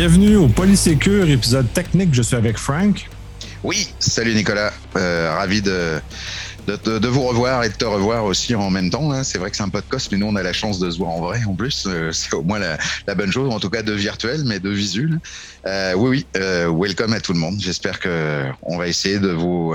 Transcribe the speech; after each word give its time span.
Bienvenue 0.00 0.36
au 0.36 0.48
Polysécure, 0.48 1.28
épisode 1.28 1.70
technique. 1.74 2.14
Je 2.14 2.22
suis 2.22 2.34
avec 2.34 2.56
Frank. 2.56 3.06
Oui, 3.62 3.92
salut 3.98 4.32
Nicolas. 4.32 4.72
Euh, 4.96 5.34
ravi 5.36 5.60
de, 5.60 6.00
de, 6.66 7.06
vous 7.06 7.20
revoir 7.20 7.64
et 7.64 7.68
de 7.68 7.74
te 7.74 7.84
revoir 7.84 8.24
aussi 8.24 8.54
en 8.54 8.70
même 8.70 8.88
temps. 8.88 9.12
Hein. 9.12 9.24
C'est 9.24 9.36
vrai 9.36 9.50
que 9.50 9.58
c'est 9.58 9.62
un 9.62 9.68
podcast, 9.68 10.08
mais 10.10 10.16
nous, 10.16 10.24
on 10.24 10.36
a 10.36 10.42
la 10.42 10.54
chance 10.54 10.78
de 10.78 10.90
se 10.90 10.96
voir 10.96 11.10
en 11.10 11.20
vrai 11.20 11.42
en 11.46 11.54
plus. 11.54 11.84
Euh, 11.86 12.12
c'est 12.12 12.32
au 12.32 12.42
moins 12.42 12.58
la, 12.58 13.14
bonne 13.14 13.30
chose, 13.30 13.52
en 13.52 13.60
tout 13.60 13.68
cas 13.68 13.82
de 13.82 13.92
virtuel, 13.92 14.44
mais 14.46 14.58
de 14.58 14.70
visuel. 14.70 15.20
Euh, 15.66 15.92
oui, 15.92 16.24
oui, 16.34 16.44
welcome 16.72 17.12
à 17.12 17.20
tout 17.20 17.34
le 17.34 17.38
monde. 17.38 17.56
J'espère 17.60 18.00
que 18.00 18.46
on 18.62 18.78
va 18.78 18.88
essayer 18.88 19.18
de 19.18 19.28
vous 19.28 19.74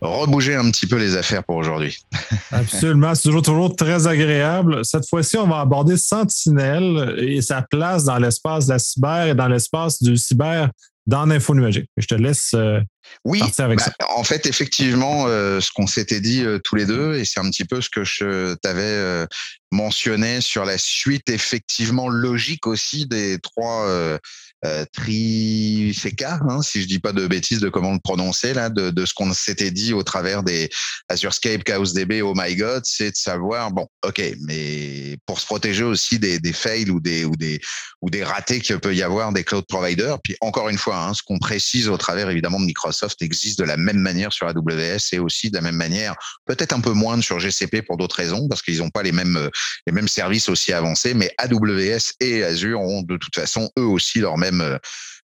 rebouger 0.00 0.54
un 0.54 0.70
petit 0.70 0.86
peu 0.86 0.96
les 0.96 1.16
affaires 1.16 1.44
pour 1.44 1.56
aujourd'hui. 1.56 1.98
Absolument, 2.52 3.14
c'est 3.14 3.30
toujours, 3.30 3.74
très 3.74 4.06
agréable. 4.06 4.84
Cette 4.84 5.08
fois-ci, 5.08 5.36
on 5.36 5.46
va 5.46 5.60
aborder 5.60 5.96
Sentinelle 5.96 7.14
et 7.18 7.42
sa 7.42 7.62
place 7.62 8.04
dans 8.04 8.18
l'espace 8.18 8.66
de 8.66 8.72
la 8.72 8.78
cyber 8.78 9.26
et 9.26 9.34
dans 9.34 9.48
l'espace 9.48 10.02
du 10.02 10.16
cyber 10.16 10.70
dans 11.06 11.24
l'info 11.24 11.54
numérique. 11.54 11.88
Je 11.96 12.06
te 12.06 12.14
laisse 12.14 12.52
euh, 12.54 12.80
oui, 13.24 13.42
avec 13.58 13.78
bah, 13.78 13.84
ça. 13.84 13.92
En 14.16 14.24
fait, 14.24 14.46
effectivement, 14.46 15.26
euh, 15.26 15.60
ce 15.60 15.70
qu'on 15.72 15.86
s'était 15.86 16.20
dit 16.20 16.44
euh, 16.44 16.58
tous 16.58 16.76
les 16.76 16.86
deux, 16.86 17.14
et 17.14 17.24
c'est 17.24 17.40
un 17.40 17.50
petit 17.50 17.64
peu 17.64 17.80
ce 17.80 17.90
que 17.90 18.04
je 18.04 18.54
t'avais 18.54 19.26
mentionné 19.70 20.40
sur 20.40 20.64
la 20.64 20.78
suite, 20.78 21.28
effectivement, 21.28 22.08
logique 22.08 22.66
aussi 22.66 23.06
des 23.06 23.38
trois 23.38 23.86
euh, 23.86 24.18
hein, 24.64 26.62
si 26.62 26.82
je 26.82 26.86
dis 26.86 26.98
pas 26.98 27.12
de 27.12 27.26
bêtises 27.26 27.60
de 27.60 27.68
comment 27.68 27.92
le 27.92 28.00
prononcer 28.00 28.54
là, 28.54 28.70
de, 28.70 28.90
de 28.90 29.06
ce 29.06 29.14
qu'on 29.14 29.32
s'était 29.32 29.70
dit 29.70 29.92
au 29.92 30.02
travers 30.02 30.42
des 30.42 30.68
AzureScape, 31.08 31.62
ChaosDB, 31.66 32.22
Oh 32.22 32.32
my 32.34 32.56
God, 32.56 32.82
c'est 32.84 33.10
de 33.10 33.16
savoir 33.16 33.70
bon, 33.70 33.86
ok, 34.04 34.20
mais 34.46 35.16
pour 35.26 35.38
se 35.38 35.46
protéger 35.46 35.84
aussi 35.84 36.18
des, 36.18 36.38
des 36.40 36.52
fails 36.52 36.90
ou 36.90 37.00
des 37.00 37.24
ou 37.24 37.36
des 37.36 37.60
ou 38.00 38.10
des 38.10 38.24
ratés 38.24 38.60
qu'il 38.60 38.78
peut 38.78 38.94
y 38.94 39.02
avoir 39.02 39.32
des 39.32 39.44
cloud 39.44 39.64
providers. 39.68 40.18
Puis 40.22 40.36
encore 40.40 40.68
une 40.68 40.78
fois, 40.78 41.04
hein, 41.04 41.14
ce 41.14 41.22
qu'on 41.22 41.38
précise 41.38 41.88
au 41.88 41.96
travers 41.96 42.30
évidemment 42.30 42.60
de 42.60 42.64
Microsoft 42.64 42.97
existe 43.20 43.58
de 43.58 43.64
la 43.64 43.76
même 43.76 43.98
manière 43.98 44.32
sur 44.32 44.46
AWS 44.48 45.12
et 45.12 45.18
aussi 45.18 45.50
de 45.50 45.56
la 45.56 45.62
même 45.62 45.76
manière, 45.76 46.14
peut-être 46.46 46.72
un 46.72 46.80
peu 46.80 46.92
moins 46.92 47.20
sur 47.22 47.38
GCP 47.38 47.82
pour 47.82 47.96
d'autres 47.96 48.16
raisons 48.16 48.48
parce 48.48 48.62
qu'ils 48.62 48.78
n'ont 48.78 48.90
pas 48.90 49.02
les 49.02 49.12
mêmes 49.12 49.48
les 49.86 49.92
mêmes 49.92 50.08
services 50.08 50.48
aussi 50.48 50.72
avancés, 50.72 51.14
mais 51.14 51.32
AWS 51.38 52.14
et 52.20 52.44
Azure 52.44 52.80
ont 52.80 53.02
de 53.02 53.16
toute 53.16 53.34
façon 53.34 53.70
eux 53.78 53.84
aussi 53.84 54.20
leur 54.20 54.36
même 54.36 54.48
même 54.50 54.60
euh, 54.60 54.78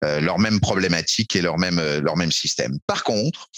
euh, 0.03 0.19
et 1.35 1.41
leur 1.41 1.57
même 1.57 1.79
euh, 1.79 2.01
leur 2.01 2.17
même 2.17 2.31
système. 2.31 2.77
Par 2.88 3.03
contre, 3.03 3.49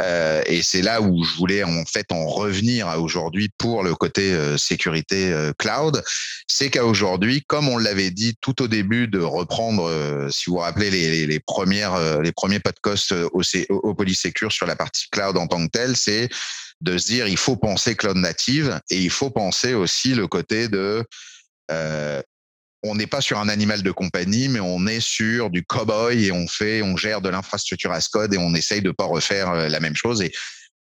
et 0.00 0.62
c'est 0.62 0.82
là 0.82 1.00
où 1.02 1.22
je 1.22 1.36
voulais 1.36 1.64
en 1.64 1.84
fait 1.84 2.10
en 2.12 2.26
revenir 2.26 2.88
à 2.88 2.98
aujourd'hui 2.98 3.50
pour 3.58 3.82
le 3.82 3.94
côté 3.94 4.34
sécurité 4.56 5.34
cloud, 5.58 6.02
c'est 6.46 6.70
qu'à 6.70 6.84
aujourd'hui, 6.84 7.42
comme 7.46 7.68
on 7.68 7.76
l'avait 7.76 8.10
dit 8.10 8.34
tout 8.40 8.62
au 8.62 8.68
début 8.68 9.06
de 9.08 9.20
reprendre, 9.20 10.28
si 10.30 10.48
vous 10.48 10.56
vous 10.56 10.62
rappelez 10.62 10.90
les, 11.26 11.40
premières 11.40 12.20
les 12.20 12.32
premiers 12.32 12.60
podcasts 12.60 13.12
au, 13.12 13.42
au 13.68 13.94
Polysecure 13.94 14.52
sur 14.52 14.66
la 14.66 14.76
partie 14.76 15.08
cloud 15.10 15.36
en 15.36 15.46
tant 15.46 15.66
que 15.66 15.70
telle, 15.70 15.96
c'est 15.96 16.28
de 16.80 16.98
se 16.98 17.06
dire 17.06 17.26
il 17.28 17.36
faut 17.36 17.56
penser 17.56 17.94
cloud 17.94 18.16
native 18.16 18.80
et 18.90 18.98
il 18.98 19.10
faut 19.10 19.30
penser 19.30 19.74
aussi 19.74 20.14
le 20.14 20.26
côté 20.26 20.68
de 20.68 21.04
on 22.82 22.94
n'est 22.94 23.06
pas 23.06 23.20
sur 23.20 23.38
un 23.38 23.48
animal 23.48 23.82
de 23.82 23.90
compagnie, 23.90 24.48
mais 24.48 24.60
on 24.60 24.86
est 24.86 25.00
sur 25.00 25.50
du 25.50 25.64
cowboy 25.64 26.26
et 26.26 26.32
on 26.32 26.48
fait, 26.48 26.82
on 26.82 26.96
gère 26.96 27.20
de 27.20 27.28
l'infrastructure 27.28 27.92
as 27.92 28.08
code 28.08 28.34
et 28.34 28.38
on 28.38 28.54
essaye 28.54 28.82
de 28.82 28.90
pas 28.90 29.04
refaire 29.04 29.50
euh, 29.50 29.68
la 29.68 29.80
même 29.80 29.96
chose. 29.96 30.22
Et 30.22 30.32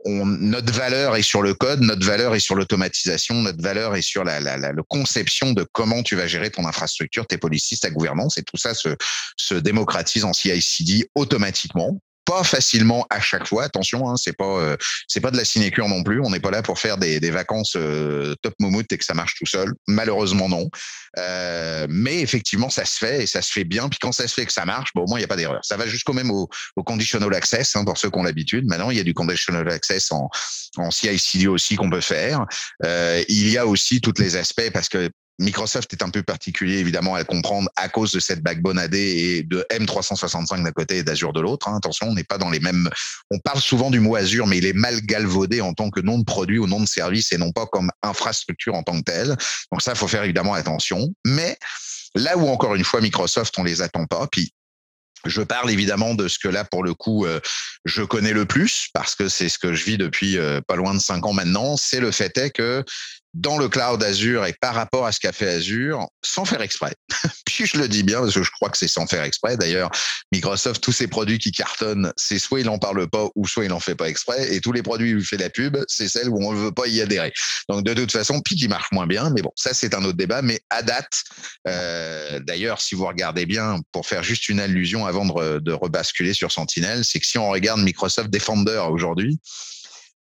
notre 0.07 0.73
valeur 0.73 1.17
est 1.17 1.23
sur 1.23 1.41
le 1.41 1.55
code, 1.55 1.81
notre 1.81 2.05
valeur 2.05 2.35
est 2.35 2.41
sur 2.41 2.57
l'automatisation, 2.57 3.37
notre 3.37 3.63
valeur 3.63 3.97
est 3.97 4.03
sur 4.03 4.23
la, 4.23 4.39
la, 4.39 4.59
la, 4.59 4.73
conception 4.89 5.53
de 5.53 5.67
comment 5.73 6.03
tu 6.03 6.15
vas 6.15 6.27
gérer 6.27 6.51
ton 6.51 6.67
infrastructure, 6.67 7.27
tes 7.27 7.39
policies, 7.39 7.79
ta 7.79 7.91
gouvernance, 7.91 8.37
et 8.37 8.43
tout 8.43 8.59
ça 8.59 8.75
se, 8.75 8.97
se 9.39 9.55
démocratise 9.55 10.25
en 10.25 10.35
CI/CD 10.35 11.09
automatiquement 11.15 12.01
pas 12.25 12.45
facilement 12.45 13.07
à 13.11 13.21
chaque 13.21 13.47
fois. 13.47 13.65
Attention, 13.65 14.09
hein, 14.09 14.17
c'est 14.17 14.37
pas 14.37 14.59
euh, 14.59 14.77
c'est 15.09 15.21
pas 15.21 15.31
de 15.31 15.37
la 15.37 15.45
sinécure 15.45 15.89
non 15.89 16.03
plus. 16.03 16.21
On 16.21 16.31
n'est 16.31 16.41
pas 16.41 16.51
là 16.51 16.63
pour 16.63 16.79
faire 16.79 16.97
des, 16.97 17.21
des 17.21 17.31
vacances 17.31 17.75
euh, 17.77 18.35
top 18.43 18.55
moumoute 18.61 18.93
et 18.93 18.99
que 18.99 19.05
ça 19.05 19.15
marche 19.15 19.35
tout 19.39 19.47
seul. 19.47 19.73
Malheureusement 19.87 20.49
non. 20.49 20.69
Euh, 21.19 21.87
mais 21.89 22.21
effectivement, 22.21 22.71
ça 22.71 22.85
se 22.85 22.99
fait 22.99 23.23
et 23.23 23.27
ça 23.27 23.43
se 23.43 23.53
fait 23.53 23.65
bien. 23.65 23.89
Puis 23.89 23.99
quand 24.01 24.13
ça 24.13 24.27
se 24.27 24.35
fait 24.35 24.47
que 24.47 24.53
ça 24.53 24.65
marche, 24.65 24.91
bon, 24.95 25.03
au 25.03 25.07
moins 25.07 25.19
il 25.19 25.23
n'y 25.23 25.27
a 25.27 25.29
pas 25.29 25.37
d'erreur. 25.37 25.61
Ça 25.63 25.77
va 25.77 25.87
jusqu'au 25.87 26.13
même 26.13 26.31
au, 26.31 26.49
au, 26.77 26.83
conditional 26.83 27.33
access 27.35 27.77
hein, 27.77 27.85
pour 27.85 27.99
ceux 27.99 28.11
qui 28.11 28.19
ont 28.19 28.23
l'habitude. 28.23 28.67
Maintenant, 28.67 28.91
il 28.91 28.97
y 28.97 29.01
a 29.01 29.05
du 29.05 29.15
conditional 29.15 29.69
access 29.71 30.11
en 30.13 30.29
en 30.77 30.91
CI/CD 30.91 31.47
aussi 31.47 31.77
qu'on 31.77 31.91
peut 31.91 32.01
faire. 32.01 32.47
Euh, 32.85 33.23
il 33.29 33.49
y 33.49 33.59
a 33.59 33.67
aussi 33.67 34.01
tous 34.01 34.15
les 34.19 34.37
aspects 34.37 34.71
parce 34.73 34.89
que 34.89 35.11
Microsoft 35.39 35.93
est 35.93 36.03
un 36.03 36.11
peu 36.11 36.23
particulier 36.23 36.79
évidemment 36.79 37.15
à 37.15 37.25
comprendre 37.25 37.69
à 37.77 37.89
cause 37.89 38.13
de 38.13 38.21
cette 38.21 38.43
backbone 38.43 38.79
AD 38.79 38.95
et 38.95 39.43
de 39.43 39.67
M365 39.71 40.63
d'un 40.63 40.71
côté 40.73 40.99
et 40.99 41.03
d'Azure 41.03 41.33
de 41.33 41.41
l'autre. 41.41 41.69
Hein. 41.69 41.77
Attention, 41.77 42.09
on 42.09 42.15
n'est 42.15 42.25
pas 42.25 42.39
dans 42.39 42.51
les 42.51 42.61
mêmes. 42.61 42.89
On 43.31 43.39
parle 43.41 43.61
souvent 43.61 43.91
du 43.91 44.01
mot 44.01 44.15
Azure, 44.15 44.47
mais 44.47 44.59
il 44.59 44.67
est 44.67 44.73
mal 44.73 45.01
galvaudé 45.01 45.61
en 45.61 45.75
tant 45.75 45.91
que 45.91 46.01
nom 46.01 46.19
de 46.19 46.25
produit 46.25 46.59
ou 46.59 46.67
nom 46.67 46.81
de 46.81 46.89
service 46.89 47.33
et 47.33 47.39
non 47.39 47.53
pas 47.53 47.67
comme 47.67 47.91
infrastructure 48.03 48.75
en 48.75 48.83
tant 48.83 48.99
que 48.99 49.05
telle. 49.05 49.37
Donc 49.73 49.83
ça, 49.83 49.93
il 49.93 49.99
faut 49.99 50.09
faire 50.09 50.23
évidemment 50.23 50.55
attention. 50.55 51.13
Mais 51.27 51.59
là 52.15 52.37
où 52.37 52.49
encore 52.49 52.75
une 52.75 52.85
fois 52.85 53.01
Microsoft, 53.01 53.55
on 53.59 53.65
les 53.65 53.83
attend 53.83 54.07
pas. 54.07 54.29
Puis 54.31 54.53
je 55.27 55.43
parle 55.43 55.71
évidemment 55.71 56.15
de 56.15 56.29
ce 56.29 56.39
que 56.39 56.49
là, 56.49 56.65
pour 56.65 56.85
le 56.85 56.95
coup, 56.95 57.27
euh, 57.27 57.41
je 57.85 58.03
connais 58.03 58.33
le 58.33 58.45
plus 58.45 58.89
parce 58.93 59.15
que 59.15 59.29
c'est 59.29 59.49
ce 59.49 59.59
que 59.59 59.73
je 59.73 59.85
vis 59.85 59.99
depuis 59.99 60.39
euh, 60.39 60.61
pas 60.61 60.77
loin 60.77 60.95
de 60.95 60.99
cinq 60.99 61.27
ans 61.27 61.33
maintenant. 61.33 61.77
C'est 61.77 62.01
le 62.01 62.11
fait 62.11 62.37
est 62.39 62.51
que 62.51 62.85
dans 63.35 63.59
le 63.59 63.69
cloud 63.69 64.03
Azure 64.03 64.47
et 64.47 64.53
par 64.53 64.75
rapport 64.75 65.07
à 65.07 65.13
ce 65.13 65.19
qu'a 65.19 65.33
fait 65.33 65.49
Azure, 65.49 66.09
sans 66.23 66.45
faire 66.45 66.63
exprès. 66.63 66.95
Puis 67.47 67.67
je 67.67 67.77
le 67.77 67.89
dis 67.89 68.03
bien 68.03 68.21
parce 68.21 68.35
que 68.35 68.43
je 68.43 68.51
crois 68.51 68.71
que 68.71 68.79
c'est 68.79 68.89
sans 68.89 69.07
faire 69.07 69.25
exprès. 69.25 69.57
D'ailleurs, 69.57 69.91
Microsoft, 70.33 70.83
tous 70.83 70.93
ses 70.93 71.09
produits 71.09 71.39
qui 71.39 71.51
cartonnent, 71.51 72.13
c'est 72.17 72.39
soit 72.39 72.61
il 72.61 72.69
en 72.69 72.79
parle 72.79 73.09
pas 73.09 73.27
ou 73.35 73.47
soit 73.47 73.65
il 73.65 73.73
en 73.73 73.81
fait 73.81 73.97
pas 73.97 74.09
exprès. 74.09 74.55
Et 74.55 74.61
tous 74.61 74.73
les 74.73 74.83
produits 74.83 75.15
où 75.15 75.19
il 75.19 75.25
fait 75.25 75.37
la 75.37 75.51
pub, 75.51 75.77
c'est 75.89 76.09
celles 76.09 76.29
où 76.29 76.39
on 76.45 76.53
ne 76.53 76.59
veut 76.59 76.73
pas 76.73 76.87
y 76.87 77.01
adhérer. 77.01 77.33
Donc 77.69 77.85
de 77.85 77.93
toute 77.93 78.13
façon, 78.13 78.41
puis 78.41 78.55
qui 78.55 78.69
marche 78.69 78.91
moins 78.93 79.07
bien. 79.07 79.31
Mais 79.31 79.43
bon, 79.43 79.53
ça 79.57 79.75
c'est 79.75 79.95
un 79.95 80.05
autre 80.05 80.17
débat. 80.17 80.41
Mais 80.41 80.61
à 80.71 80.83
date, 80.83 81.25
euh, 81.67 82.39
d'ailleurs, 82.41 82.81
si 82.81 82.95
vous 82.95 83.07
regardez 83.07 83.47
bien, 83.47 83.81
pour 83.93 84.07
faire 84.07 84.23
juste 84.23 84.49
une 84.49 84.61
allusion 84.61 85.07
avant 85.07 85.25
de 85.27 85.73
rebasculer 85.73 86.35
sur 86.35 86.53
Sentinel, 86.53 87.05
c'est 87.05 87.19
que 87.19 87.27
si 87.27 87.39
on 87.39 87.51
regarde 87.51 87.81
Microsoft 87.81 88.31
Defender 88.31 88.83
aujourd'hui, 88.91 89.41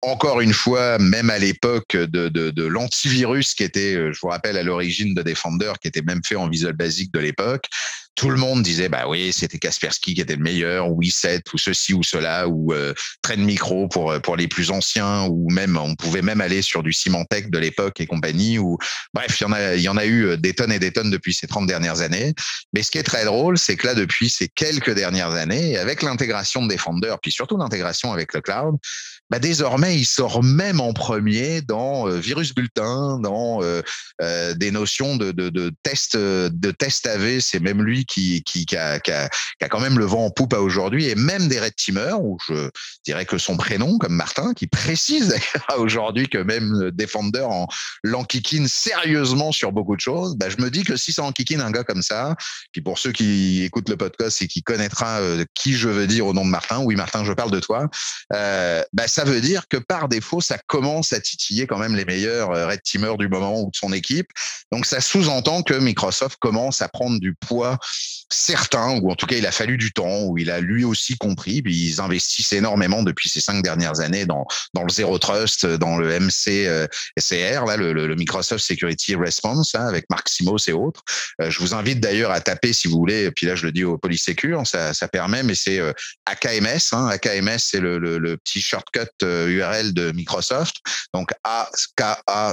encore 0.02 0.42
une 0.42 0.54
fois, 0.54 0.98
même 1.00 1.30
à 1.30 1.40
l'époque 1.40 1.96
de, 1.96 2.30
de, 2.30 2.52
de 2.52 2.64
l'antivirus 2.66 3.54
qui 3.54 3.64
était, 3.64 3.96
euh, 3.96 4.14
je 4.14 4.20
vous 4.22 4.28
rappelle, 4.28 4.58
à 4.58 4.64
l'origine 4.64 5.14
de 5.14 5.22
Defender, 5.22 5.74
qui 5.82 5.88
était 5.88 6.02
même 6.02 6.22
fait 6.26 6.36
en 6.36 6.50
Visual 6.50 6.74
Basic 6.74 7.12
de 7.14 7.20
l'époque, 7.20 7.68
tout 8.18 8.32
le 8.32 8.38
monde 8.38 8.64
disait 8.64 8.90
bah 8.90 9.06
oui 9.08 9.32
c'était 9.32 9.60
Kaspersky 9.60 10.16
qui 10.16 10.22
était 10.22 10.36
le 10.36 10.42
meilleur 10.42 10.90
ou 10.92 11.02
i7 11.02 11.42
ou 11.54 11.58
ceci 11.58 11.94
ou 11.94 12.02
cela 12.02 12.48
ou 12.48 12.74
euh, 12.74 12.94
Trend 13.22 13.38
Micro 13.38 13.88
pour 13.88 14.12
euh, 14.12 14.20
pour 14.20 14.36
les 14.36 14.48
plus 14.48 14.72
anciens 14.72 15.26
ou 15.26 15.50
même 15.52 15.78
on 15.78 15.96
pouvait 15.96 16.24
même 16.24 16.42
aller 16.42 16.64
sur 16.64 16.82
du 16.82 16.92
Symantec 16.92 17.52
de 17.52 17.60
l'époque 17.60 18.02
et 18.02 18.08
compagnie 18.08 18.58
ou 18.58 18.78
bref 19.14 19.40
il 19.40 19.44
y 19.44 19.46
en 19.46 19.52
a 19.52 19.76
il 19.76 19.82
y 19.82 19.88
en 19.88 19.98
a 19.98 20.06
eu 20.06 20.26
euh, 20.26 20.38
des 20.38 20.54
tonnes 20.54 20.72
et 20.72 20.80
des 20.80 20.92
tonnes 20.92 21.12
depuis 21.12 21.34
ces 21.34 21.46
30 21.46 21.68
dernières 21.68 22.02
années. 22.02 22.34
Mais 22.74 22.82
ce 22.82 22.90
qui 22.90 22.98
est 22.98 23.04
très 23.04 23.24
drôle 23.24 23.60
c'est 23.60 23.76
que 23.76 23.86
là 23.86 23.94
depuis 23.94 24.32
ces 24.32 24.48
quelques 24.50 24.96
dernières 24.96 25.32
années 25.32 25.78
avec 25.78 26.02
l'intégration 26.02 26.66
de 26.66 26.74
Defender 26.74 27.14
puis 27.22 27.32
surtout 27.32 27.58
l'intégration 27.58 28.12
avec 28.12 28.34
le 28.34 28.42
cloud 28.42 28.78
bah 29.30 29.40
désormais 29.40 29.98
il 29.98 30.06
sort 30.06 30.44
même 30.44 30.80
en 30.80 30.94
premier 30.94 31.62
dans 31.62 32.08
euh, 32.08 32.18
Virus 32.18 32.54
Bulletin 32.54 33.20
dans 33.20 33.62
des 34.56 34.72
notions 34.72 35.16
de 35.16 35.32
de, 35.32 35.50
de 35.50 35.72
test 35.84 36.16
de 36.16 36.72
test 36.72 37.08
AV 37.08 37.40
c'est 37.40 37.60
même 37.60 37.84
lui 37.84 38.06
qui, 38.06 38.44
qui, 38.44 38.66
qui, 38.66 38.78
a, 38.78 39.00
qui, 39.00 39.12
a, 39.12 39.30
qui, 39.30 39.66
a, 39.66 39.70
quand 39.70 39.80
même 39.80 40.00
le 40.00 40.06
vent 40.06 40.26
en 40.26 40.30
poupe 40.30 40.54
à 40.54 40.62
aujourd'hui, 40.62 41.08
et 41.08 41.16
même 41.16 41.48
des 41.48 41.60
red 41.60 41.76
teamers, 41.76 42.22
où 42.22 42.38
je 42.48 42.70
dirais 43.08 43.26
que 43.26 43.38
son 43.38 43.56
prénom, 43.56 43.98
comme 43.98 44.14
Martin, 44.14 44.54
qui 44.54 44.68
précise 44.68 45.36
aujourd'hui 45.78 46.28
que 46.28 46.38
même 46.38 46.92
Defender 46.92 47.42
en 47.42 47.68
l'enquiquine 48.04 48.68
sérieusement 48.68 49.52
sur 49.52 49.72
beaucoup 49.72 49.96
de 49.96 50.02
choses, 50.02 50.36
bah, 50.36 50.50
je 50.50 50.58
me 50.62 50.70
dis 50.70 50.84
que 50.84 50.98
si 50.98 51.14
ça 51.14 51.24
enquiquine 51.24 51.62
un 51.62 51.72
gars 51.72 51.84
comme 51.84 52.02
ça, 52.02 52.36
puis 52.72 52.82
pour 52.82 53.00
ceux 53.00 53.14
qui 53.14 53.64
écoutent 53.64 53.90
le 53.90 53.96
podcast 53.96 54.42
et 54.42 54.48
qui 54.48 54.62
connaîtra 54.62 55.20
euh, 55.20 55.46
qui 55.54 55.74
je 55.74 55.88
veux 55.88 56.06
dire 56.06 56.28
au 56.28 56.34
nom 56.34 56.44
de 56.44 56.50
Martin, 56.50 56.80
oui 56.80 56.96
Martin, 56.96 57.24
je 57.24 57.32
parle 57.32 57.52
de 57.52 57.60
toi, 57.60 57.88
euh, 58.34 58.84
bah, 58.92 59.08
ça 59.08 59.24
veut 59.24 59.40
dire 59.40 59.68
que 59.70 59.78
par 59.78 60.10
défaut, 60.10 60.42
ça 60.42 60.58
commence 60.68 61.14
à 61.14 61.22
titiller 61.22 61.66
quand 61.66 61.78
même 61.78 61.96
les 61.96 62.06
meilleurs 62.06 62.52
euh, 62.52 62.68
red 62.68 62.82
teamers 62.84 63.18
du 63.18 63.30
moment 63.30 63.62
ou 63.62 63.72
de 63.72 63.76
son 63.76 63.94
équipe. 63.94 64.28
Donc 64.72 64.86
ça 64.86 65.00
sous-entend 65.00 65.64
que 65.64 65.74
Microsoft 65.74 66.38
commence 66.40 66.82
à 66.82 66.90
prendre 66.90 67.20
du 67.20 67.36
poids 67.36 67.78
certain, 68.30 69.00
ou 69.00 69.10
en 69.10 69.16
tout 69.16 69.26
cas 69.26 69.38
il 69.38 69.46
a 69.46 69.52
fallu 69.52 69.78
du 69.78 69.94
temps, 69.94 70.24
où 70.24 70.38
il 70.38 70.52
a 70.52 70.60
lui 70.60 70.84
aussi 70.84 71.18
compris, 71.18 71.62
puis 71.62 71.76
ils 71.76 72.02
investissent 72.02 72.52
énormément 72.54 72.97
depuis 73.04 73.30
ces 73.30 73.42
cinq 73.42 73.64
dernières 73.64 74.00
années 74.00 74.26
dans, 74.26 74.46
dans 74.74 74.84
le 74.84 74.90
Zero 74.90 75.18
Trust, 75.18 75.66
dans 75.66 75.98
le 75.98 76.20
MC 76.20 76.48
euh, 76.68 76.88
là, 77.18 77.78
le, 77.78 78.16
Microsoft 78.16 78.64
Security 78.64 79.16
Response, 79.16 79.76
hein, 79.76 79.88
avec 79.88 80.06
Mark 80.10 80.28
Simos 80.30 80.58
et 80.68 80.74
autres. 80.74 81.04
Euh, 81.42 81.50
je 81.50 81.60
vous 81.60 81.74
invite 81.74 82.00
d'ailleurs 82.00 82.32
à 82.32 82.42
taper 82.42 82.74
si 82.74 82.88
vous 82.88 82.98
voulez, 82.98 83.32
puis 83.32 83.46
là 83.46 83.56
je 83.56 83.66
le 83.66 83.72
dis 83.72 83.84
au 83.84 83.98
Polysecure, 83.98 84.66
ça, 84.66 84.94
ça 84.94 85.08
permet, 85.08 85.44
mais 85.44 85.56
c'est 85.56 85.80
euh, 85.80 85.94
AKMS, 86.26 86.94
hein, 86.94 87.08
AKMS 87.08 87.60
c'est 87.60 87.80
le, 87.80 87.98
le, 87.98 88.38
petit 88.38 88.62
shortcut 88.62 89.08
URL 89.22 89.94
de 89.94 90.12
Microsoft, 90.12 90.76
donc 91.14 91.32
aka.ms 91.44 92.52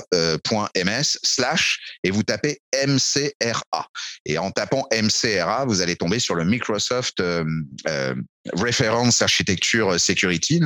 slash, 1.23 1.79
et 2.03 2.11
vous 2.11 2.23
tapez 2.23 2.61
MCRA. 2.87 3.87
Et 4.25 4.39
en 4.39 4.51
tapant 4.51 4.87
MCRA, 4.93 5.67
vous 5.67 5.83
allez 5.83 5.97
tomber 5.97 6.19
sur 6.19 6.35
le 6.35 6.45
Microsoft 6.45 7.23
Reference 8.53 9.23
Architecture 9.23 9.99
Security. 9.99 10.61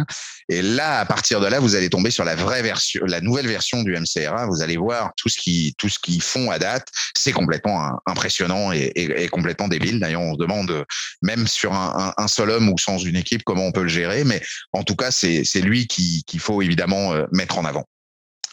Et 0.48 0.62
là, 0.62 1.00
à 1.00 1.04
partir 1.04 1.40
de 1.40 1.46
là, 1.46 1.60
vous 1.60 1.74
allez 1.74 1.90
tomber 1.90 2.10
sur 2.10 2.24
la 2.24 2.34
vraie 2.34 2.62
version, 2.62 3.02
la 3.06 3.20
nouvelle 3.20 3.46
version 3.46 3.82
du 3.82 3.96
MCRA. 3.96 4.46
Vous 4.46 4.62
allez 4.62 4.76
voir 4.76 5.12
tout 5.16 5.28
ce 5.28 5.38
qui, 5.38 5.74
tout 5.78 5.88
ce 5.88 5.98
qu'ils 5.98 6.22
font 6.22 6.50
à 6.50 6.58
date. 6.58 6.88
C'est 7.16 7.32
complètement 7.32 8.00
impressionnant 8.06 8.72
et, 8.72 9.28
complètement 9.30 9.68
débile. 9.68 10.00
D'ailleurs, 10.00 10.22
on 10.22 10.34
se 10.34 10.38
demande, 10.38 10.84
même 11.22 11.46
sur 11.46 11.72
un, 11.72 12.12
un, 12.16 12.28
seul 12.28 12.50
homme 12.50 12.68
ou 12.68 12.78
sans 12.78 12.98
une 12.98 13.16
équipe, 13.16 13.42
comment 13.44 13.66
on 13.66 13.72
peut 13.72 13.82
le 13.82 13.88
gérer. 13.88 14.24
Mais 14.24 14.42
en 14.72 14.82
tout 14.82 14.96
cas, 14.96 15.10
c'est 15.10 15.60
lui 15.60 15.86
qu'il 15.86 16.40
faut 16.40 16.62
évidemment 16.62 17.14
mettre 17.32 17.58
en 17.58 17.64
avant. 17.64 17.84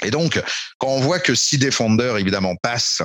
Et 0.04 0.12
donc, 0.12 0.42
quand 0.78 0.90
on 0.90 1.00
voit 1.00 1.20
que 1.20 1.34
six 1.34 1.58
défendeurs, 1.58 2.18
évidemment, 2.18 2.56
passent 2.62 3.02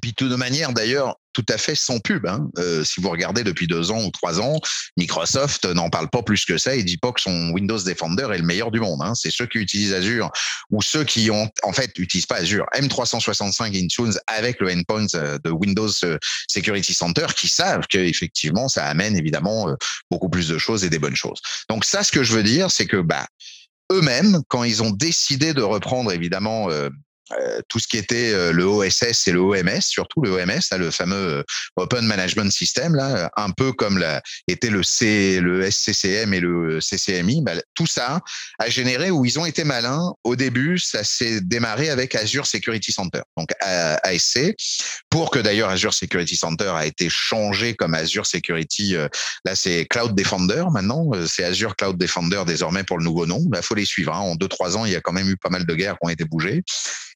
puis 0.00 0.14
de 0.18 0.36
manière 0.36 0.72
d'ailleurs 0.72 1.16
tout 1.34 1.44
à 1.48 1.58
fait 1.58 1.74
sans 1.74 1.98
pub. 1.98 2.26
Hein. 2.26 2.48
Euh, 2.58 2.84
si 2.84 3.00
vous 3.00 3.10
regardez 3.10 3.44
depuis 3.44 3.66
deux 3.66 3.90
ans 3.90 4.02
ou 4.02 4.10
trois 4.10 4.40
ans, 4.40 4.58
Microsoft 4.96 5.66
n'en 5.66 5.90
parle 5.90 6.08
pas 6.08 6.22
plus 6.22 6.44
que 6.44 6.56
ça 6.56 6.74
et 6.74 6.82
dit 6.82 6.96
pas 6.96 7.12
que 7.12 7.20
son 7.20 7.50
Windows 7.50 7.78
Defender 7.78 8.28
est 8.32 8.38
le 8.38 8.44
meilleur 8.44 8.70
du 8.70 8.80
monde. 8.80 9.00
Hein. 9.02 9.14
C'est 9.14 9.30
ceux 9.30 9.46
qui 9.46 9.58
utilisent 9.58 9.92
Azure 9.92 10.30
ou 10.70 10.80
ceux 10.80 11.04
qui 11.04 11.30
ont 11.30 11.50
en 11.62 11.72
fait 11.72 11.90
utilisent 11.98 12.26
pas 12.26 12.36
Azure 12.36 12.66
M365 12.74 13.84
Intune 13.84 14.14
avec 14.26 14.60
le 14.60 14.72
endpoint 14.72 15.06
euh, 15.14 15.38
de 15.44 15.50
Windows 15.50 15.90
euh, 16.04 16.16
Security 16.48 16.94
Center 16.94 17.26
qui 17.36 17.48
savent 17.48 17.86
que 17.88 17.98
effectivement 17.98 18.68
ça 18.68 18.86
amène 18.86 19.16
évidemment 19.16 19.74
beaucoup 20.10 20.28
plus 20.28 20.48
de 20.48 20.58
choses 20.58 20.84
et 20.84 20.90
des 20.90 20.98
bonnes 20.98 21.16
choses. 21.16 21.40
Donc 21.68 21.84
ça, 21.84 22.02
ce 22.02 22.12
que 22.12 22.22
je 22.22 22.32
veux 22.34 22.42
dire, 22.42 22.70
c'est 22.70 22.86
que 22.86 22.98
bah 22.98 23.26
eux-mêmes, 23.92 24.42
quand 24.48 24.64
ils 24.64 24.82
ont 24.82 24.90
décidé 24.90 25.54
de 25.54 25.62
reprendre 25.62 26.12
évidemment 26.12 26.70
euh, 26.70 26.88
tout 27.68 27.78
ce 27.78 27.88
qui 27.88 27.96
était 27.96 28.32
euh, 28.32 28.52
le 28.52 28.64
OSS 28.64 29.28
et 29.28 29.32
le 29.32 29.40
OMS, 29.40 29.80
surtout 29.80 30.22
le 30.22 30.30
OMS, 30.30 30.60
le 30.78 30.90
fameux 30.90 31.16
euh, 31.16 31.42
Open 31.76 32.04
Management 32.04 32.52
System, 32.52 32.94
là, 32.94 33.30
un 33.36 33.50
peu 33.50 33.72
comme 33.72 33.98
la, 33.98 34.22
était 34.46 34.70
le, 34.70 34.82
C, 34.82 35.40
le 35.40 35.68
SCCM 35.70 36.34
et 36.34 36.40
le 36.40 36.80
CCMI, 36.80 37.42
bah, 37.42 37.52
tout 37.74 37.86
ça 37.86 38.20
a 38.58 38.68
généré 38.68 39.10
où 39.10 39.24
ils 39.24 39.38
ont 39.38 39.46
été 39.46 39.64
malins. 39.64 40.12
Au 40.24 40.36
début, 40.36 40.78
ça 40.78 41.02
s'est 41.02 41.40
démarré 41.40 41.88
avec 41.88 42.14
Azure 42.14 42.46
Security 42.46 42.92
Center, 42.92 43.22
donc 43.36 43.50
ASC, 43.60 44.54
pour 45.08 45.30
que 45.30 45.38
d'ailleurs 45.38 45.70
Azure 45.70 45.94
Security 45.94 46.36
Center 46.36 46.72
a 46.76 46.86
été 46.86 47.08
changé 47.08 47.74
comme 47.74 47.94
Azure 47.94 48.26
Security. 48.26 48.96
Là, 49.44 49.54
c'est 49.54 49.86
Cloud 49.86 50.14
Defender 50.14 50.64
maintenant, 50.72 51.10
c'est 51.26 51.44
Azure 51.44 51.76
Cloud 51.76 51.96
Defender 51.96 52.42
désormais 52.46 52.84
pour 52.84 52.98
le 52.98 53.04
nouveau 53.04 53.26
nom. 53.26 53.40
Il 53.44 53.50
bah, 53.50 53.62
faut 53.62 53.74
les 53.74 53.84
suivre. 53.84 54.14
Hein. 54.14 54.20
En 54.20 54.34
deux 54.34 54.48
trois 54.48 54.76
ans, 54.76 54.84
il 54.84 54.92
y 54.92 54.96
a 54.96 55.00
quand 55.00 55.12
même 55.12 55.28
eu 55.28 55.36
pas 55.36 55.50
mal 55.50 55.64
de 55.64 55.74
guerres 55.74 55.94
qui 55.94 56.06
ont 56.06 56.10
été 56.10 56.24
bougées. 56.24 56.62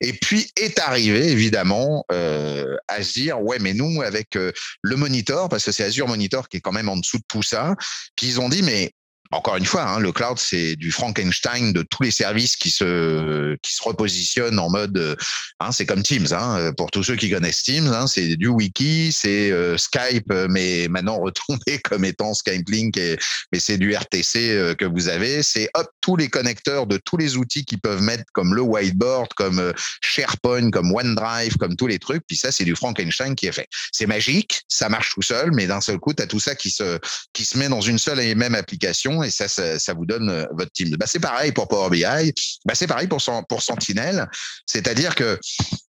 Et 0.01 0.13
puis 0.13 0.51
est 0.57 0.79
arrivé 0.79 1.29
évidemment 1.29 2.05
euh, 2.13 2.77
à 2.87 3.03
se 3.03 3.13
dire 3.15 3.41
ouais 3.41 3.59
mais 3.59 3.75
nous 3.75 4.03
avec 4.03 4.37
euh, 4.37 4.53
le 4.83 4.97
monitor 4.97 5.49
parce 5.49 5.65
que 5.65 5.73
c'est 5.73 5.85
Azure 5.85 6.09
Monitor 6.09 6.49
qui 6.49 6.59
est 6.59 6.61
quand 6.61 6.73
même 6.73 6.89
en 6.89 6.97
dessous 6.97 7.19
de 7.19 7.25
tout 7.29 7.43
ça. 7.43 7.75
Puis 8.17 8.27
ils 8.27 8.41
ont 8.41 8.49
dit 8.49 8.63
mais 8.63 8.93
encore 9.31 9.57
une 9.57 9.67
fois, 9.67 9.83
hein, 9.83 10.01
le 10.01 10.11
cloud, 10.11 10.39
c'est 10.39 10.75
du 10.77 10.91
Frankenstein 10.91 11.75
de 11.75 11.83
tous 11.83 12.03
les 12.03 12.11
services 12.11 12.57
qui 12.57 12.71
se 12.71 13.57
qui 13.57 13.75
se 13.75 13.83
repositionnent 13.83 14.59
en 14.59 14.71
mode, 14.71 14.97
euh, 14.97 15.17
hein, 15.61 15.71
c'est 15.71 15.85
comme 15.85 16.03
Teams. 16.03 16.29
Hein, 16.33 16.73
pour 16.79 16.91
tous 16.91 17.03
ceux 17.03 17.17
qui 17.17 17.31
connaissent 17.31 17.63
Teams, 17.63 18.07
c'est 18.07 18.37
du 18.37 18.49
wiki, 18.49 19.13
c'est 19.13 19.51
euh, 19.51 19.77
Skype, 19.77 20.33
mais 20.49 20.89
maintenant 20.89 21.19
retombé 21.21 21.79
comme 21.85 22.07
étant 22.07 22.33
Skype 22.33 22.69
Link, 22.71 22.97
et, 22.97 23.19
mais 23.53 23.61
c'est 23.61 23.77
du 23.77 23.95
RTC 23.95 24.37
euh, 24.37 24.75
que 24.75 24.87
vous 24.87 25.09
avez. 25.09 25.43
C'est 25.43 25.69
hop 25.75 25.89
tous 26.01 26.17
les 26.17 26.29
connecteurs 26.29 26.87
de 26.87 26.97
tous 26.97 27.19
les 27.19 27.37
outils 27.37 27.67
qui 27.67 27.77
peuvent 27.77 28.01
mettre 28.01 28.25
comme 28.33 28.55
le 28.55 28.63
whiteboard, 28.63 29.29
comme 29.35 29.75
SharePoint, 30.01 30.71
comme 30.71 30.91
OneDrive, 30.91 31.59
comme 31.59 31.77
tous 31.77 31.87
les 31.87 31.99
trucs. 31.99 32.23
Puis 32.27 32.39
ça, 32.39 32.51
c'est 32.51 32.65
du 32.65 32.75
Frankenstein 32.75 33.35
qui 33.35 33.47
est 33.47 33.53
fait. 33.53 33.69
C'est 33.93 34.07
magique, 34.07 34.63
ça 34.69 34.89
marche 34.89 35.11
tout 35.15 35.23
seul, 35.23 35.51
mais 35.53 35.67
d'un 35.67 35.83
seul 35.83 35.99
coup, 35.99 36.15
tu 36.15 36.23
as 36.23 36.27
tout 36.27 36.41
ça 36.41 36.55
qui 36.55 36.71
se 36.71 36.99
qui 37.35 37.45
se 37.45 37.59
met 37.59 37.69
dans 37.69 37.83
une 37.83 37.99
seule 37.99 38.21
et 38.21 38.35
même 38.35 38.55
application 38.55 39.18
et 39.23 39.31
ça, 39.31 39.49
ça, 39.49 39.95
vous 39.95 40.07
donne 40.07 40.31
euh, 40.31 40.45
votre 40.53 40.73
team. 40.73 40.95
Bah, 40.99 41.07
c'est 41.07 41.21
pareil 41.21 41.53
pour 41.53 41.69
Power 41.69 41.91
BI, 41.91 42.33
bah, 42.65 42.75
c'est 42.75 42.87
pareil 42.87 43.09
pour, 43.09 43.23
pour 43.49 43.63
Sentinel, 43.63 44.29
c'est-à-dire 44.67 45.15
que 45.15 45.39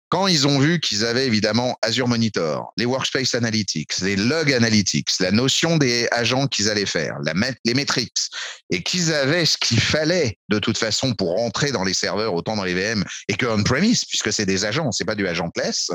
quand 0.09 0.27
ils 0.27 0.47
ont 0.47 0.59
vu 0.59 0.79
qu'ils 0.79 1.05
avaient 1.05 1.27
évidemment 1.27 1.77
Azure 1.81 2.07
Monitor, 2.07 2.71
les 2.77 2.85
Workspace 2.85 3.35
Analytics, 3.35 3.99
les 3.99 4.15
Log 4.15 4.53
Analytics, 4.53 5.09
la 5.19 5.31
notion 5.31 5.77
des 5.77 6.07
agents 6.11 6.47
qu'ils 6.47 6.69
allaient 6.69 6.85
faire, 6.85 7.17
les 7.65 7.73
metrics, 7.73 8.29
et 8.69 8.83
qu'ils 8.83 9.13
avaient 9.13 9.45
ce 9.45 9.57
qu'il 9.57 9.81
fallait 9.81 10.37
de 10.49 10.59
toute 10.59 10.77
façon 10.77 11.13
pour 11.13 11.35
rentrer 11.35 11.71
dans 11.71 11.83
les 11.83 11.93
serveurs, 11.93 12.33
autant 12.33 12.55
dans 12.55 12.63
les 12.63 12.73
VM, 12.73 13.03
et 13.27 13.33
que 13.33 13.45
on-premise, 13.45 14.05
puisque 14.05 14.31
c'est 14.31 14.45
des 14.45 14.63
agents, 14.63 14.91
c'est 14.91 15.05
pas 15.05 15.15
du 15.15 15.27
agentless, 15.27 15.91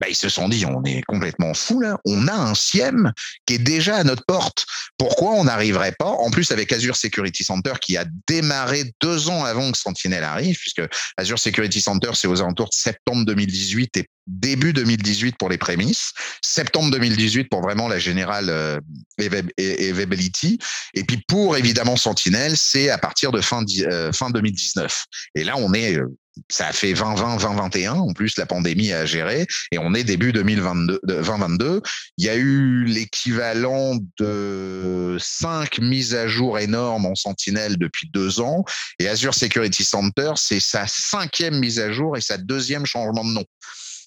bah, 0.00 0.08
ils 0.08 0.16
se 0.16 0.28
sont 0.28 0.48
dit, 0.48 0.66
on 0.66 0.82
est 0.84 1.02
complètement 1.02 1.54
fou 1.54 1.80
là, 1.80 1.98
on 2.04 2.26
a 2.26 2.34
un 2.34 2.54
SIEM 2.54 3.12
qui 3.46 3.54
est 3.54 3.58
déjà 3.58 3.96
à 3.96 4.04
notre 4.04 4.24
porte. 4.26 4.64
Pourquoi 4.98 5.32
on 5.32 5.44
n'arriverait 5.44 5.94
pas, 5.96 6.06
en 6.10 6.30
plus 6.30 6.50
avec 6.50 6.72
Azure 6.72 6.96
Security 6.96 7.44
Center 7.44 7.74
qui 7.80 7.96
a 7.96 8.04
démarré 8.26 8.92
deux 9.00 9.28
ans 9.28 9.44
avant 9.44 9.70
que 9.70 9.78
Sentinel 9.78 10.24
arrive, 10.24 10.58
puisque 10.58 10.82
Azure 11.16 11.38
Security 11.38 11.80
Center, 11.80 12.10
c'est 12.14 12.26
aux 12.26 12.40
alentours 12.40 12.68
de 12.68 12.74
septembre 12.74 13.24
2018 13.24 13.51
et 13.96 14.06
début 14.26 14.72
2018 14.72 15.36
pour 15.36 15.48
les 15.48 15.58
prémices, 15.58 16.12
septembre 16.42 16.90
2018 16.92 17.44
pour 17.44 17.60
vraiment 17.60 17.88
la 17.88 17.98
générale 17.98 18.48
euh, 18.48 18.78
availability, 19.18 20.58
et 20.94 21.04
puis 21.04 21.22
pour 21.28 21.56
évidemment 21.56 21.96
Sentinel, 21.96 22.56
c'est 22.56 22.88
à 22.90 22.98
partir 22.98 23.32
de 23.32 23.40
fin, 23.40 23.64
euh, 23.80 24.12
fin 24.12 24.30
2019. 24.30 25.06
Et 25.34 25.44
là, 25.44 25.54
on 25.56 25.74
est 25.74 25.96
euh, 25.96 26.06
ça 26.50 26.68
a 26.68 26.72
fait 26.72 26.94
2020, 26.94 27.36
2021. 27.36 27.94
En 27.94 28.12
plus, 28.12 28.36
la 28.36 28.46
pandémie 28.46 28.92
a 28.92 29.06
géré 29.06 29.46
et 29.70 29.78
on 29.78 29.94
est 29.94 30.04
début 30.04 30.32
2022, 30.32 31.00
2022. 31.04 31.82
Il 32.18 32.24
y 32.24 32.28
a 32.28 32.36
eu 32.36 32.84
l'équivalent 32.84 33.96
de 34.18 35.16
cinq 35.20 35.78
mises 35.78 36.14
à 36.14 36.26
jour 36.28 36.58
énormes 36.58 37.06
en 37.06 37.14
Sentinel 37.14 37.76
depuis 37.78 38.08
deux 38.12 38.40
ans 38.40 38.64
et 38.98 39.08
Azure 39.08 39.34
Security 39.34 39.84
Center, 39.84 40.32
c'est 40.36 40.60
sa 40.60 40.86
cinquième 40.86 41.58
mise 41.58 41.78
à 41.78 41.92
jour 41.92 42.16
et 42.16 42.20
sa 42.20 42.38
deuxième 42.38 42.86
changement 42.86 43.24
de 43.24 43.30
nom. 43.30 43.44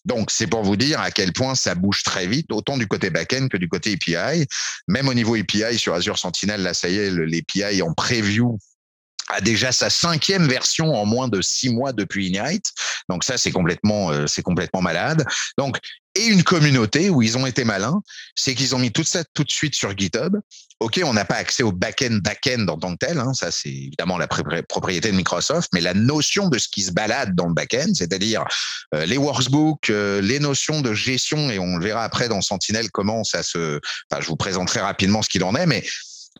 Donc, 0.05 0.29
c'est 0.29 0.47
pour 0.47 0.63
vous 0.63 0.75
dire 0.75 0.99
à 1.01 1.09
quel 1.09 1.33
point 1.33 1.55
ça 1.55 1.73
bouge 1.73 2.03
très 2.03 2.27
vite, 2.27 2.51
autant 2.51 2.77
du 2.77 2.87
côté 2.87 3.09
back-end 3.09 3.47
que 3.47 3.57
du 3.57 3.67
côté 3.67 3.93
API. 3.93 4.45
Même 4.87 5.07
au 5.07 5.13
niveau 5.15 5.35
API 5.35 5.77
sur 5.77 5.95
Azure 5.95 6.19
Sentinel, 6.19 6.61
là, 6.61 6.75
ça 6.75 6.89
y 6.89 6.97
est, 6.97 7.09
l'API 7.09 7.81
en 7.81 7.91
preview 7.93 8.59
a 9.29 9.41
déjà 9.41 9.71
sa 9.71 9.89
cinquième 9.89 10.47
version 10.47 10.93
en 10.93 11.05
moins 11.05 11.27
de 11.27 11.41
six 11.41 11.69
mois 11.69 11.93
depuis 11.93 12.27
Ignite. 12.27 12.71
Donc 13.09 13.23
ça, 13.23 13.37
c'est 13.37 13.51
complètement, 13.51 14.11
euh, 14.11 14.27
c'est 14.27 14.43
complètement 14.43 14.81
malade. 14.81 15.25
Donc 15.57 15.79
et 16.15 16.27
une 16.27 16.43
communauté 16.43 17.09
où 17.09 17.21
ils 17.21 17.37
ont 17.37 17.45
été 17.45 17.65
malins, 17.65 18.01
c'est 18.35 18.55
qu'ils 18.55 18.73
ont 18.73 18.79
mis 18.79 18.91
tout 18.91 19.03
ça 19.03 19.23
tout 19.33 19.43
de 19.43 19.51
suite 19.51 19.75
sur 19.75 19.95
GitHub. 19.97 20.37
Ok, 20.79 20.99
on 21.03 21.13
n'a 21.13 21.25
pas 21.25 21.35
accès 21.35 21.63
au 21.63 21.71
back-end 21.71 22.19
back-end 22.21 22.65
en 22.67 22.77
tant 22.77 22.95
que 22.95 23.05
tel, 23.05 23.17
hein, 23.17 23.33
ça 23.33 23.49
c'est 23.49 23.69
évidemment 23.69 24.17
la 24.17 24.27
propriété 24.27 25.09
de 25.11 25.15
Microsoft, 25.15 25.69
mais 25.73 25.79
la 25.79 25.93
notion 25.93 26.49
de 26.49 26.57
ce 26.57 26.67
qui 26.67 26.83
se 26.83 26.91
balade 26.91 27.33
dans 27.33 27.47
le 27.47 27.53
back-end, 27.53 27.93
c'est-à-dire 27.93 28.43
euh, 28.93 29.05
les 29.05 29.17
workbooks, 29.17 29.89
euh, 29.89 30.21
les 30.21 30.39
notions 30.39 30.81
de 30.81 30.93
gestion, 30.93 31.49
et 31.49 31.59
on 31.59 31.77
le 31.77 31.83
verra 31.83 32.03
après 32.03 32.27
dans 32.27 32.41
Sentinel 32.41 32.91
comment 32.91 33.23
ça 33.23 33.41
se. 33.41 33.79
Enfin, 34.11 34.21
je 34.21 34.27
vous 34.27 34.35
présenterai 34.35 34.81
rapidement 34.81 35.21
ce 35.21 35.29
qu'il 35.29 35.43
en 35.45 35.55
est, 35.55 35.65
mais 35.65 35.83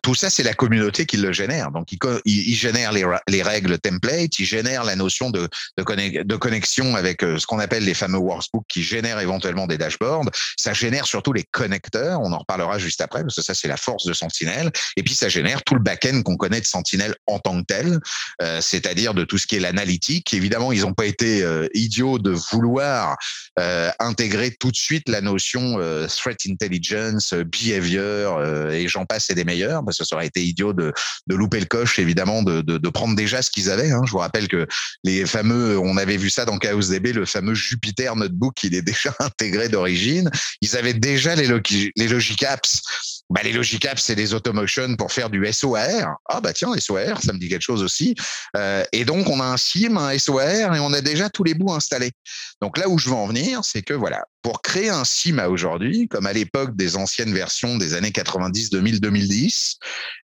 tout 0.06 0.14
ça, 0.14 0.30
c'est 0.30 0.44
la 0.44 0.54
communauté 0.54 1.04
qui 1.04 1.16
le 1.16 1.32
génère. 1.32 1.72
Donc, 1.72 1.90
il, 1.90 1.98
il, 2.26 2.54
génère 2.54 2.92
les, 2.92 3.04
les, 3.26 3.42
règles 3.42 3.76
template, 3.76 4.38
il 4.38 4.44
génère 4.44 4.84
la 4.84 4.94
notion 4.94 5.30
de, 5.30 5.48
de, 5.76 6.36
connexion 6.36 6.94
avec 6.94 7.24
euh, 7.24 7.40
ce 7.40 7.46
qu'on 7.48 7.58
appelle 7.58 7.84
les 7.84 7.92
fameux 7.92 8.18
workbooks 8.18 8.68
qui 8.68 8.84
génèrent 8.84 9.18
éventuellement 9.18 9.66
des 9.66 9.78
dashboards. 9.78 10.30
Ça 10.56 10.72
génère 10.74 11.06
surtout 11.08 11.32
les 11.32 11.42
connecteurs. 11.42 12.20
On 12.22 12.32
en 12.32 12.38
reparlera 12.38 12.78
juste 12.78 13.00
après 13.00 13.22
parce 13.22 13.34
que 13.34 13.42
ça, 13.42 13.52
c'est 13.52 13.66
la 13.66 13.76
force 13.76 14.04
de 14.04 14.12
Sentinel. 14.12 14.70
Et 14.96 15.02
puis, 15.02 15.16
ça 15.16 15.28
génère 15.28 15.64
tout 15.64 15.74
le 15.74 15.80
back-end 15.80 16.22
qu'on 16.22 16.36
connaît 16.36 16.60
de 16.60 16.66
Sentinel 16.66 17.16
en 17.26 17.40
tant 17.40 17.60
que 17.60 17.66
tel, 17.66 17.98
euh, 18.42 18.60
c'est-à-dire 18.60 19.12
de 19.12 19.24
tout 19.24 19.38
ce 19.38 19.48
qui 19.48 19.56
est 19.56 19.60
l'analytique. 19.60 20.32
Évidemment, 20.34 20.70
ils 20.70 20.82
n'ont 20.82 20.94
pas 20.94 21.06
été 21.06 21.42
euh, 21.42 21.66
idiots 21.74 22.20
de 22.20 22.30
vouloir 22.30 23.16
euh, 23.58 23.90
intégrer 23.98 24.52
tout 24.52 24.70
de 24.70 24.76
suite 24.76 25.08
la 25.08 25.20
notion 25.20 25.80
euh, 25.80 26.06
threat 26.06 26.38
intelligence, 26.48 27.34
behavior 27.34 28.70
et 28.70 28.86
j'en 28.86 29.04
passe 29.04 29.30
et 29.30 29.34
des 29.34 29.44
meilleurs 29.44 29.82
ça 30.04 30.16
aurait 30.16 30.26
été 30.26 30.44
idiot 30.44 30.72
de, 30.72 30.92
louper 31.28 31.60
le 31.60 31.66
coche, 31.66 31.98
évidemment, 31.98 32.42
de, 32.42 32.88
prendre 32.88 33.16
déjà 33.16 33.42
ce 33.42 33.50
qu'ils 33.50 33.70
avaient. 33.70 33.90
Hein. 33.90 34.02
Je 34.06 34.12
vous 34.12 34.18
rappelle 34.18 34.48
que 34.48 34.66
les 35.04 35.26
fameux, 35.26 35.78
on 35.78 35.96
avait 35.96 36.16
vu 36.16 36.30
ça 36.30 36.44
dans 36.44 36.58
Chaos 36.58 36.88
DB, 36.88 37.12
le 37.12 37.26
fameux 37.26 37.54
Jupiter 37.54 38.16
Notebook, 38.16 38.62
il 38.64 38.74
est 38.74 38.82
déjà 38.82 39.14
intégré 39.20 39.68
d'origine. 39.68 40.30
Ils 40.60 40.76
avaient 40.76 40.94
déjà 40.94 41.34
les, 41.34 41.48
les 41.96 42.08
Logic 42.08 42.42
Apps 42.44 43.15
bah, 43.30 43.40
les 43.42 43.52
Logic 43.52 43.84
Apps, 43.84 44.02
c'est 44.02 44.14
des 44.14 44.34
automotion 44.34 44.94
pour 44.96 45.12
faire 45.12 45.30
du 45.30 45.44
SOAR. 45.52 46.16
Ah 46.28 46.40
bah 46.40 46.52
tiens, 46.52 46.72
SOAR, 46.78 47.22
ça 47.22 47.32
me 47.32 47.38
dit 47.38 47.48
quelque 47.48 47.62
chose 47.62 47.82
aussi. 47.82 48.14
Euh, 48.56 48.84
et 48.92 49.04
donc, 49.04 49.28
on 49.28 49.40
a 49.40 49.44
un 49.44 49.56
SIM, 49.56 49.96
un 49.96 50.16
SOAR, 50.18 50.74
et 50.74 50.80
on 50.80 50.92
a 50.92 51.00
déjà 51.00 51.28
tous 51.28 51.42
les 51.42 51.54
bouts 51.54 51.72
installés. 51.72 52.12
Donc 52.60 52.78
là 52.78 52.88
où 52.88 52.98
je 52.98 53.08
veux 53.08 53.14
en 53.14 53.26
venir, 53.26 53.60
c'est 53.64 53.82
que 53.82 53.94
voilà, 53.94 54.24
pour 54.42 54.62
créer 54.62 54.90
un 54.90 55.04
SIM 55.04 55.38
à 55.38 55.48
aujourd'hui, 55.48 56.06
comme 56.08 56.26
à 56.26 56.32
l'époque 56.32 56.76
des 56.76 56.96
anciennes 56.96 57.34
versions 57.34 57.76
des 57.76 57.94
années 57.94 58.12
90, 58.12 58.70
2000, 58.70 59.00
2010, 59.00 59.78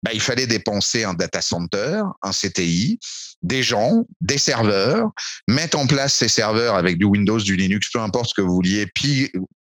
bah, 0.02 0.10
il 0.12 0.20
fallait 0.20 0.46
dépenser 0.46 1.04
un 1.04 1.14
data 1.14 1.40
center, 1.40 2.02
un 2.22 2.32
CTI, 2.32 2.98
des 3.42 3.62
gens, 3.62 4.04
des 4.20 4.38
serveurs, 4.38 5.10
mettre 5.48 5.78
en 5.78 5.86
place 5.86 6.14
ces 6.14 6.28
serveurs 6.28 6.74
avec 6.74 6.98
du 6.98 7.06
Windows, 7.06 7.38
du 7.38 7.56
Linux, 7.56 7.90
peu 7.90 8.00
importe 8.00 8.30
ce 8.30 8.34
que 8.34 8.42
vous 8.42 8.54
vouliez, 8.54 8.86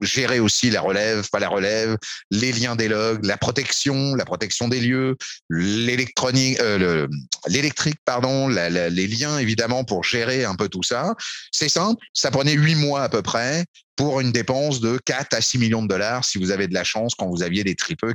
gérer 0.02 0.40
aussi 0.40 0.70
la 0.70 0.80
relève, 0.80 1.28
pas 1.30 1.38
la 1.38 1.48
relève, 1.48 1.96
les 2.30 2.52
liens 2.52 2.76
des 2.76 2.88
logs, 2.88 3.24
la 3.24 3.36
protection, 3.36 4.14
la 4.14 4.24
protection 4.24 4.68
des 4.68 4.80
lieux, 4.80 5.16
l'électronique, 5.48 6.60
euh, 6.60 7.06
l'électrique, 7.48 7.98
pardon, 8.04 8.48
les 8.48 9.06
liens 9.06 9.38
évidemment 9.38 9.84
pour 9.84 10.04
gérer 10.04 10.44
un 10.44 10.54
peu 10.54 10.68
tout 10.68 10.82
ça. 10.82 11.14
C'est 11.50 11.68
simple, 11.68 12.04
ça 12.12 12.30
prenait 12.30 12.54
huit 12.54 12.74
mois 12.74 13.02
à 13.02 13.08
peu 13.08 13.22
près 13.22 13.64
pour 13.96 14.20
une 14.20 14.32
dépense 14.32 14.80
de 14.80 14.98
4 15.04 15.34
à 15.34 15.40
6 15.40 15.58
millions 15.58 15.82
de 15.82 15.88
dollars 15.88 16.24
si 16.24 16.38
vous 16.38 16.50
avez 16.50 16.68
de 16.68 16.74
la 16.74 16.84
chance 16.84 17.14
quand 17.14 17.28
vous 17.28 17.42
aviez 17.42 17.64
des 17.64 17.74
tripeux 17.74 18.14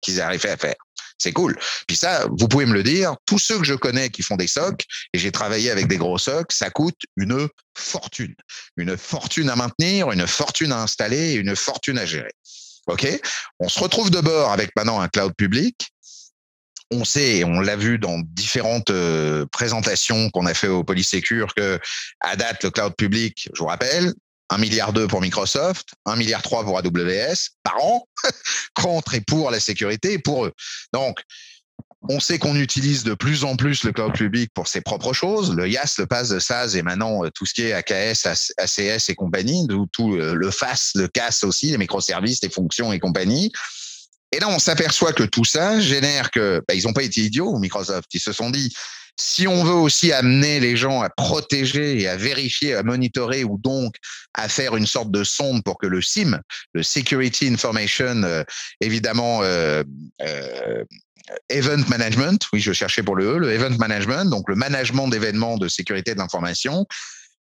qu'ils 0.00 0.20
arrivaient 0.20 0.50
à 0.50 0.56
faire. 0.56 0.74
C'est 1.18 1.32
cool. 1.32 1.56
Puis 1.86 1.96
ça, 1.96 2.26
vous 2.38 2.48
pouvez 2.48 2.66
me 2.66 2.74
le 2.74 2.82
dire, 2.82 3.14
tous 3.26 3.38
ceux 3.38 3.58
que 3.58 3.64
je 3.64 3.74
connais 3.74 4.10
qui 4.10 4.22
font 4.22 4.36
des 4.36 4.48
socs, 4.48 4.84
et 5.12 5.18
j'ai 5.18 5.30
travaillé 5.30 5.70
avec 5.70 5.86
des 5.86 5.96
gros 5.96 6.18
socs, 6.18 6.52
ça 6.52 6.70
coûte 6.70 6.98
une 7.16 7.48
fortune. 7.76 8.34
Une 8.76 8.96
fortune 8.96 9.48
à 9.48 9.56
maintenir, 9.56 10.10
une 10.10 10.26
fortune 10.26 10.72
à 10.72 10.82
installer 10.82 11.32
et 11.32 11.34
une 11.34 11.54
fortune 11.54 11.98
à 11.98 12.06
gérer. 12.06 12.32
OK? 12.86 13.06
On 13.60 13.68
se 13.68 13.80
retrouve 13.80 14.10
de 14.10 14.20
bord 14.20 14.52
avec 14.52 14.70
maintenant 14.76 15.00
un 15.00 15.08
cloud 15.08 15.32
public. 15.36 15.88
On 16.90 17.04
sait, 17.04 17.42
on 17.44 17.60
l'a 17.60 17.76
vu 17.76 17.98
dans 17.98 18.20
différentes 18.20 18.90
euh, 18.90 19.46
présentations 19.50 20.28
qu'on 20.30 20.46
a 20.46 20.54
fait 20.54 20.68
au 20.68 20.84
Polysecure 20.84 21.54
que 21.54 21.80
à 22.20 22.36
date 22.36 22.62
le 22.64 22.70
cloud 22.70 22.94
public, 22.96 23.48
je 23.52 23.58
vous 23.58 23.66
rappelle, 23.66 24.12
1 24.50 24.58
milliard 24.58 24.92
2 24.92 25.06
pour 25.08 25.20
Microsoft, 25.20 25.88
1 26.06 26.16
milliard 26.16 26.42
3 26.42 26.64
pour 26.64 26.78
AWS 26.78 27.50
par 27.62 27.82
an, 27.82 28.06
contre 28.74 29.14
et 29.14 29.20
pour 29.20 29.50
la 29.50 29.60
sécurité 29.60 30.12
et 30.12 30.18
pour 30.18 30.46
eux. 30.46 30.52
Donc, 30.92 31.20
on 32.08 32.20
sait 32.20 32.38
qu'on 32.38 32.56
utilise 32.56 33.02
de 33.02 33.14
plus 33.14 33.44
en 33.44 33.56
plus 33.56 33.84
le 33.84 33.92
cloud 33.92 34.12
public 34.12 34.50
pour 34.54 34.68
ses 34.68 34.82
propres 34.82 35.12
choses. 35.12 35.54
Le 35.54 35.68
IaaS, 35.68 35.94
le 35.98 36.06
PaaS, 36.06 36.28
le 36.30 36.40
SaaS 36.40 36.74
et 36.74 36.82
maintenant 36.82 37.24
euh, 37.24 37.30
tout 37.34 37.46
ce 37.46 37.54
qui 37.54 37.62
est 37.62 37.72
AKS, 37.72 38.26
ACS 38.58 39.08
et 39.08 39.14
compagnie, 39.14 39.66
tout 39.92 40.14
euh, 40.14 40.34
le 40.34 40.50
FAS, 40.50 40.90
le 40.96 41.08
CAS 41.08 41.44
aussi, 41.44 41.70
les 41.70 41.78
microservices, 41.78 42.42
les 42.42 42.50
fonctions 42.50 42.92
et 42.92 42.98
compagnie. 42.98 43.52
Et 44.32 44.40
là, 44.40 44.48
on 44.48 44.58
s'aperçoit 44.58 45.12
que 45.12 45.22
tout 45.22 45.44
ça 45.44 45.80
génère 45.80 46.30
que 46.30 46.62
bah, 46.66 46.74
ils 46.74 46.84
n'ont 46.84 46.92
pas 46.92 47.04
été 47.04 47.20
idiots, 47.20 47.56
Microsoft. 47.58 48.12
Ils 48.12 48.20
se 48.20 48.32
sont 48.32 48.50
dit, 48.50 48.74
si 49.16 49.46
on 49.46 49.62
veut 49.62 49.74
aussi 49.74 50.12
amener 50.12 50.60
les 50.60 50.76
gens 50.76 51.02
à 51.02 51.08
protéger 51.08 52.00
et 52.00 52.08
à 52.08 52.16
vérifier, 52.16 52.74
à 52.74 52.82
monitorer 52.82 53.44
ou 53.44 53.58
donc 53.58 53.94
à 54.34 54.48
faire 54.48 54.76
une 54.76 54.86
sorte 54.86 55.10
de 55.10 55.22
sonde 55.22 55.62
pour 55.62 55.78
que 55.78 55.86
le 55.86 56.02
SIM, 56.02 56.40
le 56.72 56.82
Security 56.82 57.48
Information, 57.48 58.22
euh, 58.24 58.42
évidemment, 58.80 59.40
euh, 59.42 59.84
euh, 60.22 60.84
Event 61.48 61.84
Management, 61.88 62.44
oui, 62.52 62.60
je 62.60 62.72
cherchais 62.72 63.02
pour 63.02 63.16
le 63.16 63.36
E, 63.36 63.38
le 63.38 63.52
Event 63.52 63.76
Management, 63.78 64.24
donc 64.26 64.48
le 64.48 64.56
management 64.56 65.08
d'événements 65.08 65.56
de 65.56 65.68
sécurité 65.68 66.14
de 66.14 66.18
l'information, 66.18 66.84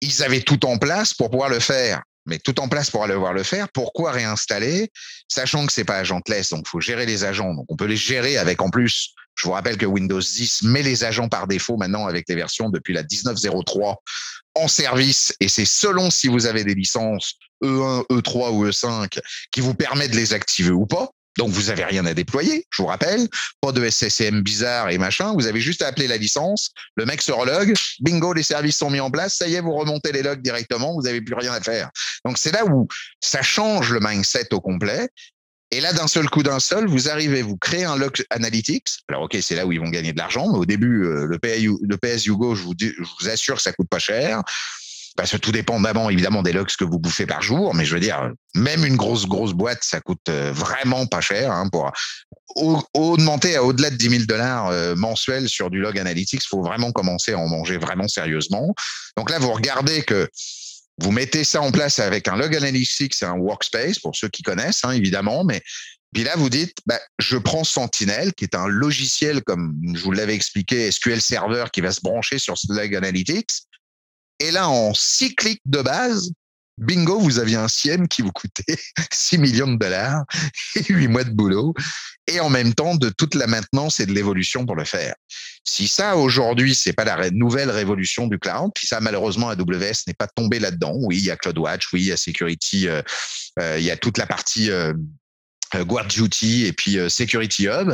ils 0.00 0.23
avaient 0.23 0.42
tout 0.42 0.66
en 0.66 0.76
place 0.76 1.14
pour 1.14 1.30
pouvoir 1.30 1.49
le 1.49 1.61
faire 1.61 2.02
mais 2.26 2.38
tout 2.38 2.58
en 2.61 2.68
place 2.68 2.90
pour 2.90 3.04
aller 3.04 3.14
voir 3.14 3.32
le 3.32 3.42
faire. 3.42 3.68
Pourquoi 3.73 4.12
réinstaller, 4.12 4.90
sachant 5.28 5.66
que 5.66 5.73
c'est 5.73 5.84
pas 5.84 5.99
agentless, 5.99 6.50
donc 6.50 6.66
faut 6.66 6.80
gérer 6.80 7.06
les 7.06 7.25
agents. 7.25 7.54
Donc 7.54 7.66
on 7.68 7.76
peut 7.76 7.84
les 7.84 7.96
gérer 7.96 8.38
avec 8.38 8.62
en 8.62 8.70
plus. 8.70 9.14
Je 9.35 9.45
vous 9.45 9.53
rappelle 9.53 9.76
que 9.76 9.87
Windows 9.87 10.21
10 10.21 10.62
met 10.64 10.83
les 10.83 11.05
agents 11.05 11.29
par 11.29 11.47
défaut 11.47 11.76
maintenant 11.76 12.07
avec 12.07 12.29
les 12.29 12.35
versions 12.35 12.71
depuis 12.71 12.95
la 12.95 13.03
19.03 13.03 13.97
en 14.57 14.69
service, 14.69 15.35
et 15.41 15.49
c'est 15.49 15.64
selon 15.64 16.11
si 16.11 16.29
vous 16.29 16.47
avez 16.47 16.62
des 16.62 16.75
licences 16.75 17.35
E1, 17.62 18.07
E3 18.09 18.53
ou 18.53 18.67
E5 18.67 19.19
qui 19.50 19.61
vous 19.61 19.75
permettent 19.75 20.12
de 20.12 20.17
les 20.17 20.33
activer 20.33 20.71
ou 20.71 20.87
pas. 20.87 21.11
Donc, 21.37 21.50
vous 21.50 21.71
avez 21.71 21.85
rien 21.85 22.07
à 22.07 22.14
déployer, 22.14 22.64
je 22.71 22.83
vous 22.83 22.87
rappelle. 22.87 23.29
Pas 23.61 23.73
de 23.73 23.85
SSM 23.85 24.43
bizarre 24.43 24.91
et 24.91 24.99
machin. 24.99 25.35
Vous 25.35 25.47
avez 25.47 25.61
juste 25.61 25.83
à 25.83 25.88
appeler 25.88 26.07
la 26.07 26.17
licence. 26.17 26.71
Le 26.95 27.07
mec 27.07 27.21
se 27.23 27.33
relog. 27.33 27.75
Bingo, 28.00 28.33
les 28.33 28.45
services 28.45 28.76
sont 28.76 28.91
mis 28.91 29.00
en 29.00 29.11
place. 29.11 29.37
Ça 29.37 29.49
y 29.49 29.55
est, 29.55 29.61
vous 29.61 29.75
remontez 29.75 30.12
les 30.12 30.23
logs 30.23 30.43
directement. 30.43 30.95
Vous 30.95 31.03
n'avez 31.03 31.21
plus 31.21 31.35
rien 31.35 31.53
à 31.53 31.61
faire. 31.61 31.91
Donc, 32.25 32.38
c'est 32.38 32.53
là 32.53 32.64
où 32.64 32.87
ça 33.21 33.43
change 33.43 33.93
le 33.93 33.99
mindset 34.00 34.55
au 34.55 34.61
complet. 34.61 35.09
Et 35.75 35.81
là, 35.81 35.93
d'un 35.93 36.07
seul 36.07 36.31
coup, 36.31 36.45
d'un 36.45 36.61
seul, 36.61 36.87
vous 36.87 37.09
arrivez, 37.09 37.43
vous 37.43 37.57
créez 37.57 37.83
un 37.83 37.97
log 37.97 38.25
analytics. 38.31 38.87
Alors, 39.09 39.23
OK, 39.23 39.37
c'est 39.43 39.57
là 39.57 39.66
où 39.66 39.73
ils 39.73 39.81
vont 39.81 39.90
gagner 39.90 40.12
de 40.12 40.19
l'argent. 40.19 40.49
Mais 40.52 40.59
au 40.59 40.64
début, 40.64 41.04
euh, 41.04 41.26
le, 41.26 41.97
PS 41.99 42.26
Hugo, 42.26 42.54
je 42.54 42.62
vous, 42.62 42.75
assure 43.28 43.57
que 43.57 43.62
ça 43.62 43.73
coûte 43.73 43.88
pas 43.88 43.99
cher 43.99 44.40
parce 45.16 45.33
que 45.33 45.37
tout 45.37 45.52
dépend 45.52 45.81
d'abord 45.81 46.11
évidemment 46.11 46.43
des 46.43 46.52
logs 46.52 46.75
que 46.76 46.85
vous 46.85 46.99
bouffez 46.99 47.26
par 47.26 47.40
jour, 47.40 47.73
mais 47.75 47.85
je 47.85 47.95
veux 47.95 48.00
dire, 48.00 48.31
même 48.54 48.85
une 48.85 48.97
grosse 48.97 49.26
grosse 49.26 49.52
boîte, 49.52 49.83
ça 49.83 50.00
coûte 50.00 50.28
euh, 50.28 50.52
vraiment 50.52 51.07
pas 51.07 51.21
cher 51.21 51.52
hein, 51.52 51.69
pour 51.71 51.93
augmenter 52.95 53.57
à 53.57 53.62
au-delà 53.62 53.90
de 53.90 53.97
10 53.97 54.11
000 54.11 54.23
dollars 54.25 54.69
euh, 54.69 54.95
mensuels 54.97 55.49
sur 55.49 55.71
du 55.71 55.78
log 55.81 55.99
analytics. 55.99 56.43
Il 56.45 56.49
faut 56.49 56.62
vraiment 56.62 56.93
commencer 56.93 57.33
à 57.33 57.38
en 57.38 57.49
manger 57.49 57.78
vraiment 57.78 58.09
sérieusement. 58.09 58.75
Donc 59.16 59.31
là, 59.31 59.38
vous 59.38 59.52
regardez 59.52 60.02
que 60.02 60.28
vous 60.98 61.10
mettez 61.10 61.44
ça 61.44 61.60
en 61.60 61.72
place 61.72 61.98
avec 61.98 62.28
un 62.28 62.36
log 62.36 62.54
analytics 62.54 63.22
et 63.22 63.24
un 63.24 63.34
workspace 63.34 63.98
pour 63.98 64.14
ceux 64.14 64.28
qui 64.28 64.42
connaissent, 64.42 64.84
hein, 64.84 64.92
évidemment, 64.92 65.44
mais 65.44 65.62
puis 66.14 66.22
là, 66.22 66.36
vous 66.36 66.48
dites, 66.48 66.78
bah, 66.86 67.00
je 67.18 67.36
prends 67.36 67.64
Sentinel, 67.64 68.32
qui 68.34 68.44
est 68.44 68.54
un 68.54 68.68
logiciel, 68.68 69.42
comme 69.42 69.76
je 69.94 70.00
vous 70.00 70.12
l'avais 70.12 70.36
expliqué, 70.36 70.88
SQL 70.90 71.20
Server, 71.20 71.64
qui 71.72 71.80
va 71.80 71.90
se 71.90 72.00
brancher 72.00 72.38
sur 72.38 72.56
ce 72.56 72.72
log 72.72 72.94
analytics. 72.94 73.50
Et 74.38 74.52
là, 74.52 74.68
en 74.68 74.94
six 74.94 75.34
clics 75.34 75.60
de 75.66 75.82
base, 75.82 76.30
bingo, 76.78 77.19
vous 77.19 77.38
aviez 77.38 77.57
un 77.57 77.69
SIEM 77.69 78.09
qui 78.09 78.23
vous 78.23 78.33
coûtait 78.33 78.78
6 79.12 79.38
millions 79.38 79.73
de 79.73 79.78
dollars 79.78 80.25
et 80.76 80.85
8 80.93 81.09
mois 81.09 81.25
de 81.25 81.31
boulot, 81.31 81.75
et 82.26 82.40
en 82.40 82.49
même 82.49 82.75
temps 82.75 82.95
de 82.95 83.11
toute 83.11 83.35
la 83.35 83.47
maintenance 83.47 84.00
et 84.00 84.07
de 84.07 84.12
l'évolution 84.12 84.66
pour 84.66 84.76
le 84.76 84.85
faire. 84.85 85.14
Si 85.64 85.88
ça, 85.88 86.16
aujourd'hui, 86.16 86.75
c'est 86.75 86.93
pas 86.93 87.04
la 87.04 87.31
nouvelle 87.31 87.71
révolution 87.71 88.26
du 88.26 88.38
cloud, 88.38 88.71
puis 88.75 88.87
ça, 88.87 89.00
malheureusement, 89.00 89.49
AWS 89.49 90.04
n'est 90.07 90.14
pas 90.14 90.28
tombé 90.28 90.59
là-dedans. 90.59 90.95
Oui, 90.97 91.19
il 91.19 91.25
y 91.25 91.31
a 91.31 91.37
CloudWatch, 91.37 91.93
oui, 91.93 92.02
il 92.02 92.07
y 92.09 92.12
a 92.12 92.16
Security, 92.16 92.88
euh, 92.88 93.02
euh, 93.61 93.78
il 93.78 93.85
y 93.85 93.90
a 93.90 93.97
toute 93.97 94.19
la 94.19 94.26
partie 94.26 94.71
euh, 94.71 94.93
euh, 95.75 95.85
Guard 95.85 96.07
Duty 96.07 96.66
et 96.66 96.73
puis 96.73 96.99
euh, 96.99 97.09
Security 97.09 97.66
Hub, 97.66 97.93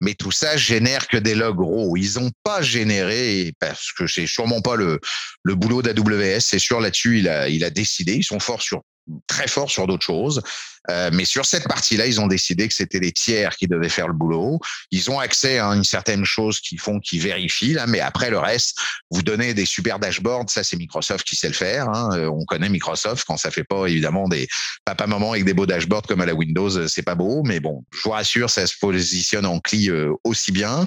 mais 0.00 0.14
tout 0.14 0.32
ça 0.32 0.56
génère 0.56 1.08
que 1.08 1.16
des 1.16 1.34
logs 1.34 1.56
gros. 1.56 1.96
Ils 1.96 2.18
n'ont 2.18 2.30
pas 2.42 2.62
généré 2.62 3.52
parce 3.58 3.92
que 3.92 4.06
c'est 4.06 4.26
sûrement 4.26 4.60
pas 4.60 4.76
le 4.76 5.00
le 5.42 5.54
boulot 5.54 5.82
d'AWS. 5.82 6.40
C'est 6.40 6.58
sûr 6.58 6.80
là-dessus, 6.80 7.18
il 7.18 7.28
a 7.28 7.48
il 7.48 7.64
a 7.64 7.70
décidé. 7.70 8.14
Ils 8.14 8.24
sont 8.24 8.40
forts 8.40 8.62
sur 8.62 8.82
très 9.26 9.48
forts 9.48 9.70
sur 9.70 9.86
d'autres 9.86 10.04
choses. 10.04 10.42
Euh, 10.90 11.10
mais 11.12 11.24
sur 11.24 11.46
cette 11.46 11.68
partie-là, 11.68 12.06
ils 12.06 12.20
ont 12.20 12.26
décidé 12.26 12.66
que 12.66 12.74
c'était 12.74 12.98
les 12.98 13.12
tiers 13.12 13.56
qui 13.56 13.68
devaient 13.68 13.88
faire 13.88 14.08
le 14.08 14.14
boulot. 14.14 14.58
Ils 14.90 15.10
ont 15.10 15.20
accès 15.20 15.58
à 15.58 15.66
une 15.66 15.84
certaine 15.84 16.24
chose 16.24 16.60
qui 16.60 16.76
font, 16.76 16.98
qui 16.98 17.18
vérifient 17.18 17.74
là, 17.74 17.86
mais 17.86 18.00
après 18.00 18.30
le 18.30 18.38
reste, 18.38 18.78
vous 19.10 19.22
donnez 19.22 19.54
des 19.54 19.64
super 19.64 19.98
dashboards. 19.98 20.50
Ça, 20.50 20.64
c'est 20.64 20.76
Microsoft 20.76 21.26
qui 21.26 21.36
sait 21.36 21.48
le 21.48 21.54
faire. 21.54 21.88
Hein. 21.88 22.10
Euh, 22.14 22.28
on 22.28 22.44
connaît 22.44 22.68
Microsoft 22.68 23.24
quand 23.26 23.36
ça 23.36 23.50
fait 23.50 23.64
pas 23.64 23.86
évidemment 23.86 24.28
des 24.28 24.48
papa 24.84 25.06
maman 25.06 25.32
avec 25.32 25.44
des 25.44 25.54
beaux 25.54 25.66
dashboards 25.66 26.02
comme 26.02 26.20
à 26.20 26.26
la 26.26 26.34
Windows, 26.34 26.76
euh, 26.76 26.88
c'est 26.88 27.02
pas 27.02 27.14
beau, 27.14 27.42
mais 27.44 27.60
bon, 27.60 27.84
je 27.92 28.00
vous 28.02 28.10
rassure, 28.10 28.50
ça 28.50 28.66
se 28.66 28.74
positionne 28.80 29.46
en 29.46 29.60
CLI 29.60 29.90
aussi 30.24 30.50
bien. 30.50 30.86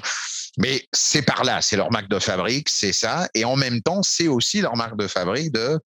Mais 0.58 0.86
c'est 0.92 1.22
par 1.22 1.44
là, 1.44 1.60
c'est 1.60 1.76
leur 1.76 1.90
marque 1.90 2.08
de 2.08 2.18
fabrique, 2.18 2.68
c'est 2.70 2.92
ça. 2.92 3.28
Et 3.34 3.44
en 3.44 3.56
même 3.56 3.82
temps, 3.82 4.02
c'est 4.02 4.28
aussi 4.28 4.60
leur 4.60 4.76
marque 4.76 4.96
de 4.96 5.06
fabrique 5.06 5.52
de 5.52 5.78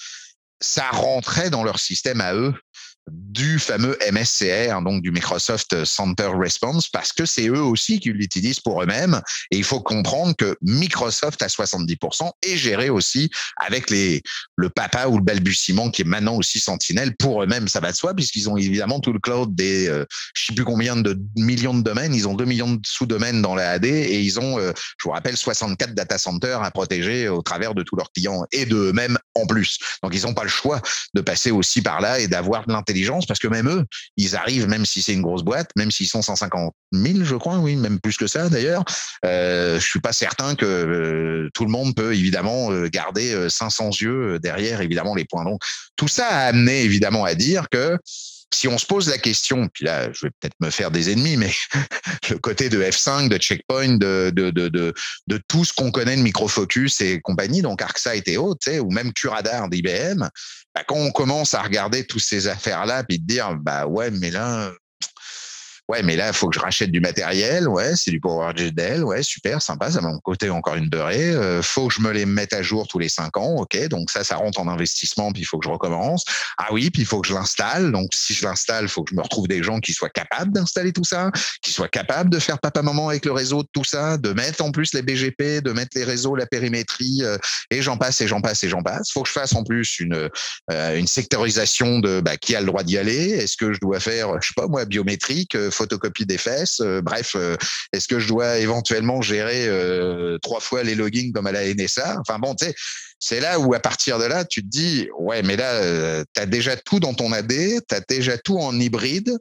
ça 0.60 0.90
rentrait 0.90 1.50
dans 1.50 1.64
leur 1.64 1.78
système 1.78 2.20
à 2.20 2.34
eux 2.34 2.54
du 3.12 3.58
fameux 3.58 3.96
MSCR, 4.10 4.82
donc 4.82 5.02
du 5.02 5.10
Microsoft 5.10 5.84
Center 5.84 6.30
Response, 6.34 6.88
parce 6.88 7.12
que 7.12 7.24
c'est 7.26 7.48
eux 7.48 7.62
aussi 7.62 8.00
qui 8.00 8.10
l'utilisent 8.10 8.60
pour 8.60 8.82
eux-mêmes. 8.82 9.20
Et 9.50 9.56
il 9.56 9.64
faut 9.64 9.80
comprendre 9.80 10.34
que 10.36 10.56
Microsoft 10.62 11.42
à 11.42 11.46
70% 11.46 12.30
est 12.42 12.56
géré 12.56 12.90
aussi 12.90 13.30
avec 13.56 13.90
les, 13.90 14.22
le 14.56 14.68
papa 14.68 15.06
ou 15.06 15.16
le 15.16 15.22
balbutiement 15.22 15.90
qui 15.90 16.02
est 16.02 16.06
maintenant 16.06 16.36
aussi 16.36 16.60
Sentinel 16.60 17.16
pour 17.16 17.42
eux-mêmes. 17.42 17.68
Ça 17.68 17.80
va 17.80 17.92
de 17.92 17.96
soi, 17.96 18.14
puisqu'ils 18.14 18.48
ont 18.48 18.56
évidemment 18.56 19.00
tout 19.00 19.12
le 19.12 19.20
cloud 19.20 19.54
des, 19.54 19.88
euh, 19.88 20.04
je 20.34 20.46
sais 20.46 20.54
plus 20.54 20.64
combien 20.64 20.96
de 20.96 21.18
millions 21.36 21.74
de 21.74 21.82
domaines. 21.82 22.14
Ils 22.14 22.28
ont 22.28 22.34
2 22.34 22.44
millions 22.44 22.72
de 22.72 22.80
sous-domaines 22.84 23.42
dans 23.42 23.54
la 23.54 23.70
AD 23.70 23.84
et 23.84 24.20
ils 24.20 24.38
ont, 24.40 24.58
euh, 24.58 24.72
je 24.98 25.04
vous 25.04 25.10
rappelle, 25.10 25.36
64 25.36 25.94
data 25.94 26.18
centers 26.18 26.62
à 26.62 26.70
protéger 26.70 27.28
au 27.28 27.42
travers 27.42 27.74
de 27.74 27.82
tous 27.82 27.96
leurs 27.96 28.12
clients 28.12 28.44
et 28.52 28.66
de 28.66 28.76
eux-mêmes 28.76 29.18
en 29.34 29.46
plus. 29.46 29.78
Donc, 30.02 30.14
ils 30.14 30.22
n'ont 30.22 30.34
pas 30.34 30.42
le 30.42 30.48
choix 30.48 30.80
de 31.14 31.20
passer 31.20 31.50
aussi 31.50 31.82
par 31.82 32.00
là 32.00 32.18
et 32.18 32.28
d'avoir 32.28 32.66
de 32.66 32.72
l'intelligence 32.72 32.99
parce 33.26 33.38
que 33.38 33.48
même 33.48 33.68
eux, 33.68 33.84
ils 34.16 34.36
arrivent, 34.36 34.68
même 34.68 34.86
si 34.86 35.02
c'est 35.02 35.12
une 35.12 35.22
grosse 35.22 35.42
boîte, 35.42 35.70
même 35.76 35.90
s'ils 35.90 36.08
sont 36.08 36.22
150 36.22 36.74
000, 36.92 37.24
je 37.24 37.36
crois, 37.36 37.58
oui, 37.58 37.76
même 37.76 38.00
plus 38.00 38.16
que 38.16 38.26
ça 38.26 38.48
d'ailleurs, 38.48 38.84
euh, 39.24 39.78
je 39.78 39.86
suis 39.86 40.00
pas 40.00 40.12
certain 40.12 40.54
que 40.54 40.66
euh, 40.66 41.50
tout 41.54 41.64
le 41.64 41.70
monde 41.70 41.94
peut 41.94 42.14
évidemment 42.14 42.70
euh, 42.72 42.88
garder 42.88 43.48
500 43.48 43.86
euh, 43.86 43.90
yeux 44.00 44.38
derrière 44.38 44.80
évidemment 44.80 45.14
les 45.14 45.24
points. 45.24 45.44
Donc 45.44 45.60
tout 45.96 46.08
ça 46.08 46.26
a 46.26 46.46
amené 46.46 46.82
évidemment 46.82 47.24
à 47.24 47.34
dire 47.34 47.68
que 47.70 47.96
si 48.52 48.68
on 48.68 48.78
se 48.78 48.86
pose 48.86 49.08
la 49.08 49.18
question, 49.18 49.68
puis 49.68 49.84
là, 49.84 50.12
je 50.12 50.26
vais 50.26 50.30
peut-être 50.40 50.56
me 50.60 50.70
faire 50.70 50.90
des 50.90 51.10
ennemis, 51.10 51.36
mais 51.36 51.52
le 52.30 52.38
côté 52.38 52.68
de 52.68 52.82
F5, 52.82 53.28
de 53.28 53.38
Checkpoint, 53.38 53.96
de, 53.96 54.32
de, 54.34 54.50
de, 54.50 54.68
de, 54.68 54.92
de 55.26 55.40
tout 55.48 55.64
ce 55.64 55.72
qu'on 55.72 55.90
connaît 55.90 56.16
de 56.16 56.22
Microfocus 56.22 57.00
et 57.00 57.20
compagnie, 57.20 57.62
donc 57.62 57.80
ArcSight 57.82 58.26
et 58.28 58.36
autres, 58.36 58.70
ou 58.78 58.90
même 58.90 59.12
QRadar 59.12 59.68
d'IBM, 59.68 60.28
bah, 60.74 60.84
quand 60.86 60.96
on 60.96 61.12
commence 61.12 61.54
à 61.54 61.62
regarder 61.62 62.06
toutes 62.06 62.22
ces 62.22 62.46
affaires-là, 62.46 63.04
puis 63.04 63.18
de 63.18 63.26
dire, 63.26 63.56
bah 63.56 63.86
ouais, 63.86 64.10
mais 64.10 64.30
là, 64.30 64.72
Ouais, 65.90 66.04
mais 66.04 66.14
là, 66.14 66.28
il 66.28 66.32
faut 66.32 66.48
que 66.48 66.54
je 66.54 66.60
rachète 66.60 66.92
du 66.92 67.00
matériel. 67.00 67.66
Ouais, 67.66 67.96
c'est 67.96 68.12
du 68.12 68.20
PowerGDL. 68.20 68.70
Dell. 68.70 69.02
Ouais, 69.02 69.24
super, 69.24 69.60
sympa. 69.60 69.90
Ça 69.90 70.00
m'a 70.00 70.12
côté 70.22 70.48
encore 70.48 70.76
une 70.76 70.88
beurrée. 70.88 71.30
Euh, 71.30 71.62
faut 71.62 71.88
que 71.88 71.94
je 71.94 72.00
me 72.00 72.12
les 72.12 72.26
mette 72.26 72.52
à 72.52 72.62
jour 72.62 72.86
tous 72.86 73.00
les 73.00 73.08
cinq 73.08 73.36
ans. 73.36 73.56
OK, 73.56 73.76
donc 73.88 74.08
ça, 74.08 74.22
ça 74.22 74.36
rentre 74.36 74.60
en 74.60 74.68
investissement, 74.68 75.32
puis 75.32 75.42
il 75.42 75.44
faut 75.44 75.58
que 75.58 75.64
je 75.64 75.70
recommence. 75.70 76.24
Ah 76.58 76.68
oui, 76.70 76.90
puis 76.90 77.02
il 77.02 77.06
faut 77.06 77.20
que 77.20 77.26
je 77.26 77.34
l'installe. 77.34 77.90
Donc, 77.90 78.10
si 78.14 78.34
je 78.34 78.44
l'installe, 78.44 78.84
il 78.84 78.88
faut 78.88 79.02
que 79.02 79.10
je 79.10 79.16
me 79.16 79.22
retrouve 79.22 79.48
des 79.48 79.64
gens 79.64 79.80
qui 79.80 79.92
soient 79.92 80.10
capables 80.10 80.52
d'installer 80.52 80.92
tout 80.92 81.02
ça, 81.02 81.32
qui 81.60 81.72
soient 81.72 81.88
capables 81.88 82.30
de 82.30 82.38
faire 82.38 82.60
papa-maman 82.60 83.08
avec 83.08 83.24
le 83.24 83.32
réseau 83.32 83.64
de 83.64 83.68
tout 83.72 83.82
ça, 83.82 84.16
de 84.16 84.32
mettre 84.32 84.62
en 84.62 84.70
plus 84.70 84.94
les 84.94 85.02
BGP, 85.02 85.60
de 85.60 85.72
mettre 85.72 85.96
les 85.96 86.04
réseaux, 86.04 86.36
la 86.36 86.46
périmétrie, 86.46 87.22
euh, 87.24 87.36
et 87.72 87.82
j'en 87.82 87.96
passe, 87.96 88.20
et 88.20 88.28
j'en 88.28 88.40
passe, 88.40 88.62
et 88.62 88.68
j'en 88.68 88.82
passe. 88.82 89.10
faut 89.10 89.22
que 89.22 89.28
je 89.28 89.32
fasse 89.32 89.56
en 89.56 89.64
plus 89.64 89.98
une, 89.98 90.28
euh, 90.70 90.96
une 90.96 91.08
sectorisation 91.08 91.98
de 91.98 92.20
bah, 92.20 92.36
qui 92.36 92.54
a 92.54 92.60
le 92.60 92.66
droit 92.66 92.84
d'y 92.84 92.96
aller. 92.96 93.30
Est-ce 93.30 93.56
que 93.56 93.72
je 93.72 93.80
dois 93.80 93.98
faire, 93.98 94.40
je 94.40 94.46
sais 94.46 94.54
pas 94.54 94.68
moi, 94.68 94.84
biométrique, 94.84 95.56
photocopie 95.80 96.26
des 96.26 96.38
fesses. 96.38 96.80
Euh, 96.80 97.00
bref, 97.00 97.32
euh, 97.36 97.56
est-ce 97.92 98.06
que 98.06 98.18
je 98.18 98.28
dois 98.28 98.58
éventuellement 98.58 99.22
gérer 99.22 99.66
euh, 99.66 100.38
trois 100.42 100.60
fois 100.60 100.82
les 100.82 100.94
logins 100.94 101.30
comme 101.32 101.46
à 101.46 101.52
la 101.52 101.72
NSA 101.72 102.18
Enfin 102.20 102.38
bon, 102.38 102.54
tu 102.54 102.66
sais, 102.66 102.74
c'est 103.18 103.40
là 103.40 103.58
où 103.58 103.72
à 103.74 103.80
partir 103.80 104.18
de 104.18 104.24
là, 104.24 104.44
tu 104.44 104.62
te 104.62 104.68
dis, 104.68 105.08
ouais, 105.18 105.42
mais 105.42 105.56
là, 105.56 106.24
tu 106.34 106.42
as 106.42 106.46
déjà 106.46 106.76
tout 106.76 107.00
dans 107.00 107.14
ton 107.14 107.32
AD, 107.32 107.48
tu 107.48 107.94
as 107.94 108.00
déjà 108.08 108.38
tout 108.38 108.58
en 108.58 108.78
hybride 108.78 109.38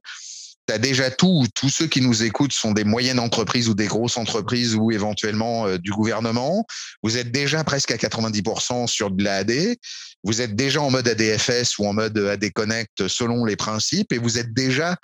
tu 0.68 0.76
as 0.76 0.78
déjà 0.78 1.10
tout, 1.10 1.48
tous 1.56 1.70
ceux 1.70 1.88
qui 1.88 2.00
nous 2.00 2.22
écoutent 2.22 2.54
sont 2.54 2.74
des 2.74 2.84
moyennes 2.84 3.18
entreprises 3.18 3.70
ou 3.70 3.74
des 3.74 3.88
grosses 3.88 4.18
entreprises 4.18 4.76
ou 4.76 4.92
éventuellement 4.92 5.78
du 5.80 5.90
gouvernement. 5.90 6.64
Vous 7.02 7.18
êtes 7.18 7.32
déjà 7.32 7.64
presque 7.64 7.90
à 7.90 7.96
90% 7.96 8.86
sur 8.86 9.10
de 9.10 9.24
l'AD. 9.24 9.78
Vous 10.24 10.42
êtes 10.42 10.56
déjà 10.56 10.80
en 10.82 10.92
mode 10.92 11.08
ADFS 11.08 11.80
ou 11.80 11.88
en 11.88 11.94
mode 11.94 12.16
AD 12.20 12.52
Connect 12.54 13.08
selon 13.08 13.46
les 13.46 13.56
principes 13.56 14.14
et 14.14 14.20
vous 14.20 14.38
êtes 14.38 14.54
déjà 14.54 14.96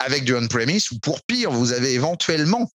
avec 0.00 0.24
du 0.24 0.34
on-premise, 0.34 0.90
ou 0.90 0.98
pour 0.98 1.22
pire, 1.22 1.50
vous 1.50 1.72
avez 1.72 1.92
éventuellement, 1.92 2.70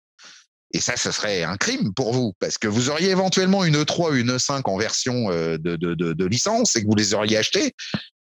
et 0.71 0.79
ça, 0.79 0.95
ce 0.95 1.11
serait 1.11 1.43
un 1.43 1.57
crime 1.57 1.93
pour 1.93 2.13
vous, 2.13 2.33
parce 2.39 2.57
que 2.57 2.67
vous 2.67 2.89
auriez 2.89 3.09
éventuellement 3.09 3.65
une 3.65 3.81
E3 3.81 4.11
ou 4.11 4.15
une 4.15 4.37
E5 4.37 4.61
en 4.65 4.77
version 4.77 5.31
euh, 5.31 5.57
de, 5.57 5.75
de, 5.75 6.25
licence 6.25 6.75
et 6.75 6.83
que 6.83 6.87
vous 6.87 6.95
les 6.95 7.13
auriez 7.13 7.37
achetés. 7.37 7.73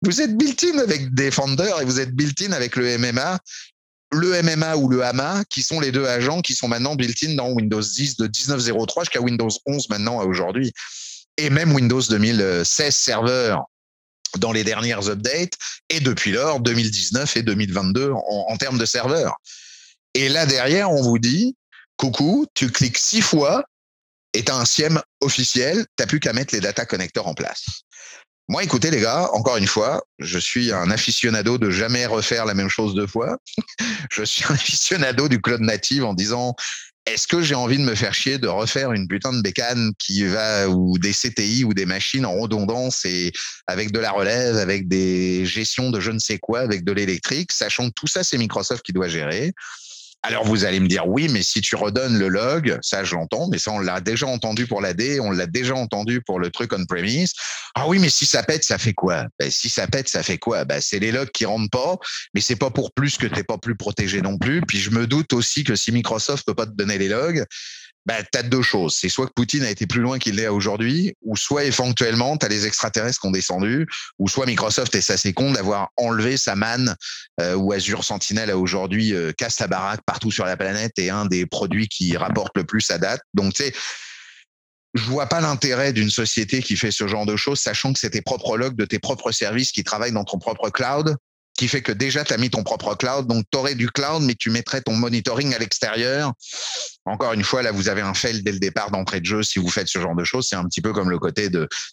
Vous 0.01 0.21
êtes 0.21 0.38
built-in 0.38 0.77
avec 0.79 1.13
Defender 1.13 1.71
et 1.81 1.85
vous 1.85 2.00
êtes 2.00 2.12
built-in 2.12 2.51
avec 2.51 2.75
le 2.75 2.97
MMA, 2.97 3.39
le 4.12 4.41
MMA 4.43 4.75
ou 4.75 4.89
le 4.89 5.03
AMA, 5.03 5.43
qui 5.50 5.63
sont 5.63 5.79
les 5.79 5.91
deux 5.91 6.05
agents 6.05 6.41
qui 6.41 6.53
sont 6.53 6.67
maintenant 6.67 6.95
built-in 6.95 7.35
dans 7.35 7.50
Windows 7.50 7.81
10 7.81 8.17
de 8.17 8.27
19.03 8.27 9.01
jusqu'à 9.01 9.21
Windows 9.21 9.50
11 9.65 9.89
maintenant 9.89 10.19
à 10.19 10.25
aujourd'hui. 10.25 10.71
Et 11.38 11.50
même 11.50 11.73
Windows 11.73 12.01
2016 12.01 12.93
serveur 12.93 13.63
dans 14.37 14.51
les 14.51 14.63
dernières 14.63 15.09
updates 15.09 15.53
et 15.89 15.99
depuis 15.99 16.31
lors 16.31 16.59
2019 16.59 17.37
et 17.37 17.43
2022 17.43 18.11
en, 18.11 18.57
termes 18.57 18.77
de 18.77 18.85
serveurs. 18.85 19.37
Et 20.13 20.29
là 20.29 20.45
derrière, 20.45 20.91
on 20.91 21.01
vous 21.01 21.19
dit 21.19 21.55
coucou, 21.97 22.45
tu 22.53 22.71
cliques 22.71 22.97
six 22.97 23.21
fois 23.21 23.63
et 24.33 24.43
tu 24.43 24.51
un 24.51 24.65
SIEM 24.65 25.01
officiel, 25.21 25.85
tu 25.97 26.07
plus 26.07 26.19
qu'à 26.19 26.33
mettre 26.33 26.53
les 26.53 26.61
data 26.61 26.85
connecteurs 26.85 27.27
en 27.27 27.33
place. 27.33 27.63
Moi, 28.49 28.61
écoutez 28.63 28.91
les 28.91 28.99
gars, 28.99 29.29
encore 29.33 29.55
une 29.55 29.67
fois, 29.67 30.03
je 30.19 30.37
suis 30.37 30.73
un 30.73 30.91
aficionado 30.91 31.57
de 31.57 31.69
jamais 31.69 32.05
refaire 32.05 32.45
la 32.45 32.53
même 32.53 32.67
chose 32.67 32.93
deux 32.93 33.07
fois. 33.07 33.37
je 34.11 34.23
suis 34.23 34.43
un 34.49 34.55
aficionado 34.55 35.29
du 35.29 35.41
cloud 35.41 35.61
native 35.61 36.03
en 36.03 36.13
disant 36.13 36.55
est-ce 37.05 37.27
que 37.27 37.41
j'ai 37.41 37.55
envie 37.55 37.77
de 37.77 37.83
me 37.83 37.95
faire 37.95 38.13
chier 38.13 38.38
de 38.38 38.48
refaire 38.48 38.93
une 38.93 39.07
putain 39.07 39.33
de 39.33 39.41
bécane 39.41 39.91
qui 40.00 40.24
va 40.24 40.69
ou 40.69 40.98
des 40.98 41.12
CTI 41.12 41.65
ou 41.65 41.74
des 41.74 41.86
machines 41.86 42.25
en 42.25 42.33
redondance 42.33 43.03
et 43.05 43.31
avec 43.67 43.91
de 43.91 44.00
la 44.00 44.12
relève, 44.12 44.55
avec 44.55 44.88
des 44.88 45.45
gestions 45.45 45.91
de 45.91 46.00
je 46.00 46.12
ne 46.12 46.19
sais 46.19 46.39
quoi, 46.39 46.62
avec 46.62 46.86
de 46.86 46.93
l'électrique, 46.93 47.51
sachant 47.51 47.89
que 47.89 47.93
tout 47.95 48.07
ça 48.07 48.24
c'est 48.24 48.38
Microsoft 48.38 48.86
qui 48.86 48.93
doit 48.93 49.10
gérer. 49.10 49.53
Alors 50.25 50.46
vous 50.46 50.63
allez 50.63 50.80
me 50.80 50.88
dire 50.88 51.06
oui, 51.06 51.27
mais 51.27 51.44
si 51.44 51.60
tu 51.60 51.75
redonnes 51.75 52.18
le 52.18 52.30
log, 52.30 52.80
ça 52.82 53.03
je 53.03 53.13
l'entends, 53.13 53.50
mais 53.51 53.58
ça 53.58 53.72
on 53.72 53.80
l'a 53.80 54.00
déjà 54.00 54.25
entendu 54.25 54.68
pour 54.68 54.80
l'AD, 54.80 55.20
on 55.20 55.32
l'a 55.32 55.48
déjà 55.48 55.75
entendu 55.75 56.22
pour 56.22 56.39
le 56.39 56.50
truc 56.50 56.72
on-premise. 56.72 57.34
Ah 57.75 57.89
oui, 57.89 58.00
mais 58.00 58.09
si 58.09 58.25
ça 58.25 58.42
pète, 58.42 58.64
ça 58.64 58.77
fait 58.77 58.94
quoi? 58.94 59.25
Ben, 59.38 59.51
Si 59.51 59.70
ça 59.70 59.86
pète, 59.86 60.07
ça 60.07 60.24
fait 60.24 60.38
quoi? 60.38 60.64
Ben, 60.64 60.79
C'est 60.79 61.00
les 61.00 61.12
logs 61.12 61.29
qui 61.31 61.44
rentrent 61.46 61.70
pas, 61.70 61.98
mais 62.33 62.40
c'est 62.40 62.55
pas 62.55 62.70
pour 62.70 62.94
plus 62.94 63.18
que 63.18 63.27
t'es 63.27 63.44
pas 63.44 63.57
plus 63.57 63.75
protégé 63.75 64.22
non 64.22 64.38
plus. 64.38 64.62
Puis 64.62 64.79
je 64.79 64.92
me 64.92 65.07
doute 65.07 65.33
aussi 65.33 65.66
que 65.66 65.75
si 65.75 65.92
Microsoft 65.92 66.46
peut 66.46 66.55
pas 66.55 66.68
te 66.68 66.72
donner 66.72 66.98
les 66.98 67.09
logs, 67.09 67.44
bah, 68.05 68.22
tu 68.24 68.37
as 68.37 68.44
deux 68.44 68.61
choses. 68.61 68.96
C'est 68.96 69.09
soit 69.09 69.27
que 69.27 69.33
Poutine 69.33 69.63
a 69.63 69.70
été 69.70 69.87
plus 69.87 70.01
loin 70.01 70.20
qu'il 70.20 70.35
l'est 70.35 70.48
aujourd'hui, 70.48 71.16
ou 71.22 71.37
soit 71.37 71.63
éventuellement, 71.63 72.37
tu 72.37 72.46
as 72.46 72.50
les 72.50 72.66
extraterrestres 72.66 73.22
qui 73.22 73.27
ont 73.27 73.31
descendu, 73.31 73.87
ou 74.20 74.27
soit 74.27 74.46
Microsoft 74.46 74.94
est 74.96 75.09
assez 75.09 75.33
con 75.33 75.53
d'avoir 75.53 75.89
enlevé 75.96 76.37
sa 76.37 76.55
manne, 76.55 76.96
euh, 77.39 77.55
ou 77.55 77.72
Azure 77.72 78.03
Sentinel 78.03 78.50
a 78.50 78.57
aujourd'hui 78.57 79.13
euh, 79.13 79.31
casse 79.31 79.59
la 79.59 79.68
baraque 79.68 80.01
partout 80.05 80.31
sur 80.31 80.46
la 80.46 80.57
planète 80.57 80.94
et 80.98 81.09
un 81.09 81.25
des 81.25 81.46
produits 81.46 81.87
qui 81.87 82.18
rapporte 82.18 82.57
le 82.57 82.66
plus 82.66 82.89
à 82.92 82.98
date. 82.98 83.22
Donc, 83.33 83.53
tu 83.53 83.63
sais, 83.63 83.74
je 84.94 85.03
vois 85.03 85.27
pas 85.27 85.42
l'intérêt 85.42 85.94
d'une 85.94 86.11
société 86.11 86.61
qui 86.61 86.75
fait 86.75 86.92
ce 86.92 87.07
genre 87.07 87.25
de 87.25 87.35
choses, 87.35 87.59
sachant 87.59 87.94
que 87.94 88.00
c'est 88.00 88.11
tes 88.11 88.22
propres 88.22 88.57
logs 88.57 88.75
de 88.75 88.85
tes 88.85 89.00
propres 89.00 89.31
services 89.31 89.72
qui 89.72 89.83
travaillent 89.83 90.11
dans 90.11 90.25
ton 90.25 90.37
propre 90.37 90.70
cloud 90.70 91.16
qui 91.55 91.68
fait 91.68 91.81
que 91.81 91.92
déjà, 91.92 92.24
tu 92.24 92.33
as 92.33 92.37
mis 92.37 92.50
ton 92.50 92.63
propre 92.63 92.96
cloud. 92.96 93.27
Donc, 93.27 93.46
tu 93.51 93.57
aurais 93.57 93.75
du 93.75 93.89
cloud, 93.89 94.24
mais 94.24 94.35
tu 94.35 94.50
mettrais 94.50 94.81
ton 94.81 94.94
monitoring 94.94 95.53
à 95.53 95.59
l'extérieur. 95.59 96.33
Encore 97.05 97.33
une 97.33 97.44
fois, 97.44 97.61
là, 97.61 97.72
vous 97.72 97.89
avez 97.89 98.01
un 98.01 98.13
fail 98.13 98.42
dès 98.44 98.51
le 98.51 98.59
départ 98.59 98.89
d'entrée 98.89 99.20
de 99.20 99.25
jeu 99.25 99.44
si 99.44 99.59
vous 99.59 99.70
faites 99.70 99.87
ce 99.87 100.00
genre 100.00 100.16
de 100.16 100.24
choses. 100.24 100.48
C'est 100.50 100.55
un 100.55 100.66
petit 100.66 100.81
peu 100.81 100.94
comme 100.94 101.09
le 101.09 101.20
côté 101.20 101.50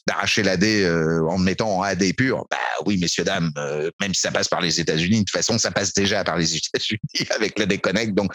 d'arracher 0.06 0.42
l'AD 0.42 0.64
euh, 0.64 1.26
en 1.28 1.38
mettant 1.38 1.78
en 1.78 1.82
AD 1.82 2.14
pur. 2.16 2.46
Bah 2.50 2.56
oui, 2.86 2.96
messieurs, 2.98 3.24
dames, 3.24 3.50
euh, 3.58 3.90
même 4.00 4.14
si 4.14 4.20
ça 4.20 4.30
passe 4.30 4.48
par 4.48 4.60
les 4.60 4.80
États-Unis, 4.80 5.20
de 5.20 5.24
toute 5.24 5.30
façon, 5.30 5.58
ça 5.58 5.70
passe 5.70 5.92
déjà 5.92 6.24
par 6.24 6.38
les 6.38 6.56
États-Unis 6.56 7.28
avec 7.30 7.58
la 7.58 7.66
déconnect. 7.66 8.14
Donc, 8.14 8.32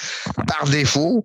par 0.48 0.68
défaut, 0.70 1.24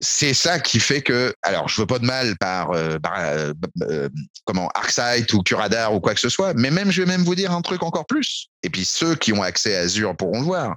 c'est 0.00 0.34
ça 0.34 0.60
qui 0.60 0.80
fait 0.80 1.02
que, 1.02 1.34
alors 1.42 1.68
je 1.68 1.80
veux 1.80 1.86
pas 1.86 1.98
de 1.98 2.04
mal 2.04 2.36
par, 2.38 2.72
euh, 2.72 2.98
euh, 3.18 3.54
euh, 3.82 4.08
comment 4.44 4.68
ArcSight 4.74 5.32
ou 5.32 5.42
Curadar 5.42 5.94
ou 5.94 6.00
quoi 6.00 6.14
que 6.14 6.20
ce 6.20 6.28
soit, 6.28 6.54
mais 6.54 6.70
même 6.70 6.90
je 6.90 7.02
vais 7.02 7.08
même 7.08 7.24
vous 7.24 7.34
dire 7.34 7.52
un 7.52 7.62
truc 7.62 7.82
encore 7.82 8.06
plus. 8.06 8.48
Et 8.62 8.70
puis 8.70 8.84
ceux 8.84 9.14
qui 9.14 9.32
ont 9.32 9.42
accès 9.42 9.76
à 9.76 9.80
Azure 9.80 10.16
pourront 10.16 10.40
le 10.40 10.46
voir. 10.46 10.76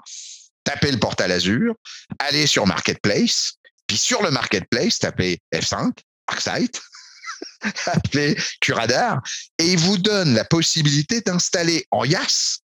Tapez 0.63 0.91
le 0.91 0.99
portal 0.99 1.31
Azure, 1.31 1.75
allez 2.19 2.45
sur 2.45 2.67
Marketplace, 2.67 3.53
puis 3.87 3.97
sur 3.97 4.21
le 4.21 4.31
Marketplace, 4.31 4.99
tapez 4.99 5.39
F5, 5.53 5.91
ArcSight, 6.27 6.81
appelez 7.85 8.37
Curadar, 8.59 9.21
et 9.59 9.73
il 9.73 9.79
vous 9.79 9.97
donne 9.97 10.33
la 10.33 10.43
possibilité 10.43 11.21
d'installer 11.21 11.85
en 11.91 12.03
YAS 12.03 12.59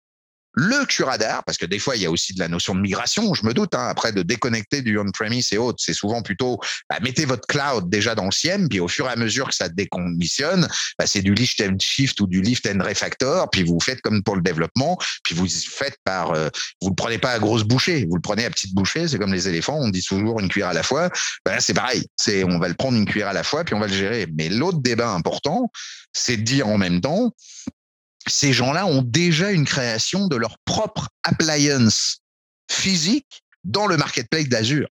le 0.54 0.86
curadar, 0.86 1.44
parce 1.44 1.58
que 1.58 1.66
des 1.66 1.80
fois, 1.80 1.96
il 1.96 2.02
y 2.02 2.06
a 2.06 2.12
aussi 2.12 2.34
de 2.34 2.40
la 2.40 2.48
notion 2.48 2.76
de 2.76 2.82
migration, 2.82 3.34
je 3.34 3.46
me 3.46 3.54
doute, 3.54 3.76
hein, 3.76 3.88
après 3.88 4.12
de 4.12 4.24
déconnecter 4.24 4.82
du 4.82 4.98
on-premise 4.98 5.54
et 5.54 5.58
autres, 5.58 5.80
c'est 5.82 5.94
souvent 5.94 6.22
plutôt, 6.22 6.60
bah, 6.90 6.98
mettez 7.02 7.26
votre 7.26 7.48
cloud 7.48 7.90
déjà 7.90 8.16
dans 8.16 8.26
le 8.26 8.32
SIEM, 8.32 8.68
puis 8.68 8.80
au 8.80 8.88
fur 8.88 9.08
et 9.08 9.12
à 9.12 9.16
mesure 9.16 9.50
que 9.50 9.56
ça 9.56 9.70
décommissionne, 9.70 10.68
bah, 10.98 11.06
c'est 11.08 11.22
du 11.22 11.34
lift 11.34 11.62
and 11.62 11.78
shift 11.80 12.20
ou 12.22 12.28
du 12.28 12.42
lift 12.42 12.68
and 12.68 12.84
refactor, 12.84 13.50
puis 13.50 13.64
vous 13.64 13.80
faites 13.80 14.02
comme 14.02 14.24
pour 14.24 14.36
le 14.36 14.42
développement, 14.42 14.98
puis 15.24 15.36
vous 15.36 15.48
faites 15.48 15.98
par, 16.04 16.32
euh, 16.32 16.50
vous 16.82 16.90
le 16.90 16.96
prenez 16.96 17.20
pas 17.20 17.32
à 17.32 17.40
grosse 17.40 17.64
bouchée, 17.64 18.06
vous 18.10 18.16
le 18.16 18.22
prenez 18.22 18.46
à 18.46 18.50
petite 18.50 18.74
bouchée, 18.74 19.08
c'est 19.08 19.18
comme 19.18 19.34
les 19.34 19.48
éléphants, 19.48 19.78
on 19.80 19.90
dit 19.90 20.04
toujours 20.04 20.40
une 20.40 20.50
cuillère 20.50 20.70
à 20.70 20.74
la 20.74 20.84
fois, 20.84 21.10
bah, 21.46 21.60
c'est 21.60 21.74
pareil, 21.74 22.06
c'est, 22.16 22.44
on 22.44 22.60
va 22.60 22.68
le 22.68 22.74
prendre 22.74 22.98
une 22.98 23.06
cuillère 23.06 23.30
à 23.30 23.34
la 23.34 23.44
fois, 23.44 23.64
puis 23.64 23.76
on 23.76 23.80
va 23.80 23.88
le 23.88 23.94
gérer. 23.94 24.28
Mais 24.38 24.50
l'autre 24.50 24.80
débat 24.80 25.12
important, 25.12 25.72
c'est 26.14 26.38
de 26.38 26.42
dire 26.42 26.68
en 26.68 26.78
même 26.78 27.02
temps, 27.02 27.34
ces 28.30 28.54
gens-là 28.54 28.86
ont 28.86 29.02
déjà 29.02 29.52
une 29.52 29.66
création 29.66 30.28
de 30.28 30.36
leur 30.36 30.58
propre 30.66 31.10
appliance 31.24 32.20
physique 32.72 33.44
dans 33.64 33.88
le 33.88 33.98
marketplace 33.98 34.48
d'Azure 34.48 34.88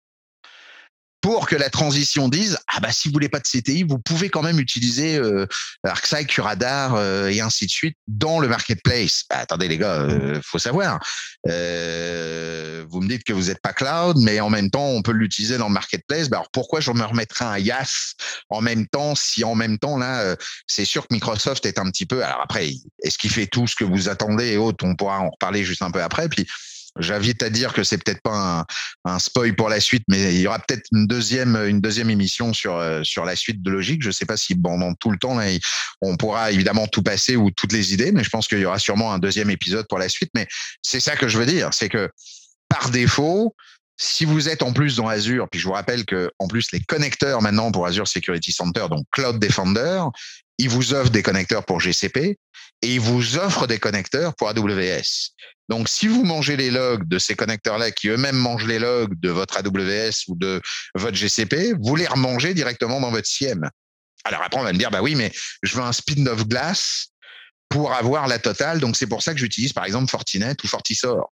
pour 1.23 1.47
que 1.47 1.55
la 1.55 1.69
transition 1.69 2.27
dise 2.27 2.57
ah 2.67 2.81
bah 2.81 2.91
si 2.91 3.07
vous 3.07 3.13
voulez 3.13 3.29
pas 3.29 3.39
de 3.39 3.47
CTI, 3.47 3.83
vous 3.83 3.97
pouvez 3.97 4.29
quand 4.29 4.41
même 4.41 4.59
utiliser 4.59 5.15
euh, 5.15 5.47
ArcSight, 5.85 6.27
Curadar 6.27 6.95
euh, 6.95 7.29
et 7.29 7.39
ainsi 7.39 7.65
de 7.65 7.71
suite 7.71 7.97
dans 8.07 8.39
le 8.39 8.49
marketplace. 8.49 9.23
Bah, 9.29 9.37
attendez 9.37 9.69
les 9.69 9.77
gars, 9.77 10.01
euh, 10.01 10.41
faut 10.43 10.59
savoir. 10.59 10.99
Euh, 11.47 12.83
vous 12.89 12.99
me 12.99 13.07
dites 13.07 13.23
que 13.23 13.31
vous 13.31 13.43
n'êtes 13.45 13.61
pas 13.61 13.71
cloud, 13.71 14.17
mais 14.19 14.41
en 14.41 14.49
même 14.49 14.69
temps 14.69 14.85
on 14.85 15.01
peut 15.01 15.13
l'utiliser 15.13 15.57
dans 15.57 15.69
le 15.69 15.73
marketplace. 15.73 16.27
Bah, 16.27 16.37
alors 16.37 16.51
pourquoi 16.51 16.81
je 16.81 16.91
me 16.91 17.05
remettrais 17.05 17.45
un 17.45 17.57
YAS 17.57 18.15
en 18.49 18.59
même 18.59 18.85
temps 18.87 19.15
si 19.15 19.45
en 19.45 19.55
même 19.55 19.79
temps 19.79 19.97
là 19.97 20.19
euh, 20.23 20.35
c'est 20.67 20.85
sûr 20.85 21.07
que 21.07 21.13
Microsoft 21.13 21.65
est 21.65 21.79
un 21.79 21.89
petit 21.89 22.05
peu. 22.05 22.21
Alors 22.25 22.41
après, 22.41 22.69
est-ce 23.01 23.17
qu'il 23.17 23.31
fait 23.31 23.47
tout 23.47 23.65
ce 23.65 23.77
que 23.77 23.85
vous 23.85 24.09
attendez 24.09 24.51
et 24.51 24.57
autres? 24.57 24.85
On 24.85 24.97
pourra 24.97 25.21
en 25.21 25.29
reparler 25.29 25.63
juste 25.63 25.83
un 25.83 25.91
peu 25.91 26.03
après. 26.03 26.27
Puis 26.27 26.45
J'invite 26.99 27.41
à 27.41 27.49
dire 27.49 27.73
que 27.73 27.83
c'est 27.83 27.97
peut-être 27.97 28.21
pas 28.21 28.65
un, 29.05 29.19
spoil 29.19 29.55
pour 29.55 29.69
la 29.69 29.79
suite, 29.79 30.03
mais 30.07 30.35
il 30.35 30.41
y 30.41 30.47
aura 30.47 30.59
peut-être 30.59 30.85
une 30.91 31.07
deuxième, 31.07 31.55
une 31.55 31.81
deuxième 31.81 32.09
émission 32.09 32.53
sur 32.53 32.75
euh, 32.75 33.01
sur 33.03 33.25
la 33.25 33.35
suite 33.35 33.61
de 33.63 33.71
logique. 33.71 34.03
Je 34.03 34.11
sais 34.11 34.25
pas 34.25 34.37
si 34.37 34.55
pendant 34.55 34.93
tout 34.93 35.09
le 35.09 35.17
temps 35.17 35.35
là, 35.35 35.45
on 36.01 36.17
pourra 36.17 36.51
évidemment 36.51 36.87
tout 36.87 37.01
passer 37.01 37.35
ou 37.35 37.49
toutes 37.51 37.73
les 37.73 37.93
idées, 37.93 38.11
mais 38.11 38.23
je 38.23 38.29
pense 38.29 38.47
qu'il 38.47 38.59
y 38.59 38.65
aura 38.65 38.79
sûrement 38.79 39.11
un 39.11 39.19
deuxième 39.19 39.49
épisode 39.49 39.87
pour 39.87 39.97
la 39.97 40.09
suite. 40.09 40.29
Mais 40.35 40.47
c'est 40.81 40.99
ça 40.99 41.15
que 41.15 41.27
je 41.27 41.37
veux 41.37 41.45
dire, 41.45 41.69
c'est 41.73 41.89
que 41.89 42.09
par 42.69 42.89
défaut, 42.89 43.55
si 43.97 44.25
vous 44.25 44.49
êtes 44.49 44.63
en 44.63 44.73
plus 44.73 44.95
dans 44.95 45.07
Azure, 45.07 45.47
puis 45.49 45.59
je 45.59 45.67
vous 45.67 45.73
rappelle 45.73 46.05
que 46.05 46.31
en 46.39 46.47
plus 46.47 46.71
les 46.71 46.79
connecteurs 46.81 47.41
maintenant 47.41 47.71
pour 47.71 47.85
Azure 47.85 48.07
Security 48.07 48.51
Center, 48.51 48.85
donc 48.89 49.05
Cloud 49.11 49.39
Defender, 49.39 50.03
ils 50.57 50.69
vous 50.69 50.93
offrent 50.93 51.09
des 51.09 51.23
connecteurs 51.23 51.65
pour 51.65 51.79
GCP 51.79 52.37
et 52.81 52.93
ils 52.93 52.99
vous 52.99 53.37
offrent 53.37 53.67
des 53.67 53.79
connecteurs 53.79 54.35
pour 54.35 54.49
AWS. 54.49 55.31
Donc, 55.69 55.87
si 55.87 56.07
vous 56.07 56.23
mangez 56.23 56.57
les 56.57 56.69
logs 56.69 57.07
de 57.07 57.17
ces 57.17 57.35
connecteurs-là, 57.35 57.91
qui 57.91 58.09
eux-mêmes 58.09 58.35
mangent 58.35 58.67
les 58.67 58.79
logs 58.79 59.17
de 59.19 59.29
votre 59.29 59.57
AWS 59.57 60.25
ou 60.27 60.35
de 60.35 60.61
votre 60.95 61.15
GCP, 61.15 61.73
vous 61.79 61.95
les 61.95 62.07
remangez 62.07 62.53
directement 62.53 62.99
dans 62.99 63.11
votre 63.11 63.27
SIEM. 63.27 63.69
Alors 64.25 64.41
après, 64.41 64.59
on 64.59 64.63
va 64.63 64.73
me 64.73 64.77
dire, 64.77 64.91
bah 64.91 65.01
oui, 65.01 65.15
mais 65.15 65.31
je 65.63 65.75
veux 65.75 65.83
un 65.83 65.93
spin 65.93 66.25
of 66.27 66.47
glass 66.47 67.07
pour 67.69 67.93
avoir 67.93 68.27
la 68.27 68.39
totale. 68.39 68.79
Donc, 68.79 68.97
c'est 68.97 69.07
pour 69.07 69.23
ça 69.23 69.33
que 69.33 69.39
j'utilise, 69.39 69.73
par 69.73 69.85
exemple, 69.85 70.09
Fortinet 70.09 70.55
ou 70.63 70.67
Fortisor. 70.67 71.31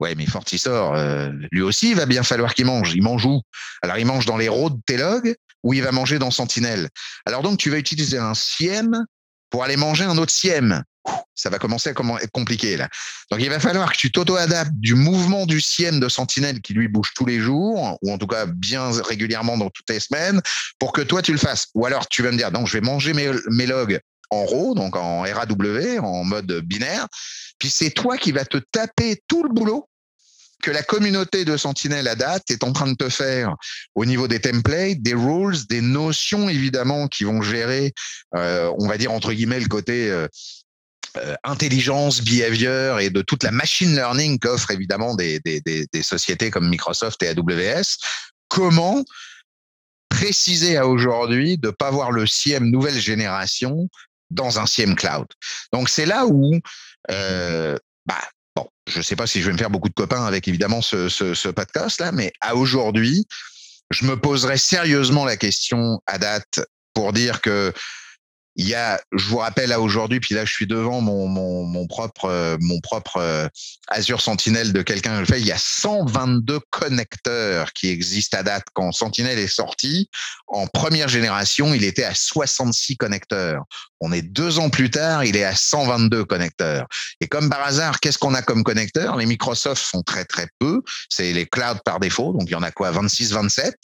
Ouais, 0.00 0.14
mais 0.14 0.26
Fortisor, 0.26 0.94
euh, 0.94 1.30
lui 1.52 1.62
aussi, 1.62 1.90
il 1.90 1.96
va 1.96 2.06
bien 2.06 2.22
falloir 2.22 2.54
qu'il 2.54 2.66
mange. 2.66 2.94
Il 2.94 3.02
mange 3.02 3.24
où? 3.24 3.40
Alors, 3.82 3.98
il 3.98 4.06
mange 4.06 4.26
dans 4.26 4.36
les 4.36 4.48
rows 4.48 4.70
de 4.70 4.80
tes 4.86 4.96
logs 4.96 5.34
ou 5.62 5.74
il 5.74 5.82
va 5.82 5.92
manger 5.92 6.18
dans 6.18 6.30
Sentinel. 6.30 6.88
Alors 7.26 7.42
donc, 7.42 7.58
tu 7.58 7.70
vas 7.70 7.78
utiliser 7.78 8.18
un 8.18 8.34
SIEM 8.34 9.04
pour 9.50 9.64
aller 9.64 9.76
manger 9.76 10.04
un 10.04 10.16
autre 10.18 10.32
SIEM. 10.32 10.82
Ça 11.34 11.48
va 11.48 11.58
commencer 11.58 11.88
à 11.88 11.92
être 11.92 12.30
compliqué 12.30 12.76
là. 12.76 12.88
Donc, 13.30 13.40
il 13.40 13.48
va 13.48 13.58
falloir 13.58 13.90
que 13.90 13.96
tu 13.96 14.12
t'auto-adaptes 14.12 14.74
du 14.74 14.94
mouvement 14.94 15.46
du 15.46 15.60
SIEM 15.60 15.98
de 15.98 16.08
Sentinel 16.08 16.60
qui 16.60 16.74
lui 16.74 16.88
bouge 16.88 17.12
tous 17.14 17.24
les 17.24 17.40
jours, 17.40 17.98
ou 18.02 18.12
en 18.12 18.18
tout 18.18 18.26
cas 18.26 18.46
bien 18.46 18.90
régulièrement 19.02 19.56
dans 19.56 19.70
toutes 19.70 19.88
les 19.88 20.00
semaines, 20.00 20.40
pour 20.78 20.92
que 20.92 21.00
toi 21.00 21.22
tu 21.22 21.32
le 21.32 21.38
fasses. 21.38 21.68
Ou 21.74 21.86
alors 21.86 22.06
tu 22.08 22.22
vas 22.22 22.30
me 22.30 22.36
dire, 22.36 22.52
donc 22.52 22.66
je 22.66 22.74
vais 22.74 22.80
manger 22.80 23.12
mes, 23.14 23.30
mes 23.50 23.66
logs 23.66 23.98
en 24.30 24.44
RAW, 24.44 24.74
donc 24.74 24.94
en 24.94 25.22
RAW, 25.22 25.98
en 26.02 26.24
mode 26.24 26.60
binaire. 26.60 27.08
Puis 27.58 27.70
c'est 27.70 27.90
toi 27.90 28.16
qui 28.16 28.32
vas 28.32 28.44
te 28.44 28.58
taper 28.58 29.22
tout 29.26 29.42
le 29.42 29.48
boulot 29.48 29.89
que 30.60 30.70
la 30.70 30.82
communauté 30.82 31.44
de 31.44 31.56
Sentinel 31.56 32.08
à 32.08 32.14
date 32.14 32.50
est 32.50 32.64
en 32.64 32.72
train 32.72 32.86
de 32.86 32.94
te 32.96 33.08
faire 33.08 33.56
au 33.94 34.04
niveau 34.04 34.28
des 34.28 34.40
templates, 34.40 35.00
des 35.00 35.14
rules, 35.14 35.56
des 35.68 35.80
notions 35.80 36.48
évidemment 36.48 37.08
qui 37.08 37.24
vont 37.24 37.42
gérer, 37.42 37.92
euh, 38.36 38.72
on 38.78 38.86
va 38.86 38.98
dire 38.98 39.12
entre 39.12 39.32
guillemets 39.32 39.60
le 39.60 39.68
côté 39.68 40.10
euh, 40.10 40.28
euh, 41.16 41.34
intelligence, 41.42 42.22
behavior 42.22 43.00
et 43.00 43.10
de 43.10 43.22
toute 43.22 43.42
la 43.42 43.50
machine 43.50 43.94
learning 43.94 44.38
qu'offrent 44.38 44.70
évidemment 44.70 45.14
des, 45.14 45.40
des, 45.40 45.60
des, 45.60 46.02
sociétés 46.02 46.50
comme 46.50 46.68
Microsoft 46.68 47.22
et 47.22 47.28
AWS. 47.28 47.96
Comment 48.48 49.04
préciser 50.08 50.76
à 50.76 50.86
aujourd'hui 50.86 51.58
de 51.58 51.70
pas 51.70 51.90
voir 51.90 52.12
le 52.12 52.26
CIEM 52.26 52.70
nouvelle 52.70 52.98
génération 52.98 53.88
dans 54.30 54.60
un 54.60 54.66
CIEM 54.66 54.94
cloud? 54.94 55.26
Donc 55.72 55.88
c'est 55.88 56.06
là 56.06 56.26
où 56.26 56.60
bah, 57.08 58.20
je 58.90 58.98
ne 58.98 59.02
sais 59.02 59.16
pas 59.16 59.26
si 59.26 59.40
je 59.40 59.46
vais 59.46 59.52
me 59.52 59.58
faire 59.58 59.70
beaucoup 59.70 59.88
de 59.88 59.94
copains 59.94 60.24
avec 60.24 60.48
évidemment 60.48 60.82
ce, 60.82 61.50
podcast-là, 61.50 62.12
mais 62.12 62.32
à 62.40 62.54
aujourd'hui, 62.56 63.24
je 63.90 64.04
me 64.04 64.16
poserai 64.16 64.58
sérieusement 64.58 65.24
la 65.24 65.36
question 65.36 66.00
à 66.06 66.18
date 66.18 66.60
pour 66.92 67.12
dire 67.12 67.40
que 67.40 67.72
il 68.60 68.68
y 68.68 68.74
a, 68.74 69.00
je 69.12 69.26
vous 69.26 69.38
rappelle 69.38 69.72
aujourd'hui, 69.72 70.20
puis 70.20 70.34
là 70.34 70.44
je 70.44 70.52
suis 70.52 70.66
devant 70.66 71.00
mon, 71.00 71.86
propre, 71.86 72.26
euh, 72.26 72.58
euh, 73.16 73.48
Azure 73.88 74.20
Sentinel 74.20 74.74
de 74.74 74.82
quelqu'un 74.82 75.24
que 75.24 75.34
il 75.38 75.46
y 75.46 75.50
a 75.50 75.56
122 75.56 76.60
connecteurs 76.68 77.72
qui 77.72 77.88
existent 77.88 78.36
à 78.36 78.42
date. 78.42 78.64
Quand 78.74 78.92
Sentinel 78.92 79.38
est 79.38 79.46
sorti, 79.46 80.10
en 80.46 80.66
première 80.66 81.08
génération, 81.08 81.72
il 81.72 81.84
était 81.84 82.04
à 82.04 82.14
66 82.14 82.98
connecteurs. 82.98 83.64
On 84.00 84.12
est 84.12 84.20
deux 84.20 84.58
ans 84.58 84.68
plus 84.68 84.90
tard, 84.90 85.24
il 85.24 85.36
est 85.36 85.44
à 85.44 85.56
122 85.56 86.26
connecteurs. 86.26 86.86
Et 87.22 87.28
comme 87.28 87.48
par 87.48 87.62
hasard, 87.62 87.98
qu'est-ce 87.98 88.18
qu'on 88.18 88.34
a 88.34 88.42
comme 88.42 88.62
connecteurs? 88.62 89.16
Les 89.16 89.24
Microsoft 89.24 89.82
sont 89.82 90.02
très 90.02 90.26
très 90.26 90.48
peu. 90.58 90.82
C'est 91.08 91.32
les 91.32 91.46
clouds 91.46 91.80
par 91.82 91.98
défaut, 91.98 92.34
donc 92.34 92.42
il 92.44 92.52
y 92.52 92.56
en 92.56 92.62
a 92.62 92.72
quoi? 92.72 92.90
26, 92.90 93.32
27 93.32 93.74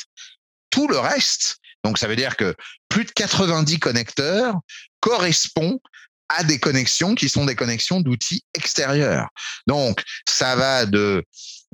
tout 0.71 0.89
le 0.89 0.99
reste, 0.99 1.57
donc 1.85 1.97
ça 1.97 2.09
veut 2.09 2.17
dire 2.17 2.37
que 2.37 2.55
plus 2.89 3.05
de 3.05 3.11
90 3.11 3.79
connecteurs 3.79 4.55
correspondent 5.01 5.81
à 6.29 6.43
des 6.45 6.59
connexions 6.59 7.15
qui 7.15 7.29
sont 7.29 7.45
des 7.45 7.55
connexions 7.55 8.01
d'outils 8.01 8.45
extérieurs. 8.55 9.29
Donc 9.67 10.03
ça 10.29 10.57
va 10.57 10.87
de 10.87 11.25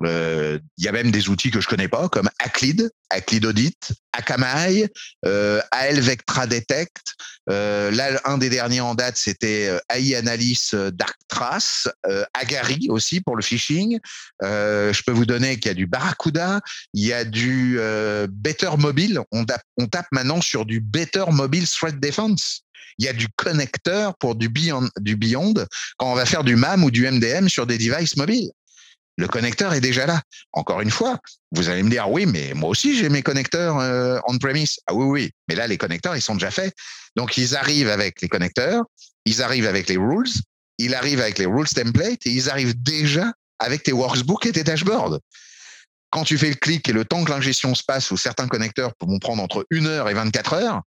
euh, 0.04 0.58
il 0.78 0.84
y 0.84 0.88
a 0.88 0.92
même 0.92 1.10
des 1.10 1.28
outils 1.28 1.50
que 1.50 1.60
je 1.60 1.68
connais 1.68 1.88
pas, 1.88 2.08
comme 2.08 2.28
Aclid, 2.38 2.90
Aclid 3.10 3.44
Audit, 3.44 3.92
Akamai, 4.12 4.88
euh, 5.24 5.60
AL 5.70 6.00
Vectra 6.00 6.46
Detect. 6.46 7.14
Euh, 7.50 7.90
là, 7.90 8.20
un 8.24 8.38
des 8.38 8.48
derniers 8.48 8.80
en 8.80 8.94
date, 8.94 9.16
c'était 9.16 9.68
euh, 9.68 9.78
AI 9.94 10.16
Analysis 10.16 10.74
euh, 10.74 10.90
Darktrace, 10.90 11.88
Agari 12.34 12.86
aussi 12.88 13.20
pour 13.20 13.36
le 13.36 13.42
phishing. 13.42 13.98
Je 14.40 15.02
peux 15.04 15.12
vous 15.12 15.26
donner 15.26 15.56
qu'il 15.56 15.66
y 15.66 15.70
a 15.70 15.74
du 15.74 15.86
Barracuda, 15.86 16.60
il 16.94 17.04
y 17.04 17.12
a 17.12 17.24
du 17.24 17.78
Better 18.28 18.70
Mobile. 18.78 19.20
On 19.30 19.44
tape, 19.44 19.62
on 19.76 19.86
tape 19.86 20.06
maintenant 20.12 20.40
sur 20.40 20.66
du 20.66 20.80
Better 20.80 21.24
Mobile 21.30 21.68
Threat 21.68 21.98
Defense. 21.98 22.62
Il 22.98 23.06
y 23.06 23.08
a 23.08 23.12
du 23.12 23.26
connecteur 23.36 24.16
pour 24.18 24.34
du 24.34 24.48
Beyond, 24.48 24.88
du 25.00 25.16
Beyond 25.16 25.54
quand 25.96 26.12
on 26.12 26.14
va 26.14 26.26
faire 26.26 26.44
du 26.44 26.56
MAM 26.56 26.84
ou 26.84 26.90
du 26.90 27.10
MDM 27.10 27.48
sur 27.48 27.66
des 27.66 27.78
devices 27.78 28.16
mobiles. 28.16 28.50
Le 29.18 29.28
connecteur 29.28 29.74
est 29.74 29.80
déjà 29.80 30.06
là. 30.06 30.22
Encore 30.52 30.80
une 30.80 30.90
fois, 30.90 31.18
vous 31.52 31.68
allez 31.68 31.82
me 31.82 31.90
dire, 31.90 32.10
oui, 32.10 32.26
mais 32.26 32.54
moi 32.54 32.70
aussi 32.70 32.96
j'ai 32.96 33.08
mes 33.08 33.22
connecteurs 33.22 33.78
euh, 33.78 34.18
on-premise. 34.26 34.80
Ah 34.86 34.94
oui, 34.94 35.04
oui, 35.04 35.30
mais 35.48 35.54
là, 35.54 35.66
les 35.66 35.78
connecteurs, 35.78 36.16
ils 36.16 36.22
sont 36.22 36.34
déjà 36.34 36.50
faits. 36.50 36.74
Donc, 37.16 37.36
ils 37.36 37.54
arrivent 37.54 37.90
avec 37.90 38.22
les 38.22 38.28
connecteurs, 38.28 38.84
ils 39.26 39.42
arrivent 39.42 39.66
avec 39.66 39.88
les 39.88 39.98
rules, 39.98 40.30
ils 40.78 40.94
arrivent 40.94 41.20
avec 41.20 41.38
les 41.38 41.46
rules 41.46 41.68
template 41.68 42.26
et 42.26 42.30
ils 42.30 42.48
arrivent 42.48 42.80
déjà 42.82 43.32
avec 43.58 43.82
tes 43.82 43.92
workbooks 43.92 44.46
et 44.46 44.52
tes 44.52 44.64
dashboards. 44.64 45.18
Quand 46.10 46.24
tu 46.24 46.36
fais 46.36 46.48
le 46.48 46.56
clic 46.56 46.88
et 46.88 46.92
le 46.92 47.04
temps 47.04 47.24
que 47.24 47.30
l'ingestion 47.30 47.74
se 47.74 47.82
passe, 47.82 48.10
ou 48.10 48.16
certains 48.16 48.48
connecteurs 48.48 48.92
vont 49.00 49.18
prendre 49.18 49.42
entre 49.42 49.66
1 49.70 49.86
heure 49.86 50.08
et 50.10 50.14
24 50.14 50.54
heures, 50.54 50.82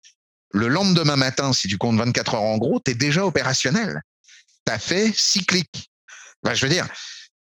le 0.52 0.68
lendemain 0.68 1.16
matin, 1.16 1.54
si 1.54 1.68
tu 1.68 1.78
comptes 1.78 1.98
24 1.98 2.36
heures 2.36 2.42
en 2.42 2.58
gros, 2.58 2.80
tu 2.84 2.92
es 2.92 2.94
déjà 2.94 3.26
opérationnel. 3.26 4.02
Tu 4.66 4.74
as 4.74 4.80
fait 4.80 5.12
six 5.16 5.46
clics. 5.46 5.92
Enfin, 6.44 6.54
je 6.54 6.66
veux 6.66 6.72
dire, 6.72 6.88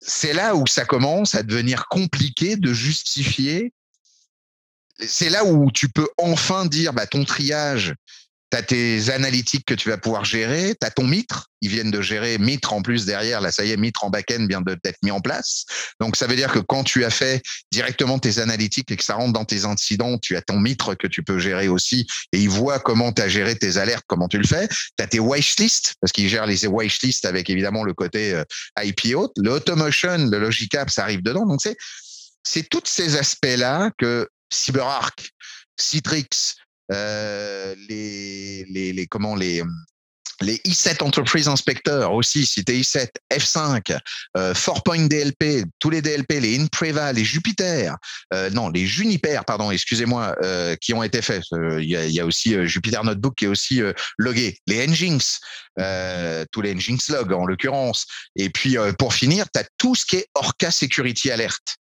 c'est 0.00 0.32
là 0.32 0.54
où 0.54 0.66
ça 0.66 0.84
commence 0.84 1.34
à 1.34 1.42
devenir 1.42 1.88
compliqué 1.88 2.56
de 2.56 2.72
justifier. 2.72 3.72
C'est 5.00 5.30
là 5.30 5.44
où 5.44 5.70
tu 5.70 5.88
peux 5.88 6.08
enfin 6.18 6.66
dire, 6.66 6.92
bah, 6.92 7.06
ton 7.06 7.24
triage, 7.24 7.94
tu 8.50 8.56
as 8.56 8.62
tes 8.62 9.10
analytiques 9.10 9.64
que 9.66 9.74
tu 9.74 9.88
vas 9.88 9.98
pouvoir 9.98 10.24
gérer, 10.24 10.74
tu 10.80 10.86
as 10.86 10.90
ton 10.90 11.06
Mitre, 11.06 11.48
ils 11.60 11.68
viennent 11.68 11.90
de 11.90 12.00
gérer 12.00 12.38
Mitre 12.38 12.72
en 12.72 12.82
plus 12.82 13.04
derrière, 13.04 13.40
là 13.40 13.52
ça 13.52 13.64
y 13.64 13.72
est, 13.72 13.76
Mitre 13.76 14.04
en 14.04 14.10
back-end 14.10 14.46
vient 14.48 14.62
d'être 14.62 14.98
mis 15.02 15.10
en 15.10 15.20
place. 15.20 15.64
Donc 16.00 16.16
ça 16.16 16.26
veut 16.26 16.36
dire 16.36 16.52
que 16.52 16.58
quand 16.58 16.84
tu 16.84 17.04
as 17.04 17.10
fait 17.10 17.42
directement 17.72 18.18
tes 18.18 18.38
analytiques 18.38 18.90
et 18.90 18.96
que 18.96 19.04
ça 19.04 19.14
rentre 19.14 19.32
dans 19.32 19.44
tes 19.44 19.64
incidents, 19.64 20.18
tu 20.18 20.36
as 20.36 20.42
ton 20.42 20.58
Mitre 20.58 20.94
que 20.94 21.06
tu 21.06 21.22
peux 21.22 21.38
gérer 21.38 21.68
aussi 21.68 22.06
et 22.32 22.40
ils 22.40 22.48
voient 22.48 22.78
comment 22.78 23.12
tu 23.12 23.22
as 23.22 23.28
géré 23.28 23.56
tes 23.56 23.76
alertes, 23.76 24.04
comment 24.06 24.28
tu 24.28 24.38
le 24.38 24.46
fais. 24.46 24.68
Tu 24.68 25.04
as 25.04 25.06
tes 25.06 25.20
wishlists, 25.20 25.94
parce 26.00 26.12
qu'ils 26.12 26.28
gèrent 26.28 26.46
les 26.46 26.66
wishlists 26.66 27.24
avec 27.24 27.50
évidemment 27.50 27.84
le 27.84 27.94
côté 27.94 28.34
euh, 28.34 28.44
IPO, 28.82 29.32
le 29.36 30.38
Logic 30.38 30.74
App, 30.74 30.90
ça 30.90 31.02
arrive 31.02 31.22
dedans. 31.22 31.46
Donc 31.46 31.60
c'est 32.42 32.68
tous 32.68 32.82
ces 32.84 33.16
aspects-là 33.16 33.90
que 33.98 34.28
CyberArk, 34.50 35.30
Citrix, 35.78 36.28
les, 36.90 38.64
les, 38.68 38.92
les, 38.92 39.06
comment 39.06 39.34
les 39.34 39.62
les 40.40 40.56
i7 40.58 41.02
Enterprise 41.02 41.48
Inspector 41.48 42.12
aussi, 42.12 42.46
si 42.46 42.64
t'es 42.64 42.74
i7, 42.74 43.08
F5, 43.32 43.98
euh, 44.36 44.54
4Point 44.54 45.08
DLP, 45.08 45.64
tous 45.78 45.90
les 45.90 46.02
DLP, 46.02 46.40
les 46.40 46.58
Inpreva, 46.58 47.12
les 47.12 47.24
Jupiter, 47.24 47.96
euh, 48.32 48.50
non, 48.50 48.68
les 48.68 48.86
Juniper, 48.86 49.44
pardon, 49.44 49.70
excusez-moi, 49.70 50.36
euh, 50.42 50.76
qui 50.76 50.94
ont 50.94 51.02
été 51.02 51.22
faits. 51.22 51.42
Euh, 51.52 51.82
il 51.82 51.88
y, 51.88 52.20
a, 52.20 52.26
aussi 52.26 52.54
euh, 52.54 52.66
Jupiter 52.66 53.02
Notebook 53.04 53.34
qui 53.36 53.46
est 53.46 53.48
aussi 53.48 53.82
euh, 53.82 53.92
logué. 54.16 54.58
Les 54.66 54.86
Nginx, 54.86 55.40
tous 56.52 56.62
les 56.62 56.74
Nginx 56.74 57.08
log 57.10 57.32
en 57.32 57.46
l'occurrence. 57.46 58.06
Et 58.36 58.50
puis 58.50 58.76
pour 58.98 59.14
finir, 59.14 59.46
tu 59.52 59.60
as 59.60 59.64
tout 59.78 59.94
ce 59.94 60.04
qui 60.04 60.16
est 60.16 60.26
Orca 60.34 60.70
Security 60.70 61.30
Alert. 61.30 61.78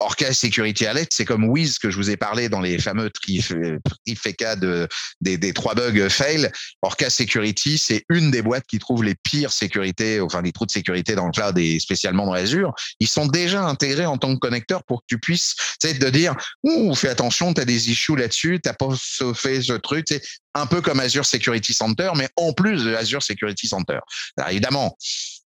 Orca 0.00 0.32
Security 0.32 0.86
Alert, 0.86 1.08
c'est 1.12 1.24
comme 1.24 1.48
Wiz 1.48 1.78
que 1.78 1.90
je 1.90 1.96
vous 1.96 2.10
ai 2.10 2.16
parlé 2.16 2.48
dans 2.48 2.60
les 2.60 2.78
fameux 2.78 3.10
trifecta 3.10 4.56
de, 4.56 4.86
des, 5.20 5.36
des 5.36 5.52
trois 5.52 5.74
bugs 5.74 6.08
fail. 6.08 6.50
Orca 6.82 7.10
Security, 7.10 7.78
c'est 7.78 8.04
une 8.08 8.30
des 8.30 8.42
boîtes 8.42 8.66
qui 8.68 8.78
trouve 8.78 9.02
les 9.02 9.16
pires 9.16 9.52
sécurités, 9.52 10.20
enfin 10.20 10.42
les 10.42 10.52
trous 10.52 10.66
de 10.66 10.70
sécurité 10.70 11.14
dans 11.14 11.26
le 11.26 11.32
cloud 11.32 11.58
et 11.58 11.80
spécialement 11.80 12.26
dans 12.26 12.32
Azure. 12.32 12.72
Ils 13.00 13.08
sont 13.08 13.26
déjà 13.26 13.64
intégrés 13.64 14.06
en 14.06 14.18
tant 14.18 14.32
que 14.34 14.38
connecteur 14.38 14.84
pour 14.84 15.00
que 15.00 15.06
tu 15.08 15.18
puisses, 15.18 15.54
sais, 15.82 15.94
de 15.94 16.10
dire, 16.10 16.34
ouh, 16.62 16.94
fais 16.94 17.08
attention, 17.08 17.52
tu 17.52 17.60
as 17.60 17.64
des 17.64 17.90
issues 17.90 18.16
là-dessus, 18.16 18.60
t'as 18.62 18.74
pas 18.74 18.94
fait 19.34 19.62
ce 19.62 19.72
truc, 19.72 20.06
c'est 20.08 20.22
un 20.54 20.66
peu 20.66 20.80
comme 20.80 21.00
Azure 21.00 21.26
Security 21.26 21.74
Center, 21.74 22.10
mais 22.16 22.28
en 22.36 22.52
plus 22.52 22.84
de 22.84 22.94
Azure 22.94 23.22
Security 23.22 23.66
Center. 23.66 23.98
Alors 24.36 24.50
évidemment, 24.50 24.96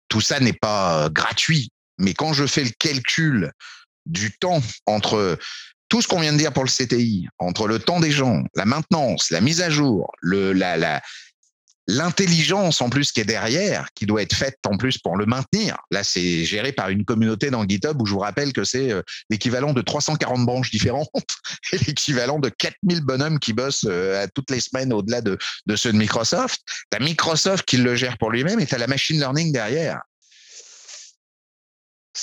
tout 0.09 0.21
ça 0.21 0.39
n'est 0.39 0.53
pas 0.53 1.09
gratuit, 1.11 1.71
mais 1.97 2.13
quand 2.13 2.33
je 2.33 2.45
fais 2.45 2.63
le 2.63 2.71
calcul 2.77 3.51
du 4.05 4.31
temps 4.37 4.61
entre 4.85 5.37
tout 5.89 6.01
ce 6.01 6.07
qu'on 6.07 6.19
vient 6.19 6.33
de 6.33 6.37
dire 6.37 6.51
pour 6.51 6.63
le 6.63 6.69
CTI, 6.69 7.27
entre 7.37 7.67
le 7.67 7.77
temps 7.79 7.99
des 7.99 8.11
gens, 8.11 8.43
la 8.55 8.65
maintenance, 8.65 9.29
la 9.29 9.41
mise 9.41 9.61
à 9.61 9.69
jour, 9.69 10.11
le, 10.21 10.53
l'intelligence 11.87 12.81
en 12.81 12.89
plus 12.89 13.11
qui 13.11 13.19
est 13.19 13.25
derrière, 13.25 13.87
qui 13.93 14.05
doit 14.05 14.21
être 14.21 14.35
faite 14.35 14.57
en 14.65 14.77
plus 14.77 14.97
pour 14.97 15.17
le 15.17 15.25
maintenir. 15.25 15.77
Là, 15.91 16.03
c'est 16.03 16.45
géré 16.45 16.71
par 16.71 16.89
une 16.89 17.05
communauté 17.05 17.49
dans 17.51 17.63
GitHub 17.67 18.01
où 18.01 18.05
je 18.05 18.13
vous 18.13 18.19
rappelle 18.19 18.53
que 18.53 18.63
c'est 18.63 18.91
euh, 18.91 19.01
l'équivalent 19.29 19.73
de 19.73 19.81
340 19.81 20.45
branches 20.45 20.71
différentes 20.71 21.09
et 21.73 21.77
l'équivalent 21.77 22.39
de 22.39 22.49
4000 22.49 23.01
bonhommes 23.01 23.39
qui 23.39 23.53
bossent 23.53 23.85
euh, 23.87 24.25
toutes 24.33 24.49
les 24.49 24.61
semaines 24.61 24.93
au-delà 24.93 25.21
de, 25.21 25.37
de 25.65 25.75
ceux 25.75 25.91
de 25.91 25.97
Microsoft. 25.97 26.61
T'as 26.89 26.99
Microsoft 26.99 27.65
qui 27.65 27.77
le 27.77 27.95
gère 27.95 28.17
pour 28.17 28.31
lui-même 28.31 28.59
et 28.59 28.65
t'as 28.65 28.77
la 28.77 28.87
machine 28.87 29.19
learning 29.19 29.51
derrière 29.51 30.01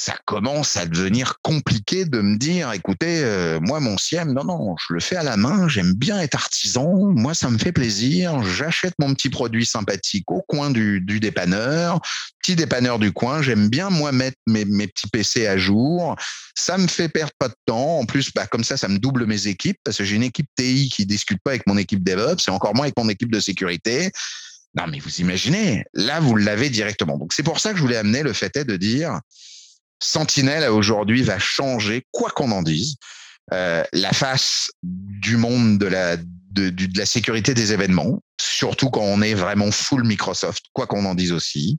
ça 0.01 0.17
commence 0.25 0.79
à 0.79 0.87
devenir 0.87 1.35
compliqué 1.43 2.07
de 2.07 2.23
me 2.23 2.39
dire, 2.39 2.73
écoutez, 2.73 3.23
euh, 3.23 3.61
moi, 3.61 3.81
mon 3.81 3.99
SIEM, 3.99 4.33
non, 4.33 4.45
non, 4.45 4.75
je 4.79 4.95
le 4.95 5.01
fais 5.01 5.17
à 5.17 5.23
la 5.23 5.37
main, 5.37 5.69
j'aime 5.69 5.93
bien 5.93 6.19
être 6.23 6.37
artisan, 6.37 6.91
moi, 7.11 7.35
ça 7.35 7.51
me 7.51 7.59
fait 7.59 7.71
plaisir, 7.71 8.43
j'achète 8.43 8.95
mon 8.99 9.13
petit 9.13 9.29
produit 9.29 9.67
sympathique 9.67 10.31
au 10.31 10.41
coin 10.41 10.71
du, 10.71 11.03
du 11.03 11.21
dépanneur, 11.21 12.01
petit 12.41 12.57
dépanneur 12.57 12.99
du 12.99 13.13
coin, 13.13 13.43
j'aime 13.43 13.69
bien, 13.69 13.91
moi, 13.91 14.11
mettre 14.11 14.39
mes, 14.47 14.65
mes, 14.65 14.87
petits 14.87 15.09
PC 15.09 15.47
à 15.47 15.59
jour, 15.59 16.17
ça 16.55 16.79
me 16.79 16.87
fait 16.87 17.11
perdre 17.11 17.35
pas 17.39 17.49
de 17.49 17.57
temps, 17.67 17.99
en 17.99 18.07
plus, 18.07 18.33
bah, 18.33 18.47
comme 18.47 18.65
ça, 18.65 18.79
ça 18.79 18.89
me 18.89 18.99
double 18.99 19.27
mes 19.27 19.49
équipes, 19.49 19.79
parce 19.85 19.99
que 19.99 20.05
j'ai 20.05 20.17
une 20.17 20.23
équipe 20.23 20.49
TI 20.57 20.89
qui 20.89 21.05
discute 21.05 21.41
pas 21.45 21.51
avec 21.51 21.67
mon 21.67 21.77
équipe 21.77 22.03
DevOps, 22.03 22.49
et 22.49 22.51
encore 22.51 22.75
moins 22.75 22.85
avec 22.85 22.97
mon 22.97 23.11
équipe 23.11 23.31
de 23.31 23.41
sécurité. 23.41 24.11
Non, 24.75 24.85
mais 24.87 24.99
vous 24.99 25.21
imaginez, 25.21 25.85
là, 25.93 26.21
vous 26.21 26.37
l'avez 26.37 26.71
directement. 26.71 27.19
Donc, 27.19 27.35
c'est 27.35 27.43
pour 27.43 27.61
ça 27.61 27.73
que 27.73 27.77
je 27.77 27.83
voulais 27.83 27.99
amener 27.99 28.23
le 28.23 28.33
fait 28.33 28.57
est 28.57 28.65
de 28.65 28.79
dire, 28.79 29.21
Sentinelle 30.03 30.69
aujourd'hui 30.71 31.23
va 31.23 31.39
changer, 31.39 32.07
quoi 32.11 32.31
qu'on 32.31 32.53
en 32.53 32.63
dise, 32.63 32.97
euh, 33.53 33.85
la 33.93 34.13
face 34.13 34.71
du 34.83 35.37
monde 35.37 35.79
de 35.79 35.87
la, 35.87 36.17
de, 36.17 36.71
de, 36.71 36.99
la 36.99 37.07
sécurité 37.07 37.55
des 37.55 37.73
événements, 37.73 38.23
surtout 38.41 38.91
quand 38.91 39.03
on 39.03 39.23
est 39.23 39.35
vraiment 39.35 39.71
full 39.71 40.05
Microsoft, 40.05 40.65
quoi 40.73 40.87
qu'on 40.87 41.05
en 41.05 41.15
dise 41.15 41.33
aussi. 41.33 41.79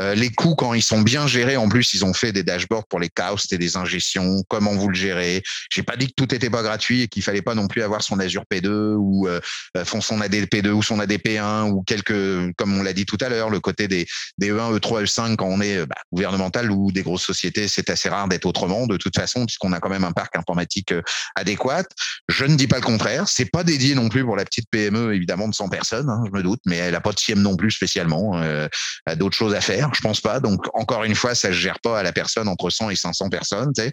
Euh, 0.00 0.14
les 0.14 0.30
coûts, 0.30 0.54
quand 0.54 0.74
ils 0.74 0.82
sont 0.82 1.02
bien 1.02 1.26
gérés, 1.26 1.56
en 1.56 1.68
plus, 1.68 1.94
ils 1.94 2.04
ont 2.04 2.14
fait 2.14 2.32
des 2.32 2.42
dashboards 2.42 2.86
pour 2.86 3.00
les 3.00 3.08
chaos 3.08 3.36
et 3.50 3.58
des 3.58 3.76
ingestions, 3.76 4.42
comment 4.48 4.74
vous 4.74 4.88
le 4.88 4.94
gérez? 4.94 5.42
J'ai 5.70 5.82
pas 5.82 5.96
dit 5.96 6.06
que 6.08 6.12
tout 6.16 6.32
était 6.34 6.50
pas 6.50 6.62
gratuit 6.62 7.02
et 7.02 7.08
qu'il 7.08 7.22
fallait 7.22 7.42
pas 7.42 7.54
non 7.54 7.66
plus 7.66 7.82
avoir 7.82 8.02
son 8.02 8.18
Azure 8.20 8.44
P2 8.50 8.94
ou 8.96 9.26
euh, 9.26 9.40
euh 9.76 9.84
son 9.84 10.20
ADP2 10.20 10.68
ou 10.68 10.82
son 10.82 11.00
ADP1 11.00 11.70
ou 11.70 11.82
quelques, 11.82 12.54
comme 12.56 12.78
on 12.78 12.82
l'a 12.82 12.92
dit 12.92 13.04
tout 13.04 13.18
à 13.20 13.28
l'heure, 13.28 13.50
le 13.50 13.58
côté 13.58 13.88
des, 13.88 14.06
des 14.38 14.52
E1, 14.52 14.78
E3, 14.78 15.04
E5 15.04 15.36
quand 15.36 15.46
on 15.46 15.60
est 15.60 15.84
bah, 15.86 15.96
gouvernemental 16.12 16.70
ou 16.70 16.92
des 16.92 17.02
grosses 17.02 17.24
sociétés, 17.24 17.66
c'est 17.66 17.90
assez 17.90 18.08
rare 18.08 18.28
d'être 18.28 18.46
autrement 18.46 18.86
de 18.86 18.96
toute 18.96 19.16
façon 19.16 19.44
puisqu'on 19.44 19.72
a 19.72 19.80
quand 19.80 19.88
même 19.88 20.04
un 20.04 20.12
parc 20.12 20.36
informatique 20.36 20.92
euh, 20.92 21.02
adéquat. 21.34 21.84
Je 22.28 22.44
ne 22.44 22.54
dis 22.54 22.68
pas 22.68 22.76
le 22.76 22.82
contraire. 22.82 23.28
C'est 23.28 23.50
pas 23.50 23.64
dédié 23.64 23.94
non 23.94 24.08
plus 24.08 24.24
pour 24.24 24.36
la 24.36 24.44
petite 24.44 24.68
PME 24.70 25.14
évidemment 25.14 25.48
de 25.48 25.54
100 25.54 25.68
personnes, 25.68 26.08
hein, 26.08 26.22
je 26.26 26.36
me 26.36 26.42
doute, 26.42 26.60
mais 26.64 26.76
elle 26.76 26.94
a 26.94 27.00
pas 27.00 27.12
de 27.12 27.18
CIEM 27.18 27.40
non 27.40 27.56
plus 27.56 27.72
spécialement. 27.72 28.38
Euh, 28.38 28.68
d'autres 29.16 29.36
choses 29.36 29.54
à 29.54 29.60
faire. 29.60 29.87
Je 29.92 30.00
pense 30.00 30.20
pas. 30.20 30.40
Donc, 30.40 30.66
encore 30.74 31.04
une 31.04 31.14
fois, 31.14 31.34
ça 31.34 31.48
ne 31.48 31.52
gère 31.52 31.80
pas 31.80 31.98
à 31.98 32.02
la 32.02 32.12
personne 32.12 32.48
entre 32.48 32.70
100 32.70 32.90
et 32.90 32.96
500 32.96 33.28
personnes. 33.28 33.72
Tu 33.76 33.82
sais. 33.82 33.92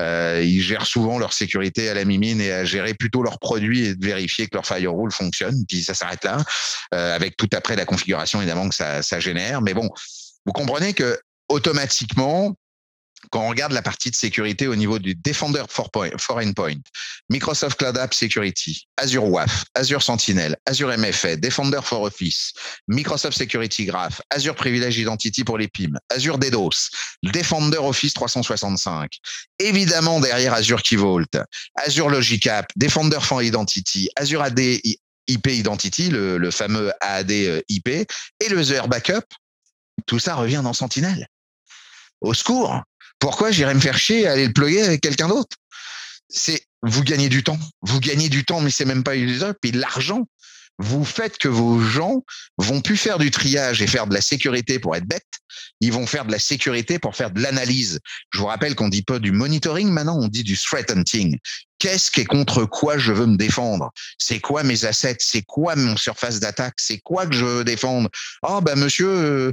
euh, 0.00 0.42
ils 0.44 0.60
gèrent 0.60 0.86
souvent 0.86 1.18
leur 1.18 1.32
sécurité 1.32 1.88
à 1.88 1.94
la 1.94 2.04
mimine 2.04 2.40
et 2.40 2.52
à 2.52 2.64
gérer 2.64 2.94
plutôt 2.94 3.22
leurs 3.22 3.38
produits 3.38 3.86
et 3.86 3.94
de 3.94 4.04
vérifier 4.04 4.46
que 4.46 4.54
leur 4.56 4.66
firewall 4.66 5.10
fonctionne. 5.10 5.64
Puis 5.68 5.82
ça 5.82 5.94
s'arrête 5.94 6.24
là, 6.24 6.38
euh, 6.94 7.14
avec 7.14 7.36
tout 7.36 7.48
après 7.52 7.76
la 7.76 7.84
configuration 7.84 8.40
évidemment 8.40 8.68
que 8.68 8.74
ça, 8.74 9.02
ça 9.02 9.20
génère. 9.20 9.62
Mais 9.62 9.74
bon, 9.74 9.88
vous 10.44 10.52
comprenez 10.52 10.94
que 10.94 11.18
automatiquement, 11.48 12.54
quand 13.30 13.40
on 13.40 13.48
regarde 13.48 13.72
la 13.72 13.82
partie 13.82 14.10
de 14.10 14.16
sécurité 14.16 14.66
au 14.66 14.76
niveau 14.76 14.98
du 14.98 15.14
Defender 15.14 15.64
for, 15.68 15.90
point, 15.90 16.10
Endpoint, 16.28 16.80
Microsoft 17.30 17.78
Cloud 17.78 17.96
App 17.98 18.14
Security, 18.14 18.86
Azure 18.96 19.24
WAF, 19.24 19.64
Azure 19.74 20.02
Sentinel, 20.02 20.56
Azure 20.66 20.96
MFA, 20.96 21.36
Defender 21.36 21.80
for 21.82 22.02
Office, 22.02 22.52
Microsoft 22.88 23.36
Security 23.36 23.86
Graph, 23.86 24.20
Azure 24.30 24.54
Privilege 24.54 24.98
Identity 24.98 25.44
pour 25.44 25.58
les 25.58 25.68
PIM, 25.68 25.92
Azure 26.10 26.38
DDoS, 26.38 26.90
Defender 27.22 27.78
Office 27.78 28.14
365, 28.14 29.10
évidemment 29.58 30.20
derrière 30.20 30.54
Azure 30.54 30.82
Key 30.82 30.96
Vault, 30.96 31.24
Azure 31.76 32.10
Logic 32.10 32.46
App, 32.46 32.70
Defender 32.76 33.18
for 33.20 33.42
Identity, 33.42 34.08
Azure 34.16 34.42
AD 34.42 34.60
IP 35.28 35.46
Identity, 35.48 36.08
le, 36.10 36.50
fameux 36.50 36.92
AAD 37.00 37.32
IP, 37.68 37.88
et 37.88 38.48
le 38.48 38.58
Azure 38.58 38.88
Backup, 38.88 39.24
tout 40.06 40.18
ça 40.18 40.34
revient 40.34 40.60
dans 40.62 40.72
Sentinel. 40.72 41.26
Au 42.20 42.34
secours, 42.34 42.82
pourquoi 43.26 43.50
j'irais 43.50 43.74
me 43.74 43.80
faire 43.80 43.98
chier 43.98 44.28
à 44.28 44.32
aller 44.34 44.46
le 44.46 44.52
plugger 44.52 44.82
avec 44.82 45.00
quelqu'un 45.00 45.26
d'autre? 45.26 45.56
C'est 46.28 46.62
vous 46.82 47.02
gagnez 47.02 47.28
du 47.28 47.42
temps, 47.42 47.58
vous 47.82 47.98
gagnez 47.98 48.28
du 48.28 48.44
temps, 48.44 48.60
mais 48.60 48.70
c'est 48.70 48.84
même 48.84 49.02
pas 49.02 49.16
une 49.16 49.52
puis 49.60 49.72
l'argent. 49.72 50.28
Vous 50.78 51.04
faites 51.04 51.36
que 51.36 51.48
vos 51.48 51.80
gens 51.80 52.22
vont 52.56 52.80
plus 52.80 52.96
faire 52.96 53.18
du 53.18 53.32
triage 53.32 53.82
et 53.82 53.88
faire 53.88 54.06
de 54.06 54.14
la 54.14 54.20
sécurité 54.20 54.78
pour 54.78 54.94
être 54.94 55.08
bêtes. 55.08 55.24
Ils 55.80 55.92
vont 55.92 56.06
faire 56.06 56.24
de 56.24 56.30
la 56.30 56.38
sécurité 56.38 57.00
pour 57.00 57.16
faire 57.16 57.32
de 57.32 57.40
l'analyse. 57.40 57.98
Je 58.32 58.38
vous 58.38 58.46
rappelle 58.46 58.76
qu'on 58.76 58.88
dit 58.88 59.02
pas 59.02 59.18
du 59.18 59.32
monitoring 59.32 59.88
maintenant, 59.88 60.20
on 60.20 60.28
dit 60.28 60.44
du 60.44 60.56
threat 60.56 60.88
hunting. 60.92 61.36
Qu'est-ce 61.78 62.10
qui 62.10 62.20
est 62.20 62.26
contre 62.26 62.64
quoi 62.64 62.96
je 62.96 63.12
veux 63.12 63.26
me 63.26 63.36
défendre? 63.36 63.90
C'est 64.18 64.40
quoi 64.40 64.62
mes 64.62 64.86
assets? 64.86 65.18
C'est 65.20 65.42
quoi 65.42 65.76
mon 65.76 65.96
surface 65.96 66.40
d'attaque? 66.40 66.74
C'est 66.78 66.98
quoi 66.98 67.26
que 67.26 67.34
je 67.34 67.44
veux 67.44 67.64
défendre? 67.64 68.08
Oh 68.42 68.60
ben 68.62 68.76
monsieur, 68.76 69.08
euh, 69.08 69.52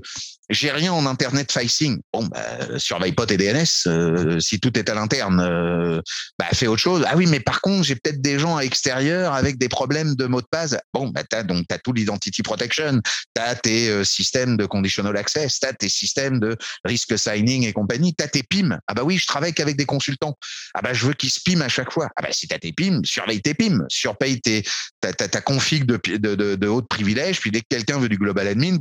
j'ai 0.50 0.72
rien 0.72 0.94
en 0.94 1.06
internet 1.06 1.52
facing. 1.52 2.00
Bon, 2.14 2.26
bah, 2.28 2.80
surveille 2.80 3.14
tes 3.28 3.38
DNS. 3.38 3.66
Euh, 3.88 4.40
si 4.40 4.60
tout 4.60 4.78
est 4.78 4.90
à 4.90 4.94
l'interne, 4.94 5.42
euh, 5.42 6.02
bah, 6.40 6.46
fais 6.54 6.68
autre 6.68 6.82
chose. 6.82 7.04
Ah 7.08 7.18
oui, 7.18 7.26
mais 7.26 7.42
par 7.42 7.60
contre, 7.60 7.84
j'ai 7.84 7.96
peut-être 7.96 8.22
des 8.22 8.40
gens 8.40 8.56
à 8.56 8.62
l'extérieur 8.62 9.34
avec 9.34 9.58
des 9.58 9.70
problèmes 9.70 10.16
de 10.16 10.26
mots 10.26 10.42
de 10.42 10.48
passe. 10.50 10.78
Bon, 10.94 11.10
bah, 11.10 11.24
t'as 11.30 11.44
donc 11.44 11.66
t'as 11.68 11.78
tout 11.78 11.92
l'identity 11.92 12.42
protection, 12.42 13.02
t'as 13.34 13.56
tes 13.56 14.06
systèmes 14.06 14.56
de 14.56 14.66
conditional 14.66 15.18
access, 15.18 15.60
t'as 15.60 15.74
tes 15.74 15.90
systèmes 15.90 16.40
de 16.40 16.58
risk 16.86 17.18
signing 17.18 17.66
et 17.66 17.74
compagnie, 17.74 18.14
t'as 18.14 18.28
tes 18.28 18.44
PIM. 18.44 18.80
Ah 18.88 18.94
bah 18.94 19.04
oui, 19.04 19.18
je 19.18 19.28
travaille 19.28 19.54
qu'avec 19.54 19.76
des 19.76 19.86
consultants. 19.86 20.38
Ah 20.74 20.82
bah 20.82 20.94
je 20.94 21.06
veux 21.06 21.14
qu'ils 21.14 21.32
se 21.32 21.42
PIM 21.42 21.60
à 21.62 21.70
chaque 21.70 21.92
fois. 21.92 22.10
Ah 22.16 22.22
bah 22.22 22.30
si 22.32 22.48
t'as 22.48 22.60
tes 22.60 22.72
PIM, 22.72 23.02
surveille 23.04 23.42
tes 23.42 23.54
PIM, 23.54 23.86
surpaye 23.90 24.40
tes 24.42 24.64
ta, 25.02 25.14
ta, 25.14 25.28
ta 25.28 25.42
config 25.42 25.86
de, 25.86 26.00
de, 26.18 26.36
de, 26.36 26.56
de 26.56 26.68
haut 26.68 26.82
privilège. 26.82 27.40
Puis 27.40 27.52
dès 27.52 27.62
que 27.62 27.68
quelqu'un 27.70 28.00
veut 28.00 28.10
du 28.10 28.18
global 28.18 28.48
admin, 28.48 28.78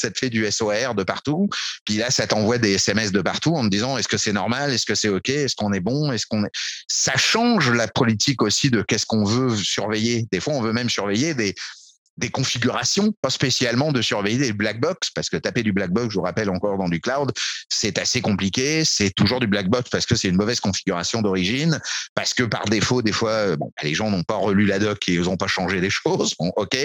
ça 0.00 0.10
te 0.10 0.18
fait 0.18 0.30
du 0.30 0.50
SOR 0.50 0.94
de 0.94 1.02
partout. 1.02 1.48
Puis 1.84 1.96
là, 1.96 2.10
ça 2.10 2.26
t'envoie 2.26 2.58
des 2.58 2.72
SMS 2.72 3.12
de 3.12 3.20
partout 3.20 3.54
en 3.54 3.64
te 3.64 3.68
disant 3.68 3.98
est-ce 3.98 4.08
que 4.08 4.16
c'est 4.16 4.32
normal, 4.32 4.72
est-ce 4.72 4.86
que 4.86 4.94
c'est 4.94 5.08
ok, 5.08 5.28
est-ce 5.28 5.56
qu'on 5.56 5.72
est 5.72 5.80
bon, 5.80 6.12
est-ce 6.12 6.26
qu'on 6.26 6.44
est. 6.44 6.50
Ça 6.88 7.16
change 7.16 7.70
la 7.70 7.88
politique 7.88 8.42
aussi 8.42 8.70
de 8.70 8.82
qu'est-ce 8.82 9.06
qu'on 9.06 9.24
veut 9.24 9.54
surveiller. 9.56 10.26
Des 10.32 10.40
fois, 10.40 10.54
on 10.54 10.62
veut 10.62 10.72
même 10.72 10.90
surveiller 10.90 11.34
des 11.34 11.54
des 12.18 12.30
configurations, 12.30 13.12
pas 13.22 13.30
spécialement 13.30 13.92
de 13.92 14.02
surveiller 14.02 14.38
des 14.38 14.52
black 14.52 14.80
box, 14.80 15.10
parce 15.14 15.30
que 15.30 15.36
taper 15.36 15.62
du 15.62 15.72
black 15.72 15.90
box, 15.90 16.10
je 16.10 16.18
vous 16.18 16.24
rappelle 16.24 16.50
encore 16.50 16.76
dans 16.76 16.88
du 16.88 17.00
cloud, 17.00 17.32
c'est 17.68 17.96
assez 17.98 18.20
compliqué. 18.20 18.84
C'est 18.84 19.10
toujours 19.10 19.38
du 19.38 19.46
black 19.46 19.68
box 19.68 19.88
parce 19.88 20.04
que 20.04 20.16
c'est 20.16 20.28
une 20.28 20.36
mauvaise 20.36 20.58
configuration 20.58 21.22
d'origine, 21.22 21.80
parce 22.14 22.34
que 22.34 22.42
par 22.42 22.64
défaut, 22.64 23.02
des 23.02 23.12
fois, 23.12 23.30
euh, 23.30 23.56
les 23.82 23.94
gens 23.94 24.10
n'ont 24.10 24.24
pas 24.24 24.34
relu 24.34 24.66
la 24.66 24.80
doc 24.80 25.08
et 25.08 25.14
ils 25.14 25.22
n'ont 25.22 25.36
pas 25.36 25.46
changé 25.46 25.80
les 25.80 25.90
choses. 25.90 26.34
Bon, 26.38 26.52
ok. 26.56 26.76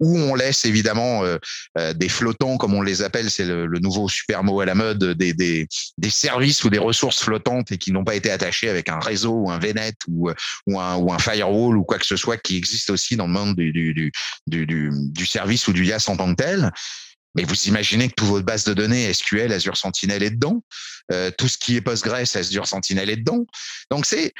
Ou 0.00 0.18
on 0.18 0.34
laisse 0.34 0.64
évidemment 0.64 1.22
euh, 1.24 1.36
euh, 1.76 1.92
des 1.92 2.08
flottants, 2.08 2.56
comme 2.56 2.72
on 2.72 2.82
les 2.82 3.02
appelle, 3.02 3.30
c'est 3.30 3.44
le, 3.44 3.78
nouveau 3.78 4.08
super 4.08 4.42
mot 4.42 4.60
à 4.60 4.64
la 4.64 4.74
mode, 4.74 5.04
des, 5.12 5.34
des, 5.34 5.68
services 6.08 6.64
ou 6.64 6.70
des 6.70 6.78
ressources 6.78 7.22
flottantes 7.22 7.70
et 7.70 7.78
qui 7.78 7.92
n'ont 7.92 8.02
pas 8.02 8.16
été 8.16 8.30
attachés 8.30 8.68
avec 8.68 8.88
un 8.88 8.98
réseau 8.98 9.34
ou 9.34 9.50
un 9.50 9.58
VNet 9.58 9.94
ou, 10.08 10.30
ou, 10.66 10.80
un, 10.80 10.96
ou 10.96 11.12
un 11.12 11.18
firewall 11.18 11.76
ou 11.76 11.84
quoi 11.84 11.98
que 11.98 12.06
ce 12.06 12.16
soit 12.16 12.38
qui 12.38 12.56
existe 12.56 12.90
aussi 12.90 13.14
dans 13.14 13.26
le 13.26 13.32
monde 13.32 13.54
du, 13.54 13.72
du, 13.72 14.10
du, 14.46 14.66
du 14.66 14.77
du, 14.90 15.26
service 15.26 15.68
ou 15.68 15.72
du 15.72 15.84
IaaS 15.84 16.04
en 16.08 16.16
tant 16.16 16.34
que 16.34 16.42
tel. 16.42 16.70
Mais 17.34 17.44
vous 17.44 17.68
imaginez 17.68 18.08
que 18.08 18.14
toute 18.14 18.28
votre 18.28 18.46
base 18.46 18.64
de 18.64 18.74
données 18.74 19.12
SQL, 19.12 19.52
Azure 19.52 19.76
Sentinel 19.76 20.22
est 20.22 20.30
dedans. 20.30 20.64
Euh, 21.12 21.30
tout 21.36 21.48
ce 21.48 21.58
qui 21.58 21.76
est 21.76 21.80
Postgres, 21.80 22.14
Azure 22.34 22.66
Sentinel 22.66 23.10
est 23.10 23.16
dedans. 23.16 23.44
Donc 23.90 24.06
c'est 24.06 24.32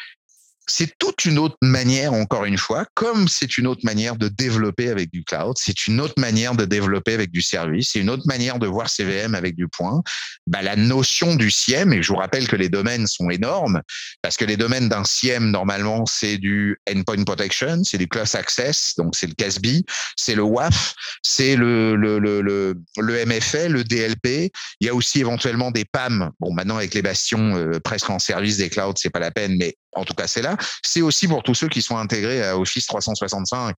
c'est 0.69 0.97
toute 0.99 1.25
une 1.25 1.39
autre 1.39 1.57
manière, 1.63 2.13
encore 2.13 2.45
une 2.45 2.59
fois, 2.59 2.87
comme 2.95 3.27
c'est 3.27 3.59
une 3.59 3.67
autre 3.67 3.81
manière 3.85 4.17
de 4.17 4.29
développer 4.29 4.91
avec 4.91 5.11
du 5.11 5.25
cloud, 5.25 5.57
c'est 5.59 5.87
une 5.87 6.01
autre 6.01 6.15
manière 6.19 6.55
de 6.55 6.65
développer 6.65 7.15
avec 7.15 7.31
du 7.31 7.43
service, 7.43 7.91
c'est 7.93 8.01
une 8.01 8.11
autre 8.11 8.25
manière 8.27 8.59
de 8.59 8.67
voir 8.67 8.89
CVM 8.89 9.35
avec 9.35 9.57
du 9.57 9.69
point. 9.69 10.03
Bah, 10.47 10.63
la 10.63 10.77
notion 10.77 11.35
du 11.35 11.51
SIEM, 11.51 11.93
et 11.93 12.03
je 12.03 12.09
vous 12.09 12.19
rappelle 12.19 12.47
que 12.49 12.57
les 12.57 12.69
domaines 12.69 13.07
sont 13.07 13.31
énormes, 13.31 13.83
parce 14.23 14.37
que 14.37 14.45
les 14.45 14.57
domaines 14.57 14.89
d'un 14.89 15.05
SIEM, 15.05 15.51
normalement, 15.51 16.05
c'est 16.07 16.39
du 16.39 16.79
Endpoint 16.89 17.25
Protection, 17.25 17.83
c'est 17.85 17.99
du 17.99 18.09
Class 18.09 18.35
Access, 18.35 18.95
donc 18.97 19.17
c'est 19.17 19.27
le 19.27 19.35
CASB, 19.35 19.67
c'est 20.17 20.35
le 20.35 20.43
WAF, 20.43 20.95
c'est 21.23 21.57
le, 21.57 21.97
le, 21.97 22.19
le, 22.19 22.41
le, 22.41 22.75
le 22.99 23.27
MFA, 23.27 23.69
le 23.69 23.85
DLP. 23.85 24.51
Il 24.81 24.87
y 24.87 24.89
a 24.89 24.95
aussi 24.95 25.21
éventuellement 25.21 25.71
des 25.71 25.85
PAM. 25.85 26.31
Bon, 26.41 26.53
maintenant, 26.53 26.77
avec 26.77 26.95
les 26.95 27.03
bastions 27.03 27.57
euh, 27.57 27.81
presque 27.81 28.11
en 28.11 28.19
service 28.19 28.59
des 28.59 28.69
clouds, 28.69 28.95
c'est 28.97 29.11
pas 29.11 29.19
la 29.19 29.31
peine, 29.31 29.57
mais 29.57 29.77
en 29.95 30.05
tout 30.05 30.15
cas 30.15 30.27
c'est 30.27 30.43
là, 30.43 30.57
c'est 30.83 31.03
aussi 31.03 31.29
pour 31.29 31.43
tous 31.43 31.55
ceux 31.55 31.69
qui 31.69 31.83
sont 31.83 31.97
intégrés 31.97 32.43
à 32.43 32.59
Office 32.59 32.87
365, 32.87 33.77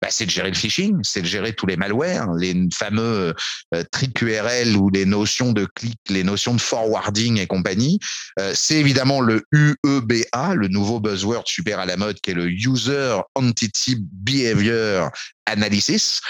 bah, 0.00 0.08
c'est 0.10 0.26
de 0.26 0.30
gérer 0.30 0.50
le 0.50 0.56
phishing, 0.56 0.98
c'est 1.02 1.22
de 1.22 1.26
gérer 1.26 1.52
tous 1.52 1.66
les 1.66 1.76
malwares, 1.76 2.32
les 2.34 2.54
fameux 2.74 3.34
euh, 3.74 3.84
URL 4.20 4.76
ou 4.76 4.90
les 4.90 5.06
notions 5.06 5.52
de 5.52 5.66
clic, 5.74 5.98
les 6.08 6.24
notions 6.24 6.54
de 6.54 6.60
forwarding 6.60 7.38
et 7.38 7.46
compagnie. 7.46 7.98
Euh, 8.40 8.52
c'est 8.54 8.76
évidemment 8.76 9.20
le 9.20 9.44
UEBA, 9.52 10.54
le 10.54 10.68
nouveau 10.68 11.00
buzzword 11.00 11.44
super 11.46 11.78
à 11.78 11.86
la 11.86 11.96
mode, 11.96 12.20
qui 12.20 12.30
est 12.30 12.34
le 12.34 12.48
User 12.48 13.16
Entity 13.34 13.96
Behavior 14.00 15.10
Analysis. 15.46 16.20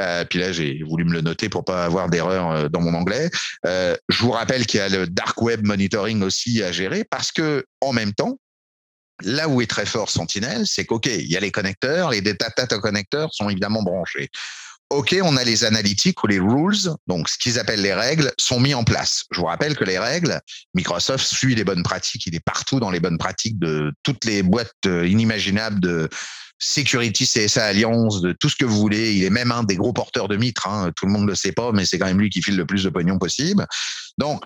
Euh, 0.00 0.24
puis 0.24 0.38
là, 0.38 0.52
j'ai 0.52 0.82
voulu 0.82 1.04
me 1.04 1.12
le 1.12 1.20
noter 1.20 1.48
pour 1.48 1.64
pas 1.64 1.84
avoir 1.84 2.08
d'erreur 2.08 2.50
euh, 2.50 2.68
dans 2.68 2.80
mon 2.80 2.94
anglais. 2.94 3.30
Euh, 3.66 3.96
je 4.08 4.22
vous 4.22 4.30
rappelle 4.30 4.66
qu'il 4.66 4.78
y 4.78 4.82
a 4.82 4.88
le 4.88 5.06
dark 5.06 5.40
web 5.42 5.66
monitoring 5.66 6.22
aussi 6.22 6.62
à 6.62 6.72
gérer 6.72 7.04
parce 7.04 7.32
que 7.32 7.64
en 7.80 7.92
même 7.92 8.12
temps, 8.12 8.38
là 9.22 9.48
où 9.48 9.60
est 9.60 9.66
très 9.66 9.86
fort 9.86 10.10
Sentinel, 10.10 10.66
c'est 10.66 10.84
qu'ok, 10.84 11.06
il 11.06 11.30
y 11.30 11.36
a 11.36 11.40
les 11.40 11.50
connecteurs, 11.50 12.10
les 12.10 12.20
data, 12.20 12.66
connecteurs 12.66 13.30
sont 13.32 13.48
évidemment 13.48 13.82
branchés. 13.82 14.28
OK, 14.90 15.14
on 15.22 15.36
a 15.36 15.44
les 15.44 15.64
analytiques 15.64 16.24
ou 16.24 16.26
les 16.26 16.40
rules, 16.40 16.90
donc 17.06 17.28
ce 17.28 17.38
qu'ils 17.38 17.60
appellent 17.60 17.82
les 17.82 17.94
règles, 17.94 18.32
sont 18.38 18.58
mis 18.58 18.74
en 18.74 18.82
place. 18.82 19.22
Je 19.30 19.40
vous 19.40 19.46
rappelle 19.46 19.76
que 19.76 19.84
les 19.84 20.00
règles, 20.00 20.40
Microsoft 20.74 21.24
suit 21.24 21.54
les 21.54 21.62
bonnes 21.62 21.84
pratiques, 21.84 22.26
il 22.26 22.34
est 22.34 22.44
partout 22.44 22.80
dans 22.80 22.90
les 22.90 22.98
bonnes 22.98 23.18
pratiques 23.18 23.58
de 23.60 23.92
toutes 24.02 24.24
les 24.24 24.42
boîtes 24.42 24.72
inimaginables 24.84 25.78
de 25.78 26.08
Security 26.60 27.26
CSA 27.26 27.64
Alliance, 27.64 28.20
de 28.20 28.32
tout 28.32 28.48
ce 28.48 28.56
que 28.56 28.64
vous 28.64 28.78
voulez. 28.78 29.14
Il 29.14 29.24
est 29.24 29.30
même 29.30 29.50
un 29.50 29.64
des 29.64 29.76
gros 29.76 29.92
porteurs 29.92 30.28
de 30.28 30.36
mitre. 30.36 30.68
Hein. 30.68 30.92
Tout 30.94 31.06
le 31.06 31.12
monde 31.12 31.22
ne 31.22 31.28
le 31.28 31.34
sait 31.34 31.52
pas, 31.52 31.72
mais 31.72 31.86
c'est 31.86 31.98
quand 31.98 32.06
même 32.06 32.20
lui 32.20 32.28
qui 32.28 32.42
file 32.42 32.56
le 32.56 32.66
plus 32.66 32.84
de 32.84 32.90
pognon 32.90 33.18
possible. 33.18 33.66
Donc, 34.18 34.42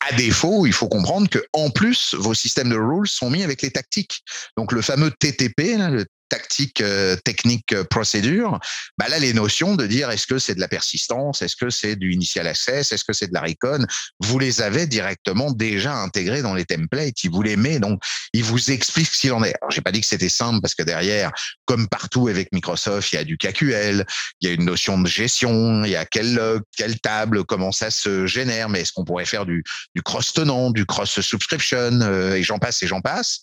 à 0.00 0.12
défaut, 0.14 0.66
il 0.66 0.72
faut 0.72 0.88
comprendre 0.88 1.28
que 1.28 1.44
en 1.52 1.70
plus, 1.70 2.14
vos 2.14 2.34
systèmes 2.34 2.70
de 2.70 2.76
rules 2.76 3.08
sont 3.08 3.30
mis 3.30 3.42
avec 3.42 3.62
les 3.62 3.70
tactiques. 3.70 4.22
Donc, 4.56 4.72
le 4.72 4.82
fameux 4.82 5.10
TTP, 5.10 5.76
le 5.76 6.06
tactique, 6.28 6.80
euh, 6.80 7.16
technique, 7.16 7.72
euh, 7.72 7.84
procédure, 7.84 8.58
bah 8.98 9.08
là, 9.08 9.18
les 9.18 9.32
notions 9.32 9.76
de 9.76 9.86
dire 9.86 10.10
est-ce 10.10 10.26
que 10.26 10.38
c'est 10.38 10.54
de 10.54 10.60
la 10.60 10.68
persistance, 10.68 11.42
est-ce 11.42 11.56
que 11.56 11.70
c'est 11.70 11.96
du 11.96 12.12
initial 12.12 12.46
access, 12.46 12.92
est-ce 12.92 13.04
que 13.04 13.12
c'est 13.12 13.28
de 13.28 13.34
la 13.34 13.42
recon, 13.42 13.84
vous 14.20 14.38
les 14.38 14.60
avez 14.60 14.86
directement 14.86 15.52
déjà 15.52 15.94
intégrés 15.94 16.42
dans 16.42 16.54
les 16.54 16.64
templates, 16.64 17.22
ils 17.24 17.30
vous 17.30 17.42
les 17.42 17.56
met, 17.56 17.78
donc 17.78 18.02
ils 18.32 18.44
vous 18.44 18.70
expliquent 18.70 19.08
ce 19.08 19.20
qu'il 19.20 19.32
en 19.32 19.42
est. 19.42 19.54
Alors, 19.60 19.70
j'ai 19.70 19.80
pas 19.80 19.92
dit 19.92 20.00
que 20.00 20.06
c'était 20.06 20.28
simple 20.28 20.60
parce 20.60 20.74
que 20.74 20.82
derrière, 20.82 21.32
comme 21.64 21.88
partout 21.88 22.28
avec 22.28 22.52
Microsoft, 22.52 23.12
il 23.12 23.16
y 23.16 23.18
a 23.18 23.24
du 23.24 23.36
KQL, 23.36 24.04
il 24.40 24.48
y 24.48 24.50
a 24.50 24.54
une 24.54 24.64
notion 24.64 24.98
de 24.98 25.08
gestion, 25.08 25.84
il 25.84 25.90
y 25.90 25.96
a 25.96 26.04
quelle 26.04 26.34
log, 26.34 26.62
quelle 26.76 27.00
table, 27.00 27.44
comment 27.44 27.72
ça 27.72 27.90
se 27.90 28.26
génère, 28.26 28.68
mais 28.68 28.80
est-ce 28.80 28.92
qu'on 28.92 29.04
pourrait 29.04 29.24
faire 29.24 29.46
du, 29.46 29.64
du 29.94 30.02
cross-tenant, 30.02 30.70
du 30.70 30.86
cross-subscription, 30.86 32.00
euh, 32.02 32.34
et 32.34 32.42
j'en 32.42 32.58
passe 32.58 32.82
et 32.82 32.86
j'en 32.86 33.00
passe. 33.00 33.42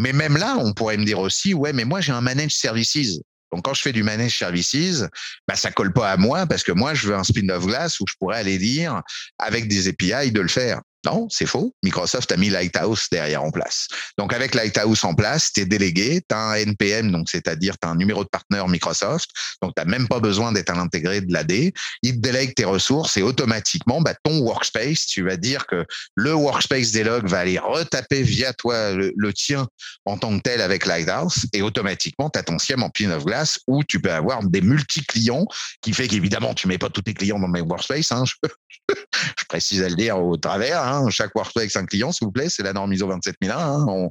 Mais 0.00 0.14
même 0.14 0.38
là, 0.38 0.56
on 0.58 0.72
pourrait 0.72 0.96
me 0.96 1.04
dire 1.04 1.18
aussi, 1.18 1.52
ouais, 1.52 1.74
mais 1.74 1.84
moi 1.84 2.00
j'ai 2.00 2.12
un 2.12 2.22
managed 2.22 2.56
services. 2.56 3.20
Donc 3.52 3.64
quand 3.64 3.74
je 3.74 3.82
fais 3.82 3.92
du 3.92 4.02
managed 4.02 4.38
services, 4.38 5.04
bah 5.46 5.56
ça 5.56 5.70
colle 5.70 5.92
pas 5.92 6.10
à 6.10 6.16
moi 6.16 6.46
parce 6.46 6.62
que 6.62 6.72
moi 6.72 6.94
je 6.94 7.08
veux 7.08 7.14
un 7.14 7.22
spin 7.22 7.46
of 7.50 7.66
glass 7.66 8.00
où 8.00 8.06
je 8.08 8.14
pourrais 8.18 8.38
aller 8.38 8.56
dire 8.56 9.02
avec 9.38 9.68
des 9.68 9.88
API 9.88 10.32
de 10.32 10.40
le 10.40 10.48
faire. 10.48 10.80
Non, 11.06 11.28
c'est 11.30 11.46
faux. 11.46 11.74
Microsoft 11.82 12.30
a 12.30 12.36
mis 12.36 12.50
Lighthouse 12.50 13.06
derrière 13.10 13.42
en 13.42 13.50
place. 13.50 13.88
Donc, 14.18 14.34
avec 14.34 14.54
Lighthouse 14.54 15.02
en 15.04 15.14
place, 15.14 15.50
tu 15.52 15.62
es 15.62 15.64
délégué, 15.64 16.20
tu 16.28 16.34
as 16.34 16.38
un 16.38 16.54
NPM, 16.54 17.10
donc 17.10 17.30
c'est-à-dire 17.30 17.74
tu 17.80 17.88
as 17.88 17.90
un 17.90 17.96
numéro 17.96 18.22
de 18.22 18.28
partenaire 18.28 18.68
Microsoft, 18.68 19.30
donc 19.62 19.72
tu 19.74 19.82
n'as 19.82 19.90
même 19.90 20.08
pas 20.08 20.20
besoin 20.20 20.52
d'être 20.52 20.68
à 20.68 20.74
l'intégré 20.74 21.22
de 21.22 21.32
l'AD. 21.32 21.72
Il 22.02 22.16
te 22.16 22.18
délègue 22.18 22.54
tes 22.54 22.66
ressources 22.66 23.16
et 23.16 23.22
automatiquement, 23.22 24.02
bah, 24.02 24.14
ton 24.22 24.40
workspace, 24.40 25.06
tu 25.06 25.22
vas 25.22 25.38
dire 25.38 25.66
que 25.66 25.86
le 26.16 26.34
workspace 26.34 26.92
des 26.92 27.04
logs 27.04 27.26
va 27.26 27.38
aller 27.38 27.58
retaper 27.58 28.22
via 28.22 28.52
toi 28.52 28.92
le, 28.92 29.32
tien 29.32 29.68
en 30.06 30.18
tant 30.18 30.36
que 30.36 30.42
tel 30.42 30.60
avec 30.60 30.86
Lighthouse 30.86 31.46
et 31.52 31.62
automatiquement, 31.62 32.28
tu 32.30 32.38
as 32.38 32.42
ton 32.42 32.58
SIEM 32.58 32.82
en 32.82 32.90
pin 32.90 33.10
of 33.12 33.24
glass 33.24 33.60
où 33.68 33.84
tu 33.84 34.00
peux 34.00 34.12
avoir 34.12 34.42
des 34.42 34.60
multi-clients 34.60 35.46
qui 35.80 35.92
fait 35.92 36.08
qu'évidemment, 36.08 36.52
tu 36.52 36.66
mets 36.66 36.78
pas 36.78 36.90
tous 36.90 37.02
tes 37.02 37.14
clients 37.14 37.38
dans 37.38 37.48
mes 37.48 37.60
workspace. 37.60 38.10
Hein, 38.12 38.24
je, 38.88 39.44
précise 39.48 39.82
à 39.82 39.88
le 39.88 39.94
dire 39.94 40.18
au 40.18 40.36
travers. 40.36 40.82
Hein, 40.82 40.89
chaque 41.10 41.34
workspace 41.34 41.76
un 41.76 41.86
client, 41.86 42.12
s'il 42.12 42.26
vous 42.26 42.32
plaît. 42.32 42.48
C'est 42.48 42.62
la 42.62 42.72
norme 42.72 42.92
ISO 42.92 43.06
27001. 43.06 43.56
Hein, 43.56 43.86
on, 43.88 44.10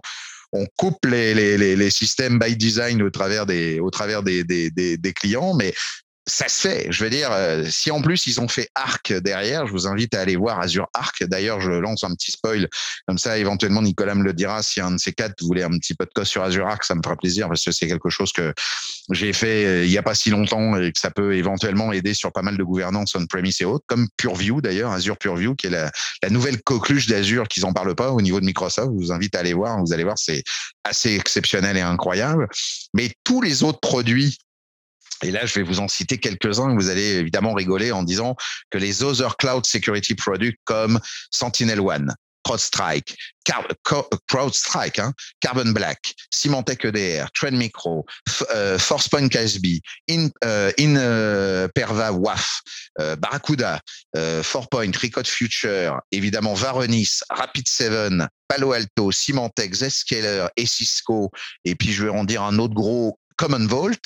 on 0.52 0.66
coupe 0.78 1.06
les, 1.06 1.34
les, 1.34 1.76
les, 1.76 1.92
systèmes 1.92 2.40
by 2.40 2.56
design 2.56 3.02
au 3.02 3.10
travers 3.10 3.46
des, 3.46 3.80
au 3.80 3.92
travers 3.92 4.24
des, 4.24 4.44
des, 4.44 4.70
des 4.72 5.14
clients, 5.14 5.54
mais 5.54 5.74
ça 6.30 6.46
fait. 6.48 6.88
Je 6.90 7.04
veux 7.04 7.10
dire, 7.10 7.32
euh, 7.32 7.66
si 7.70 7.92
en 7.92 8.02
plus 8.02 8.28
ils 8.28 8.40
ont 8.40 8.48
fait 8.48 8.70
Arc 8.76 9.12
derrière, 9.12 9.68
je 9.68 9.72
vous 9.72 9.88
invite 9.88 10.14
à 10.16 10.22
aller 10.22 10.36
voir 10.36 10.60
Azure 10.60 10.88
Arc. 10.94 11.24
D'ailleurs, 11.24 11.60
je 11.60 11.72
lance 11.72 12.04
un 12.04 12.14
petit 12.14 12.32
spoil. 12.32 12.68
Comme 13.08 13.18
ça, 13.18 13.38
éventuellement, 13.38 13.82
Nicolas 13.82 14.16
me 14.16 14.24
le 14.24 14.34
dira. 14.34 14.64
Si 14.64 14.80
un 14.80 14.92
de 14.92 14.98
ces 14.98 15.12
quatre 15.12 15.44
voulait 15.44 15.64
un 15.64 15.72
petit 15.72 15.96
podcast 15.96 16.32
sur 16.32 16.44
Azure 16.44 16.68
Arc, 16.68 16.84
ça 16.84 16.96
me 16.96 17.02
fera 17.04 17.16
plaisir 17.16 17.48
parce 17.48 17.64
que 17.66 17.72
c'est 17.72 17.88
quelque 17.88 18.10
chose 18.10 18.32
que 18.32 18.54
j'ai 19.12 19.34
fait 19.34 19.66
euh, 19.66 19.86
il 19.86 19.90
n'y 19.90 19.98
a 19.98 20.04
pas 20.04 20.16
si 20.16 20.30
longtemps 20.30 20.78
et 20.78 20.92
que 20.92 21.00
ça 21.00 21.10
peut 21.10 21.36
éventuellement 21.36 21.92
aider 21.92 22.14
sur 22.14 22.32
pas 22.32 22.44
mal 22.44 22.58
de 22.58 22.64
gouvernance 22.64 23.16
on-premise 23.16 23.62
et 23.62 23.66
autres, 23.66 23.86
comme 23.88 24.08
Pureview 24.18 24.62
d'ailleurs, 24.62 24.92
Azure 24.92 25.18
Pureview, 25.18 25.56
qui 25.56 25.68
est 25.68 25.72
la, 25.72 25.92
la 26.22 26.30
nouvelle 26.30 26.62
coqueluche 26.62 27.08
d'Azure 27.08 27.48
qu'ils 27.48 27.66
en 27.66 27.74
parlent 27.74 27.96
pas 27.96 28.12
au 28.12 28.22
niveau 28.22 28.40
de 28.40 28.46
Microsoft. 28.46 28.90
Je 28.94 29.06
vous 29.06 29.12
invite 29.12 29.36
à 29.36 29.40
aller 29.40 29.54
voir. 29.54 29.80
Vous 29.84 29.94
allez 29.94 30.04
voir, 30.04 30.18
c'est 30.18 30.44
assez 30.84 31.16
exceptionnel 31.16 31.78
et 31.78 31.82
incroyable. 31.82 32.48
Mais 32.94 33.12
tous 33.24 33.42
les 33.42 33.64
autres 33.64 33.80
produits 33.80 34.38
et 35.24 35.32
là, 35.32 35.46
je 35.46 35.56
vais 35.56 35.64
vous 35.64 35.80
en 35.80 35.88
citer 35.88 36.18
quelques-uns. 36.18 36.76
Vous 36.76 36.90
allez 36.90 37.16
évidemment 37.16 37.54
rigoler 37.54 37.92
en 37.92 38.04
disant 38.04 38.36
que 38.70 38.78
les 38.78 39.04
other 39.04 39.38
cloud 39.38 39.66
security 39.66 40.16
products 40.16 40.60
comme 40.66 41.00
Sentinel 41.32 41.82
One, 41.82 42.14
CrowdStrike, 42.44 43.16
CrowdStrike, 44.28 45.00
hein, 45.00 45.14
Carbon 45.42 45.72
Black, 45.72 46.14
Symantec 46.32 46.86
EDR, 46.86 47.30
Trend 47.34 47.52
Micro, 47.52 48.06
euh, 48.52 48.80
ForcePoint 48.80 49.28
KSB, 49.28 49.82
In, 50.10 50.30
euh, 50.44 50.72
euh, 50.80 51.68
Perva 51.76 52.12
WAF, 52.12 52.62
Barracuda, 53.20 53.80
FourPoint, 54.42 54.92
Record 55.02 55.28
Future, 55.28 56.02
évidemment 56.12 56.54
Varonis, 56.54 57.20
Rapid7, 57.32 58.28
Palo 58.48 58.74
Alto, 58.74 59.12
Symantec, 59.12 59.74
Zscaler 59.74 60.48
et 60.58 60.66
Cisco. 60.66 61.32
Et 61.66 61.76
puis 61.76 61.94
je 61.94 62.04
vais 62.04 62.10
en 62.10 62.24
dire 62.24 62.42
un 62.42 62.58
autre 62.60 62.74
gros 62.74 63.20
Common 63.38 63.68
Vault 63.68 64.00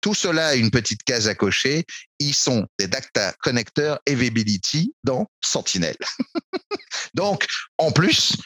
tout 0.00 0.14
cela 0.14 0.48
a 0.48 0.54
une 0.54 0.70
petite 0.70 1.02
case 1.02 1.28
à 1.28 1.34
cocher. 1.34 1.84
Ils 2.18 2.34
sont 2.34 2.66
des 2.78 2.86
data 2.88 3.34
connecteurs 3.40 3.98
availability 4.08 4.94
dans 5.04 5.26
Sentinel. 5.40 5.96
Donc, 7.14 7.46
en 7.78 7.90
plus, 7.90 8.36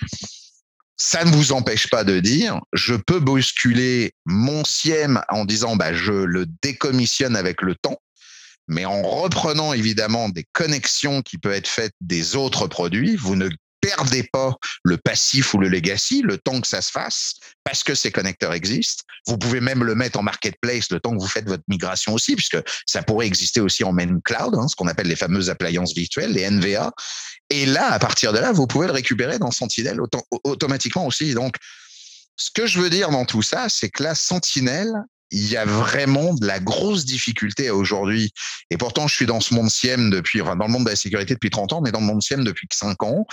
ça 0.96 1.24
ne 1.24 1.30
vous 1.30 1.52
empêche 1.52 1.90
pas 1.90 2.04
de 2.04 2.20
dire, 2.20 2.60
je 2.72 2.94
peux 2.94 3.18
bousculer 3.18 4.12
mon 4.24 4.64
SIEM 4.64 5.20
en 5.28 5.44
disant, 5.44 5.76
bah, 5.76 5.92
je 5.92 6.12
le 6.12 6.46
décommissionne 6.62 7.36
avec 7.36 7.60
le 7.62 7.74
temps, 7.74 8.00
mais 8.68 8.84
en 8.84 9.02
reprenant 9.02 9.72
évidemment 9.72 10.28
des 10.28 10.44
connexions 10.52 11.22
qui 11.22 11.38
peuvent 11.38 11.52
être 11.52 11.68
faites 11.68 11.94
des 12.00 12.36
autres 12.36 12.68
produits, 12.68 13.16
vous 13.16 13.36
ne 13.36 13.48
perdez 13.82 14.22
pas 14.32 14.54
le 14.84 14.96
passif 14.96 15.52
ou 15.52 15.58
le 15.58 15.68
legacy 15.68 16.22
le 16.22 16.38
temps 16.38 16.60
que 16.60 16.66
ça 16.66 16.80
se 16.80 16.90
fasse 16.90 17.34
parce 17.64 17.82
que 17.82 17.94
ces 17.94 18.10
connecteurs 18.10 18.54
existent. 18.54 19.04
Vous 19.26 19.36
pouvez 19.36 19.60
même 19.60 19.84
le 19.84 19.94
mettre 19.94 20.18
en 20.18 20.22
marketplace 20.22 20.90
le 20.90 21.00
temps 21.00 21.14
que 21.14 21.20
vous 21.20 21.28
faites 21.28 21.46
votre 21.46 21.64
migration 21.68 22.14
aussi, 22.14 22.34
puisque 22.34 22.58
ça 22.86 23.02
pourrait 23.02 23.26
exister 23.26 23.60
aussi 23.60 23.84
en 23.84 23.92
main 23.92 24.20
cloud, 24.24 24.54
hein, 24.54 24.68
ce 24.68 24.76
qu'on 24.76 24.88
appelle 24.88 25.08
les 25.08 25.16
fameuses 25.16 25.50
appliances 25.50 25.94
virtuelles, 25.94 26.32
les 26.32 26.48
NVA. 26.48 26.92
Et 27.50 27.66
là, 27.66 27.92
à 27.92 27.98
partir 27.98 28.32
de 28.32 28.38
là, 28.38 28.52
vous 28.52 28.66
pouvez 28.66 28.86
le 28.86 28.92
récupérer 28.92 29.38
dans 29.38 29.50
Sentinel 29.50 30.00
automatiquement 30.44 31.06
aussi. 31.06 31.34
Donc, 31.34 31.56
ce 32.36 32.50
que 32.50 32.66
je 32.66 32.80
veux 32.80 32.90
dire 32.90 33.10
dans 33.10 33.24
tout 33.24 33.42
ça, 33.42 33.68
c'est 33.68 33.90
que 33.90 34.02
la 34.02 34.14
Sentinel, 34.14 34.90
il 35.32 35.50
y 35.50 35.56
a 35.56 35.64
vraiment 35.64 36.34
de 36.34 36.46
la 36.46 36.60
grosse 36.60 37.04
difficulté 37.04 37.70
aujourd'hui. 37.70 38.32
Et 38.70 38.76
pourtant, 38.76 39.08
je 39.08 39.14
suis 39.14 39.26
dans 39.26 39.40
ce 39.40 39.54
monde 39.54 39.70
SIEM 39.70 40.10
depuis, 40.10 40.42
enfin, 40.42 40.56
dans 40.56 40.66
le 40.66 40.72
monde 40.72 40.84
de 40.84 40.90
la 40.90 40.96
sécurité 40.96 41.34
depuis 41.34 41.50
30 41.50 41.72
ans, 41.72 41.80
mais 41.80 41.90
dans 41.90 42.00
le 42.00 42.06
monde 42.06 42.22
SIEM 42.22 42.44
depuis 42.44 42.68
5 42.70 43.02
ans. 43.02 43.26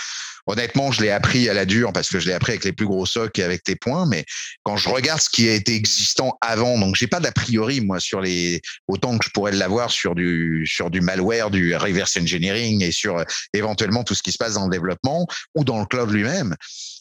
Honnêtement, 0.46 0.90
je 0.90 1.02
l'ai 1.02 1.10
appris 1.10 1.48
à 1.48 1.54
la 1.54 1.66
dure 1.66 1.92
parce 1.92 2.08
que 2.08 2.18
je 2.18 2.26
l'ai 2.26 2.32
appris 2.32 2.52
avec 2.52 2.64
les 2.64 2.72
plus 2.72 2.86
gros 2.86 3.04
socs 3.04 3.38
et 3.38 3.42
avec 3.42 3.62
tes 3.62 3.76
points. 3.76 4.06
Mais 4.06 4.24
quand 4.62 4.76
je 4.76 4.88
regarde 4.88 5.20
ce 5.20 5.28
qui 5.28 5.48
a 5.48 5.52
été 5.52 5.74
existant 5.74 6.38
avant, 6.40 6.78
donc 6.78 6.96
j'ai 6.96 7.06
pas 7.06 7.20
d'a 7.20 7.32
priori, 7.32 7.82
moi, 7.82 8.00
sur 8.00 8.20
les, 8.20 8.62
autant 8.88 9.18
que 9.18 9.24
je 9.26 9.30
pourrais 9.30 9.52
l'avoir 9.52 9.90
sur 9.90 10.14
du, 10.14 10.66
sur 10.66 10.90
du 10.90 11.02
malware, 11.02 11.50
du 11.50 11.76
reverse 11.76 12.16
engineering 12.16 12.82
et 12.82 12.92
sur 12.92 13.22
éventuellement 13.52 14.02
tout 14.02 14.14
ce 14.14 14.22
qui 14.22 14.32
se 14.32 14.38
passe 14.38 14.54
dans 14.54 14.64
le 14.64 14.70
développement 14.70 15.26
ou 15.54 15.64
dans 15.64 15.78
le 15.78 15.86
cloud 15.86 16.10
lui-même. 16.10 16.56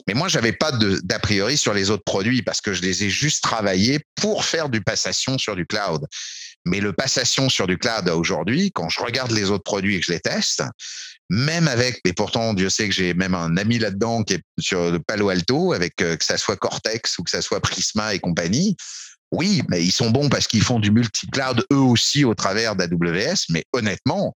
Mais 0.07 0.13
moi, 0.13 0.27
j'avais 0.27 0.53
pas 0.53 0.71
d'a 0.71 1.19
priori 1.19 1.57
sur 1.57 1.73
les 1.73 1.89
autres 1.89 2.03
produits 2.03 2.41
parce 2.41 2.62
que 2.62 2.73
je 2.73 2.81
les 2.81 3.05
ai 3.05 3.09
juste 3.09 3.43
travaillés 3.43 3.99
pour 4.15 4.45
faire 4.45 4.69
du 4.69 4.81
passation 4.89 5.38
sur 5.38 5.56
du 5.56 5.65
cloud. 5.65 6.06
Mais 6.65 6.80
le 6.80 6.93
passation 6.93 7.47
sur 7.47 7.67
du 7.67 7.78
cloud 7.78 8.10
aujourd'hui, 8.10 8.71
quand 8.71 8.89
je 8.89 8.99
regarde 9.02 9.32
les 9.32 9.49
autres 9.52 9.63
produits 9.63 9.95
et 9.95 9.99
que 9.99 10.06
je 10.06 10.12
les 10.12 10.19
teste, 10.19 10.63
même 11.30 11.67
avec, 11.67 12.02
et 12.06 12.13
pourtant 12.13 12.54
Dieu 12.54 12.69
sait 12.69 12.88
que 12.89 12.93
j'ai 12.93 13.13
même 13.13 13.36
un 13.36 13.56
ami 13.58 13.78
là-dedans 13.78 14.23
qui 14.23 14.34
est 14.36 14.43
sur 14.60 14.97
Palo 15.08 15.30
Alto, 15.30 15.73
avec 15.73 16.02
euh, 16.02 16.17
que 16.17 16.25
ça 16.25 16.38
soit 16.38 16.58
Cortex 16.58 17.17
ou 17.19 17.23
que 17.23 17.30
ça 17.30 17.41
soit 17.41 17.62
Prisma 17.62 18.15
et 18.15 18.19
compagnie, 18.19 18.75
oui, 19.32 19.62
mais 19.69 19.84
ils 19.84 19.91
sont 19.91 20.10
bons 20.10 20.28
parce 20.28 20.47
qu'ils 20.47 20.63
font 20.63 20.80
du 20.80 20.89
multi-cloud 20.89 21.63
eux 21.71 21.78
aussi 21.78 22.25
au 22.25 22.34
travers 22.34 22.75
d'AWS, 22.75 23.45
mais 23.49 23.63
honnêtement, 23.73 24.36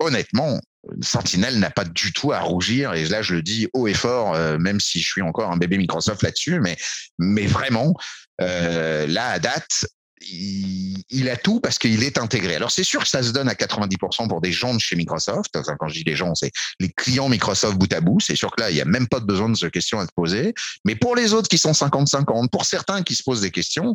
honnêtement, 0.00 0.58
Sentinel 1.00 1.58
n'a 1.58 1.70
pas 1.70 1.84
du 1.84 2.12
tout 2.12 2.32
à 2.32 2.40
rougir, 2.40 2.94
et 2.94 3.04
là 3.06 3.22
je 3.22 3.34
le 3.34 3.42
dis 3.42 3.68
haut 3.72 3.86
et 3.86 3.94
fort, 3.94 4.34
euh, 4.34 4.58
même 4.58 4.80
si 4.80 5.00
je 5.00 5.08
suis 5.08 5.22
encore 5.22 5.50
un 5.50 5.56
bébé 5.56 5.78
Microsoft 5.78 6.22
là-dessus, 6.22 6.60
mais, 6.60 6.76
mais 7.18 7.46
vraiment, 7.46 7.94
euh, 8.40 9.06
là 9.06 9.28
à 9.28 9.38
date, 9.38 9.86
il, 10.30 11.28
a 11.28 11.36
tout 11.36 11.60
parce 11.60 11.78
qu'il 11.78 12.02
est 12.02 12.18
intégré. 12.18 12.54
Alors 12.54 12.70
c'est 12.70 12.84
sûr 12.84 13.02
que 13.02 13.08
ça 13.08 13.22
se 13.22 13.30
donne 13.30 13.48
à 13.48 13.54
90% 13.54 14.28
pour 14.28 14.40
des 14.40 14.52
gens 14.52 14.74
de 14.74 14.78
chez 14.78 14.96
Microsoft. 14.96 15.56
quand 15.78 15.88
je 15.88 15.94
dis 15.94 16.04
les 16.04 16.16
gens, 16.16 16.34
c'est 16.34 16.50
les 16.80 16.90
clients 16.90 17.28
Microsoft 17.28 17.76
bout 17.76 17.92
à 17.92 18.00
bout. 18.00 18.20
C'est 18.20 18.36
sûr 18.36 18.50
que 18.54 18.60
là, 18.60 18.70
il 18.70 18.74
n'y 18.74 18.80
a 18.80 18.84
même 18.84 19.08
pas 19.08 19.20
de 19.20 19.26
besoin 19.26 19.48
de 19.48 19.56
ce 19.56 19.66
question 19.66 19.98
à 19.98 20.06
te 20.06 20.12
poser. 20.14 20.54
Mais 20.84 20.94
pour 20.94 21.16
les 21.16 21.32
autres 21.32 21.48
qui 21.48 21.58
sont 21.58 21.72
50-50, 21.72 22.48
pour 22.48 22.64
certains 22.64 23.02
qui 23.02 23.14
se 23.14 23.22
posent 23.22 23.40
des 23.40 23.50
questions, 23.50 23.94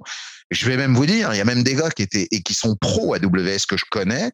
je 0.52 0.66
vais 0.66 0.78
même 0.78 0.96
vous 0.96 1.06
dire, 1.06 1.34
il 1.34 1.38
y 1.38 1.42
a 1.42 1.46
même 1.46 1.64
des 1.64 1.76
gars 1.76 1.90
qui 1.90 2.04
étaient 2.04 2.28
et 2.32 2.42
qui 2.42 2.54
sont 2.54 2.76
pro 2.76 3.14
AWS 3.14 3.66
que 3.68 3.78
je 3.78 3.86
connais, 3.90 4.32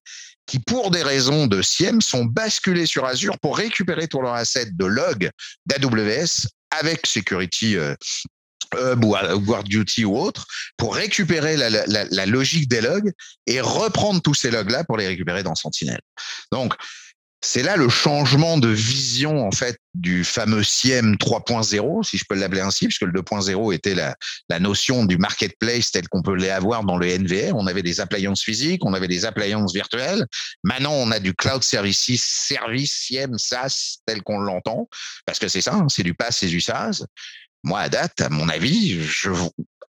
qui 0.47 0.59
pour 0.59 0.91
des 0.91 1.03
raisons 1.03 1.45
de 1.45 1.61
SIEM 1.61 2.01
sont 2.01 2.25
basculés 2.25 2.85
sur 2.85 3.05
Azure 3.05 3.37
pour 3.39 3.57
récupérer 3.57 4.07
tout 4.07 4.21
leur 4.21 4.33
asset 4.33 4.69
de 4.71 4.85
log 4.85 5.29
d'AWS 5.65 6.47
avec 6.71 7.05
Security 7.05 7.77
euh, 7.77 7.95
Hub 8.75 9.03
ou 9.03 9.15
Duty 9.63 10.05
ou 10.05 10.17
autre 10.17 10.45
pour 10.77 10.95
récupérer 10.95 11.57
la, 11.57 12.25
logique 12.25 12.67
des 12.67 12.81
logs 12.81 13.11
et 13.45 13.61
reprendre 13.61 14.21
tous 14.21 14.33
ces 14.33 14.51
logs 14.51 14.71
là 14.71 14.83
pour 14.83 14.97
les 14.97 15.07
récupérer 15.07 15.43
dans 15.43 15.55
Sentinel. 15.55 15.99
Donc 16.51 16.73
c'est 17.41 17.61
là 17.61 17.77
le 17.77 17.87
changement 17.87 18.57
de 18.57 18.67
vision 18.67 19.45
en 19.45 19.51
fait 19.51 19.77
du 19.93 20.23
fameux 20.23 20.63
SIEM 20.63 21.15
3.0, 21.15 22.03
si 22.03 22.17
je 22.17 22.25
peux 22.27 22.35
l'appeler 22.35 22.61
ainsi, 22.61 22.87
puisque 22.87 23.03
le 23.03 23.11
2.0 23.11 23.73
était 23.73 23.95
la, 23.95 24.15
notion 24.59 25.05
du 25.05 25.17
marketplace 25.17 25.91
tel 25.91 26.07
qu'on 26.09 26.23
peut 26.23 26.35
les 26.35 26.49
avoir 26.49 26.83
dans 26.83 26.97
le 26.97 27.07
NVR. 27.07 27.55
On 27.55 27.67
avait 27.67 27.83
des 27.83 27.99
appliances 27.99 28.43
physiques, 28.43 28.83
on 28.85 28.93
avait 28.93 29.07
des 29.07 29.25
appliances 29.25 29.73
virtuelles. 29.73 30.25
Maintenant, 30.63 30.93
on 30.93 31.11
a 31.11 31.19
du 31.19 31.33
cloud 31.33 31.63
services, 31.63 32.23
service 32.23 33.05
SIEM, 33.05 33.37
SaaS 33.37 33.97
tel 34.05 34.23
qu'on 34.23 34.39
l'entend, 34.39 34.89
parce 35.25 35.39
que 35.39 35.47
c'est 35.47 35.61
ça, 35.61 35.75
hein, 35.75 35.87
c'est 35.89 36.03
du 36.03 36.15
pass 36.15 36.41
et 36.43 36.47
du 36.47 36.59
SaaS 36.59 37.05
moi, 37.63 37.81
à 37.81 37.89
date, 37.89 38.21
à 38.21 38.29
mon 38.29 38.49
avis, 38.49 38.97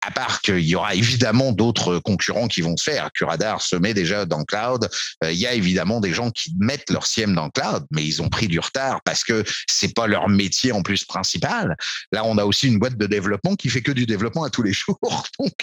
à 0.06 0.12
part 0.12 0.42
qu'il 0.42 0.60
y 0.60 0.76
aura 0.76 0.94
évidemment 0.94 1.52
d'autres 1.52 2.00
concurrents 2.00 2.48
qui 2.48 2.62
vont 2.62 2.78
se 2.78 2.84
faire. 2.84 3.12
Curadar 3.12 3.62
se 3.62 3.76
met 3.76 3.94
déjà 3.94 4.26
dans 4.26 4.40
le 4.40 4.46
cloud. 4.46 4.88
Euh, 5.24 5.32
il 5.32 5.38
y 5.38 5.48
a 5.48 5.54
évidemment 5.54 6.00
des 6.00 6.14
gens 6.14 6.30
qui 6.30 6.54
mettent 6.60 6.90
leur 6.92 7.08
SIEM 7.08 7.34
dans 7.34 7.46
le 7.46 7.52
cloud, 7.52 7.86
mais 7.92 8.04
ils 8.04 8.22
ont 8.22 8.30
pris 8.30 8.48
du 8.48 8.60
retard 8.60 9.02
parce 9.04 9.24
que 9.24 9.44
c'est 9.68 9.94
pas 9.94 10.06
leur 10.06 10.30
métier 10.30 10.72
en 10.72 10.84
plus 10.84 11.06
principal. 11.06 11.76
Là, 12.12 12.24
on 12.24 12.38
a 12.38 12.46
aussi 12.46 12.68
une 12.68 12.78
boîte 12.78 12.98
de 12.98 13.08
développement 13.08 13.56
qui 13.56 13.70
fait 13.70 13.82
que 13.82 13.92
du 13.92 14.06
développement 14.06 14.44
à 14.44 14.50
tous 14.50 14.64
les 14.64 14.74
jours. 14.74 15.00
Donc, 15.40 15.54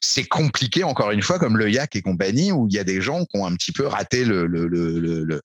c'est 0.00 0.24
compliqué 0.24 0.84
encore 0.84 1.10
une 1.10 1.22
fois, 1.22 1.38
comme 1.38 1.58
le 1.58 1.70
YAC 1.70 1.96
et 1.96 2.02
compagnie, 2.02 2.52
où 2.52 2.66
il 2.68 2.74
y 2.74 2.78
a 2.78 2.84
des 2.84 3.02
gens 3.02 3.24
qui 3.26 3.38
ont 3.38 3.46
un 3.46 3.54
petit 3.54 3.72
peu 3.72 3.86
raté 3.86 4.24
le 4.24 5.40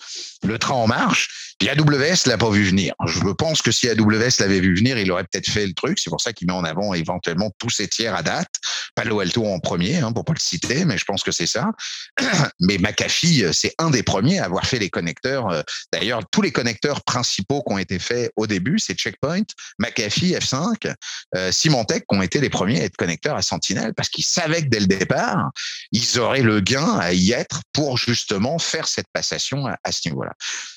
train 0.60 0.76
en 0.76 0.88
marche. 0.88 1.53
Puis 1.64 1.70
AWS 1.70 2.26
l'a 2.26 2.38
pas 2.38 2.50
vu 2.50 2.66
venir. 2.66 2.94
Je 3.06 3.22
pense 3.32 3.62
que 3.62 3.72
si 3.72 3.88
AWS 3.88 4.40
l'avait 4.40 4.60
vu 4.60 4.76
venir, 4.76 4.98
il 4.98 5.10
aurait 5.14 5.24
peut-être 5.24 5.50
fait 5.50 5.66
le 5.66 5.72
truc. 5.72 5.98
C'est 5.98 6.10
pour 6.10 6.20
ça 6.20 6.34
qu'il 6.34 6.46
met 6.46 6.52
en 6.52 6.66
avant 6.66 6.94
éventuellement 6.94 7.52
tous 7.58 7.70
ces 7.70 7.88
tiers 7.88 8.14
à 8.14 8.22
date. 8.22 8.50
Palo 8.96 9.22
Alto 9.22 9.46
en 9.46 9.60
premier, 9.60 10.00
hein, 10.00 10.12
pour 10.12 10.26
pas 10.26 10.34
le 10.34 10.40
citer, 10.40 10.84
mais 10.84 10.98
je 10.98 11.06
pense 11.06 11.24
que 11.24 11.32
c'est 11.32 11.48
ça. 11.48 11.72
Mais 12.60 12.78
McAfee, 12.78 13.46
euh, 13.46 13.54
c'est 13.54 13.74
un 13.80 13.90
des 13.90 14.04
premiers 14.04 14.40
à 14.40 14.46
avoir 14.46 14.66
fait 14.66 14.78
les 14.78 14.90
connecteurs. 14.90 15.50
Euh, 15.50 15.62
d'ailleurs, 15.92 16.22
tous 16.32 16.42
les 16.42 16.52
connecteurs 16.52 17.02
principaux 17.04 17.64
qui 17.66 17.74
ont 17.74 17.78
été 17.78 17.98
faits 17.98 18.32
au 18.36 18.46
début, 18.46 18.78
c'est 18.78 18.94
Checkpoint, 18.94 19.44
McAfee, 19.80 20.34
F5, 20.34 20.94
euh, 21.36 21.52
Symantec 21.52 22.06
qui 22.08 22.18
ont 22.18 22.22
été 22.22 22.40
les 22.40 22.50
premiers 22.50 22.82
à 22.82 22.84
être 22.84 22.98
connecteurs 22.98 23.36
à 23.36 23.42
Sentinel 23.42 23.94
parce 23.96 24.10
qu'ils 24.10 24.26
savaient 24.26 24.64
que 24.64 24.70
dès 24.70 24.80
le 24.80 24.88
départ, 24.88 25.52
ils 25.92 26.20
auraient 26.20 26.42
le 26.42 26.60
gain 26.60 26.98
à 27.00 27.14
y 27.14 27.32
être 27.32 27.62
pour 27.72 27.98
justement 27.98 28.60
faire 28.60 28.88
cette 28.88 29.08
passation 29.12 29.66
à, 29.66 29.92
ce 29.92 30.10
niveau-là. 30.10 30.34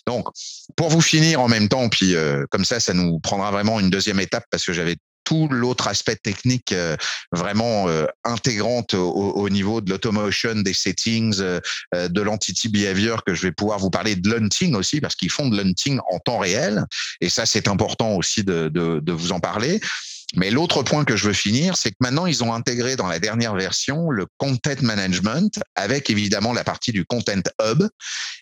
Donc, 0.07 0.29
pour 0.77 0.91
vous 0.91 1.01
finir 1.01 1.41
en 1.41 1.49
même 1.49 1.69
temps, 1.69 1.89
puis 1.89 2.15
comme 2.51 2.65
ça, 2.65 2.81
ça 2.81 2.93
nous 2.93 3.19
prendra 3.21 3.51
vraiment 3.51 3.81
une 3.81 3.91
deuxième 3.91 4.21
étape 4.21 4.45
parce 4.51 4.65
que 4.65 4.73
j'avais 4.73 4.97
tout 5.27 5.49
l'autre 5.51 5.89
aspect 5.89 6.17
technique 6.17 6.73
euh, 6.73 6.97
vraiment 7.33 7.89
euh, 7.89 8.07
intégrante 8.25 8.95
au, 8.95 9.49
niveau 9.51 9.81
de 9.81 9.91
l'automation, 9.91 10.55
des 10.55 10.73
settings, 10.73 11.41
euh, 11.41 11.61
de 11.93 12.21
l'entity 12.23 12.69
behavior 12.69 13.25
que 13.25 13.35
je 13.35 13.43
vais 13.43 13.53
pouvoir 13.53 13.79
vous 13.79 13.91
parler 13.91 14.17
de 14.17 14.31
l'hunting 14.31 14.75
aussi 14.75 15.01
parce 15.01 15.17
qu'ils 15.17 15.31
font 15.31 15.49
de 15.49 15.57
l'hunting 15.57 15.99
en 16.11 16.19
temps 16.21 16.39
réel 16.39 16.85
et 17.21 17.29
ça 17.29 17.45
c'est 17.45 17.69
important 17.69 18.15
aussi 18.15 18.45
de, 18.45 18.69
de, 18.69 19.01
de 19.01 19.13
vous 19.13 19.33
en 19.33 19.41
parler. 19.41 19.81
Mais 20.35 20.51
l'autre 20.51 20.83
point 20.83 21.05
que 21.05 21.17
je 21.17 21.29
veux 21.29 21.33
finir, 21.33 21.77
c'est 21.77 21.91
que 21.91 21.97
maintenant, 22.01 22.27
ils 22.27 22.43
ont 22.43 22.53
intégré 22.53 22.97
dans 22.97 23.07
la 23.07 23.21
dernière 23.21 23.55
version 23.55 24.11
le 24.11 24.27
content 24.39 24.83
management 24.83 25.61
avec 25.77 26.11
évidemment 26.11 26.53
la 26.53 26.65
partie 26.65 26.91
du 26.91 27.05
content 27.05 27.43
hub. 27.63 27.85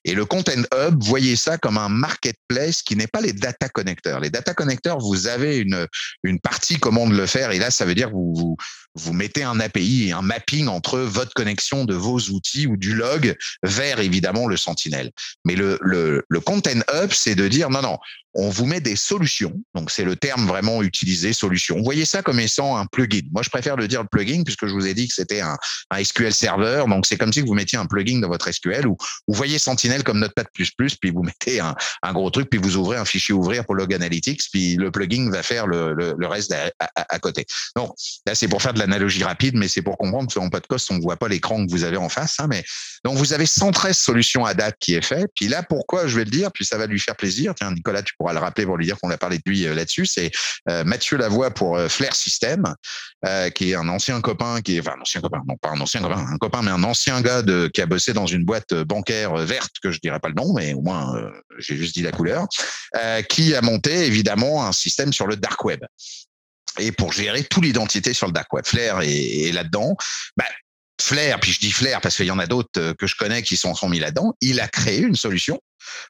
Et 0.05 0.14
le 0.14 0.24
content 0.24 0.62
hub, 0.74 1.03
voyez 1.03 1.37
ça 1.37 1.59
comme 1.59 1.76
un 1.76 1.91
marketplace 1.91 2.82
qui 2.82 2.97
n'est 2.97 3.07
pas 3.07 3.20
les 3.20 3.35
data 3.35 3.68
connecteurs. 3.68 4.20
Les 4.20 4.30
data 4.30 4.55
connecteurs, 4.55 4.99
vous 4.99 5.26
avez 5.26 5.59
une, 5.59 5.87
une 6.22 6.41
partie 6.41 6.78
comment 6.78 7.07
de 7.07 7.14
le 7.14 7.26
faire. 7.26 7.51
Et 7.51 7.59
là, 7.59 7.70
ça 7.70 7.85
veut 7.85 7.95
dire 7.95 8.09
que 8.09 8.14
vous, 8.14 8.35
vous, 8.35 8.57
vous 8.95 9.12
mettez 9.12 9.43
un 9.43 9.61
API 9.61 10.09
et 10.09 10.12
un 10.12 10.22
mapping 10.22 10.68
entre 10.68 10.99
votre 11.01 11.35
connexion 11.35 11.85
de 11.85 11.95
vos 11.95 12.18
outils 12.30 12.66
ou 12.66 12.76
du 12.76 12.95
log 12.95 13.37
vers 13.62 14.01
évidemment 14.01 14.47
le 14.47 14.57
Sentinel. 14.57 15.11
Mais 15.45 15.55
le, 15.55 15.78
le, 15.82 16.24
le 16.28 16.41
content 16.41 16.70
hub, 16.70 17.11
c'est 17.12 17.35
de 17.35 17.47
dire 17.47 17.68
non, 17.68 17.82
non, 17.82 17.99
on 18.35 18.51
vous 18.51 18.66
met 18.66 18.80
des 18.80 18.97
solutions. 18.97 19.53
Donc, 19.74 19.91
c'est 19.91 20.05
le 20.05 20.16
terme 20.16 20.47
vraiment 20.47 20.82
utilisé, 20.82 21.32
solution. 21.32 21.76
Vous 21.76 21.85
voyez 21.85 22.05
ça 22.05 22.22
comme 22.22 22.41
étant 22.41 22.76
un 22.76 22.87
plugin. 22.87 23.20
Moi, 23.32 23.43
je 23.43 23.51
préfère 23.51 23.76
le 23.76 23.87
dire 23.87 24.03
le 24.03 24.09
plugin 24.09 24.43
puisque 24.43 24.66
je 24.66 24.72
vous 24.72 24.87
ai 24.87 24.95
dit 24.95 25.09
que 25.09 25.14
c'était 25.14 25.41
un, 25.41 25.57
SQL 26.03 26.35
serveur. 26.35 26.89
Donc, 26.89 27.07
c'est 27.07 27.16
comme 27.16 27.32
si 27.32 27.41
vous 27.41 27.55
mettiez 27.55 27.78
un 27.78 27.87
plugin 27.87 28.18
dans 28.18 28.28
votre 28.28 28.51
SQL 28.51 28.87
ou 28.87 28.97
vous 29.28 29.35
voyez 29.35 29.59
Sentinel 29.59 30.03
comme 30.03 30.18
Notepad++, 30.18 30.45
puis 30.53 31.11
vous 31.11 31.22
mettez 31.22 31.61
un, 31.61 31.74
gros 32.12 32.30
truc, 32.30 32.51
puis 32.51 32.59
vous 32.59 32.76
ouvrez 32.76 32.97
un 32.97 33.05
fichier 33.05 33.35
ouvrir 33.35 33.64
pour 33.64 33.74
Log 33.74 33.95
Analytics, 33.95 34.43
puis 34.53 34.76
le 34.76 34.91
plugin 34.91 35.30
va 35.30 35.43
faire 35.43 35.66
le, 35.66 36.14
reste 36.26 36.53
à, 36.53 36.70
à, 36.97 37.18
côté. 37.18 37.47
Donc, 37.76 37.95
là, 38.26 38.35
c'est 38.35 38.49
pour 38.49 38.62
faire 38.62 38.74
de 38.74 38.78
l'analogie 38.78 39.22
rapide, 39.22 39.57
mais 39.57 39.68
c'est 39.68 39.82
pour 39.82 39.97
comprendre 39.97 40.32
que 40.32 40.39
en 40.39 40.51
podcast, 40.51 40.89
on 40.91 40.97
ne 40.97 41.03
voit 41.03 41.16
pas 41.16 41.28
l'écran 41.28 41.64
que 41.64 41.70
vous 41.70 41.85
avez 41.85 41.97
en 41.97 42.09
face. 42.09 42.37
Hein, 42.39 42.47
mais 42.49 42.64
donc, 43.05 43.16
vous 43.16 43.32
avez 43.32 43.47
113 43.47 43.97
solutions 43.97 44.45
à 44.45 44.55
date 44.55 44.76
qui 44.80 44.95
est 44.95 45.05
fait. 45.05 45.26
Puis 45.35 45.49
là, 45.49 45.62
pourquoi 45.62 46.07
je 46.07 46.16
vais 46.16 46.24
le 46.24 46.30
dire, 46.30 46.51
puis 46.53 46.64
ça 46.64 46.78
va 46.78 46.87
lui 46.87 46.99
faire 46.99 47.16
plaisir. 47.16 47.55
Tiens, 47.55 47.72
Nicolas, 47.72 48.03
tu 48.03 48.14
pourras 48.25 48.33
le 48.33 48.41
rappeler 48.41 48.64
pour 48.64 48.79
lui 48.79 48.87
dire 48.87 48.97
qu'on 48.99 49.11
a 49.11 49.18
parlé 49.18 49.37
de 49.37 49.43
lui 49.47 49.66
euh, 49.66 49.75
là-dessus. 49.75 50.07
C'est 50.07 50.31
euh, 50.70 50.83
Mathieu 50.85 51.18
Lavoie 51.18 51.51
pour 51.51 51.77
euh, 51.77 51.89
Flair 51.89 52.14
System, 52.14 52.75
qui 53.55 53.70
est 53.70 53.75
un 53.75 53.89
ancien 53.89 54.20
copain, 54.20 54.61
qui 54.61 54.77
est 54.77 54.81
enfin 54.81 54.97
un 54.99 55.01
ancien 55.01 55.22
copain, 55.22 55.41
non 55.49 55.57
pas 55.57 55.70
un 55.70 55.81
ancien 55.81 56.03
copain, 56.03 56.27
un 56.31 56.37
copain, 56.37 56.61
mais 56.61 56.70
un 56.70 56.85
ancien 56.85 57.22
gars 57.22 57.41
de, 57.41 57.70
qui 57.72 57.81
a 57.81 57.87
bossé 57.87 58.12
dans 58.12 58.27
une 58.27 58.45
boîte 58.45 58.75
bancaire 58.75 59.35
verte 59.37 59.72
que 59.83 59.91
je 59.91 59.99
dirais 59.99 60.20
pas 60.20 60.29
le 60.29 60.35
nom, 60.35 60.53
mais 60.53 60.75
au 60.75 60.83
moins 60.83 61.14
j'ai 61.59 61.75
juste 61.75 61.95
dit 61.95 62.03
la 62.03 62.12
couleur, 62.12 62.47
qui 63.31 63.55
a 63.55 63.62
monté 63.62 64.05
évidemment 64.05 64.66
un 64.66 64.72
système 64.72 65.14
sur 65.14 65.27
le 65.27 65.37
dark 65.37 65.64
web 65.64 65.81
et 66.79 66.93
pour 66.93 67.12
gérer 67.12 67.45
toute 67.45 67.64
l'identité 67.64 68.12
sur 68.12 68.27
le 68.27 68.33
dark 68.33 68.53
web. 68.53 68.66
Flair 68.66 69.01
est, 69.03 69.53
là-dedans. 69.53 69.97
Bah, 70.37 70.45
Flair, 71.01 71.40
puis 71.40 71.53
je 71.53 71.61
dis 71.61 71.72
Flair 71.72 72.01
parce 72.01 72.16
qu'il 72.16 72.26
y 72.26 72.30
en 72.30 72.38
a 72.38 72.47
d'autres 72.47 72.92
que 72.92 73.07
je 73.07 73.16
connais 73.16 73.42
qui 73.42 73.57
sont, 73.57 73.74
mis 73.88 73.99
là-dedans, 73.99 74.34
il 74.40 74.61
a 74.61 74.68
créé 74.68 75.01
une 75.01 75.16
solution 75.16 75.61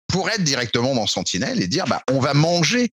pour 0.06 0.28
être 0.30 0.44
directement 0.44 0.94
dans 0.94 1.06
Sentinel 1.06 1.60
et 1.62 1.66
dire 1.66 1.86
bah, 1.86 2.02
on 2.10 2.20
va 2.20 2.34
manger 2.34 2.90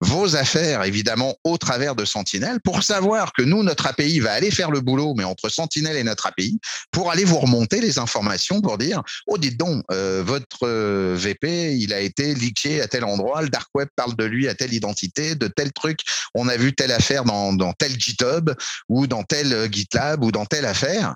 vos 0.00 0.36
affaires, 0.36 0.84
évidemment, 0.84 1.34
au 1.44 1.58
travers 1.58 1.96
de 1.96 2.04
Sentinel, 2.04 2.60
pour 2.62 2.82
savoir 2.82 3.32
que 3.32 3.42
nous, 3.42 3.62
notre 3.62 3.86
API 3.86 4.20
va 4.20 4.32
aller 4.32 4.50
faire 4.50 4.70
le 4.70 4.80
boulot, 4.80 5.14
mais 5.16 5.24
entre 5.24 5.48
Sentinel 5.48 5.96
et 5.96 6.04
notre 6.04 6.26
API, 6.26 6.60
pour 6.92 7.10
aller 7.10 7.24
vous 7.24 7.38
remonter 7.38 7.80
les 7.80 7.98
informations 7.98 8.60
pour 8.60 8.78
dire, 8.78 9.02
oh, 9.26 9.38
dites 9.38 9.58
donc, 9.58 9.82
euh, 9.90 10.22
votre 10.24 10.66
euh, 10.66 11.16
VP, 11.18 11.76
il 11.76 11.92
a 11.92 12.00
été 12.00 12.34
leaké 12.34 12.80
à 12.80 12.86
tel 12.86 13.04
endroit, 13.04 13.42
le 13.42 13.48
dark 13.48 13.68
web 13.74 13.88
parle 13.96 14.14
de 14.14 14.24
lui 14.24 14.48
à 14.48 14.54
telle 14.54 14.72
identité, 14.72 15.34
de 15.34 15.48
tel 15.48 15.72
truc, 15.72 16.00
on 16.34 16.48
a 16.48 16.56
vu 16.56 16.74
telle 16.74 16.92
affaire 16.92 17.24
dans, 17.24 17.72
tel 17.72 17.98
GitHub 17.98 18.52
ou 18.88 19.06
dans 19.06 19.24
tel 19.24 19.52
euh, 19.52 19.68
GitLab 19.70 20.22
ou 20.22 20.30
dans 20.30 20.46
telle 20.46 20.66
affaire. 20.66 21.14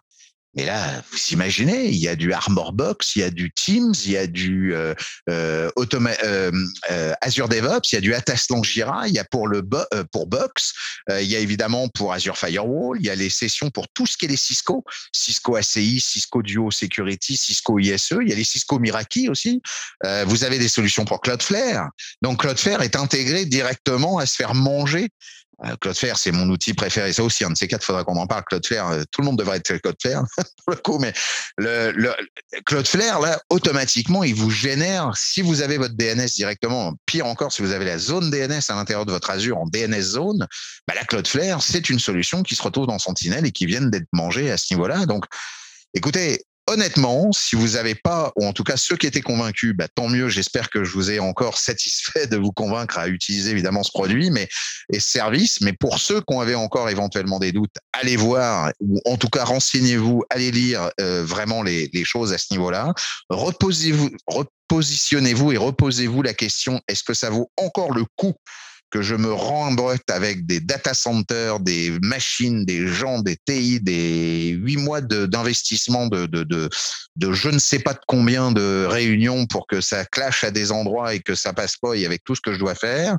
Mais 0.55 0.67
là, 0.67 1.03
vous 1.11 1.19
imaginez, 1.31 1.89
il 1.89 1.97
y 1.97 2.09
a 2.09 2.15
du 2.15 2.33
Armor 2.33 2.75
Box, 2.75 3.17
il 3.17 3.21
y 3.21 3.23
a 3.23 3.31
du 3.31 3.51
Teams, 3.53 3.95
il 4.05 4.11
y 4.11 4.17
a 4.19 4.27
du 4.27 4.75
euh, 4.75 4.95
euh, 5.31 5.71
euh, 5.85 7.13
Azure 7.23 7.49
DevOps, 7.49 7.91
il 7.91 7.95
y 7.95 7.99
a 7.99 8.01
du 8.03 8.13
Atlas 8.13 8.47
Jira, 8.63 9.09
il 9.09 9.15
y 9.15 9.19
a 9.19 9.25
pour 9.25 9.49
le 9.49 9.63
pour 10.13 10.27
Box, 10.27 10.75
il 11.09 11.25
y 11.25 11.37
a 11.37 11.39
évidemment 11.39 11.89
pour 11.89 12.13
Azure 12.13 12.37
Firewall, 12.37 12.99
il 13.01 13.07
y 13.07 13.11
a 13.11 13.15
les 13.15 13.31
sessions 13.31 13.71
pour 13.71 13.89
tout 13.89 14.07
ce 14.07 14.19
qui 14.19 14.27
est 14.27 14.29
les 14.29 14.37
Cisco, 14.37 14.85
Cisco 15.13 15.57
ACI, 15.57 16.01
Cisco 16.01 16.43
Duo 16.43 16.71
Security, 16.71 17.37
Cisco 17.37 17.79
ISE, 17.79 18.17
il 18.21 18.29
y 18.29 18.33
a 18.33 18.37
les 18.37 18.45
Cisco 18.45 18.79
Meraki 18.79 19.31
aussi. 19.31 19.63
vous 20.27 20.45
avez 20.45 20.59
des 20.59 20.69
solutions 20.69 21.07
pour 21.07 21.23
Cloudflare. 21.23 21.89
Donc 22.21 22.41
Cloudflare 22.41 22.83
est 22.83 22.97
intégré 22.97 23.47
directement 23.47 24.19
à 24.19 24.27
se 24.27 24.37
faire 24.37 24.55
manger 24.55 25.09
Cloudflare, 25.81 26.19
c'est 26.19 26.33
mon 26.33 26.49
outil 26.49 26.75
préféré. 26.75 27.13
Ça 27.13 27.23
aussi, 27.23 27.45
un 27.45 27.51
de 27.51 27.57
ces 27.57 27.69
quatre, 27.69 27.85
faudra 27.85 28.05
qu'on 28.05 28.17
en 28.17 28.27
parle. 28.27 28.45
Cloudflare, 28.45 28.91
euh, 28.91 29.03
tout 29.11 29.21
le 29.21 29.27
monde 29.27 29.39
devrait 29.39 29.59
être 29.59 29.77
Cloudflare 29.79 30.25
pour 30.65 30.75
le 30.75 30.77
coup, 30.77 30.99
mais 30.99 31.13
le, 31.59 31.93
le, 31.93 32.13
Cloudflare, 32.67 33.21
là, 33.21 33.41
automatiquement, 33.51 34.25
il 34.25 34.35
vous 34.35 34.51
génère, 34.51 35.13
si 35.17 35.41
vous 35.41 35.63
avez 35.63 35.79
votre 35.79 35.95
DNS 35.95 36.27
directement, 36.35 36.95
pire 37.07 37.27
encore, 37.27 37.53
si 37.53 37.63
vous 37.63 37.73
avez 37.73 37.85
la 37.85 37.99
zone 37.99 38.31
DNS 38.31 38.61
à 38.69 38.75
l'intérieur 38.75 39.07
de 39.07 39.13
votre 39.13 39.31
Azure 39.31 39.59
en 39.59 39.67
DNS 39.67 40.03
zone, 40.03 40.47
bah, 40.87 40.95
la 40.95 41.05
Cloudflare, 41.05 41.63
c'est 41.63 41.91
une 41.91 41.99
solution 41.99 42.43
qui 42.43 42.57
se 42.57 42.63
retrouve 42.63 42.87
dans 42.87 42.99
Sentinel 42.99 43.47
et 43.47 43.53
qui 43.53 43.67
vient 43.67 43.83
d'être 43.83 44.09
mangée 44.13 44.51
à 44.51 44.57
ce 44.57 44.75
niveau-là. 44.75 45.07
Donc, 45.07 45.27
écoutez, 45.95 46.45
honnêtement, 46.73 47.33
si 47.33 47.57
vous 47.57 47.71
n'avez 47.71 47.95
pas, 47.95 48.33
ou 48.37 48.47
en 48.47 48.53
tout 48.53 48.65
cas 48.65 48.77
ceux 48.77 48.97
qui 48.97 49.07
étaient 49.07 49.21
convaincus, 49.21 49.75
bah, 49.77 49.89
tant 49.95 50.09
mieux. 50.09 50.29
J'espère 50.29 50.71
que 50.71 50.85
je 50.85 50.93
vous 50.93 51.11
ai 51.11 51.19
encore 51.19 51.59
satisfait 51.59 52.27
de 52.27 52.37
vous 52.37 52.53
convaincre 52.53 52.99
à 52.99 53.09
utiliser 53.09 53.51
évidemment 53.51 53.83
ce 53.83 53.91
produit, 53.91 54.31
et 54.93 55.01
ce 55.01 55.11
service. 55.11 55.61
Mais 55.61 55.73
pour 55.73 55.99
ceux 55.99 56.21
qui 56.21 56.35
avaient 56.35 56.55
encore 56.55 56.89
éventuellement 56.89 57.39
des 57.39 57.53
doutes, 57.53 57.75
allez 57.93 58.17
voir 58.17 58.73
ou 58.81 59.01
en 59.05 59.17
tout 59.17 59.29
cas 59.29 59.45
renseignez-vous, 59.45 60.25
allez 60.31 60.51
lire 60.51 60.91
euh, 61.01 61.25
vraiment 61.25 61.63
les, 61.63 61.91
les, 61.93 62.05
choses 62.05 62.33
à 62.33 62.39
ce 62.39 62.47
niveau-là. 62.51 62.93
Repositionnez-vous 63.29 65.53
et 65.53 65.57
reposez-vous 65.57 66.23
la 66.23 66.35
question 66.35 66.81
est-ce 66.89 67.05
que 67.05 67.15
ça 67.15 67.31
vaut 67.31 67.51
encore 67.57 67.93
le 67.93 68.05
coup 68.17 68.35
que 68.93 69.01
je 69.01 69.15
me 69.15 69.33
remboîte 69.33 70.09
avec 70.11 70.45
des 70.47 70.61
data 70.61 70.93
centers, 70.93 71.59
des 71.61 71.99
machines, 72.03 72.65
des 72.67 72.87
gens, 72.87 73.21
des 73.21 73.39
TI, 73.47 73.81
des 73.81 74.51
huit 74.51 74.77
mois 74.77 75.01
d'investissement 75.01 76.07
de, 76.07 76.27
de, 76.27 76.69
je 77.33 77.49
ne 77.49 77.59
sais 77.59 77.79
pas 77.79 77.95
de 77.95 78.01
combien 78.07 78.53
de 78.53 78.87
réunions 78.89 79.47
pour 79.47 79.67
que 79.67 79.81
ça 79.81 80.05
clash 80.05 80.45
à 80.45 80.51
des 80.51 80.71
endroits 80.71 81.15
et 81.15 81.21
que 81.21 81.35
ça 81.35 81.55
passe 81.55 81.77
pas 81.79 81.95
et 81.95 82.05
avec 82.05 82.23
tout 82.23 82.35
ce 82.35 82.43
que 82.43 82.53
je 82.53 82.59
dois 82.59 82.75
faire. 82.75 83.17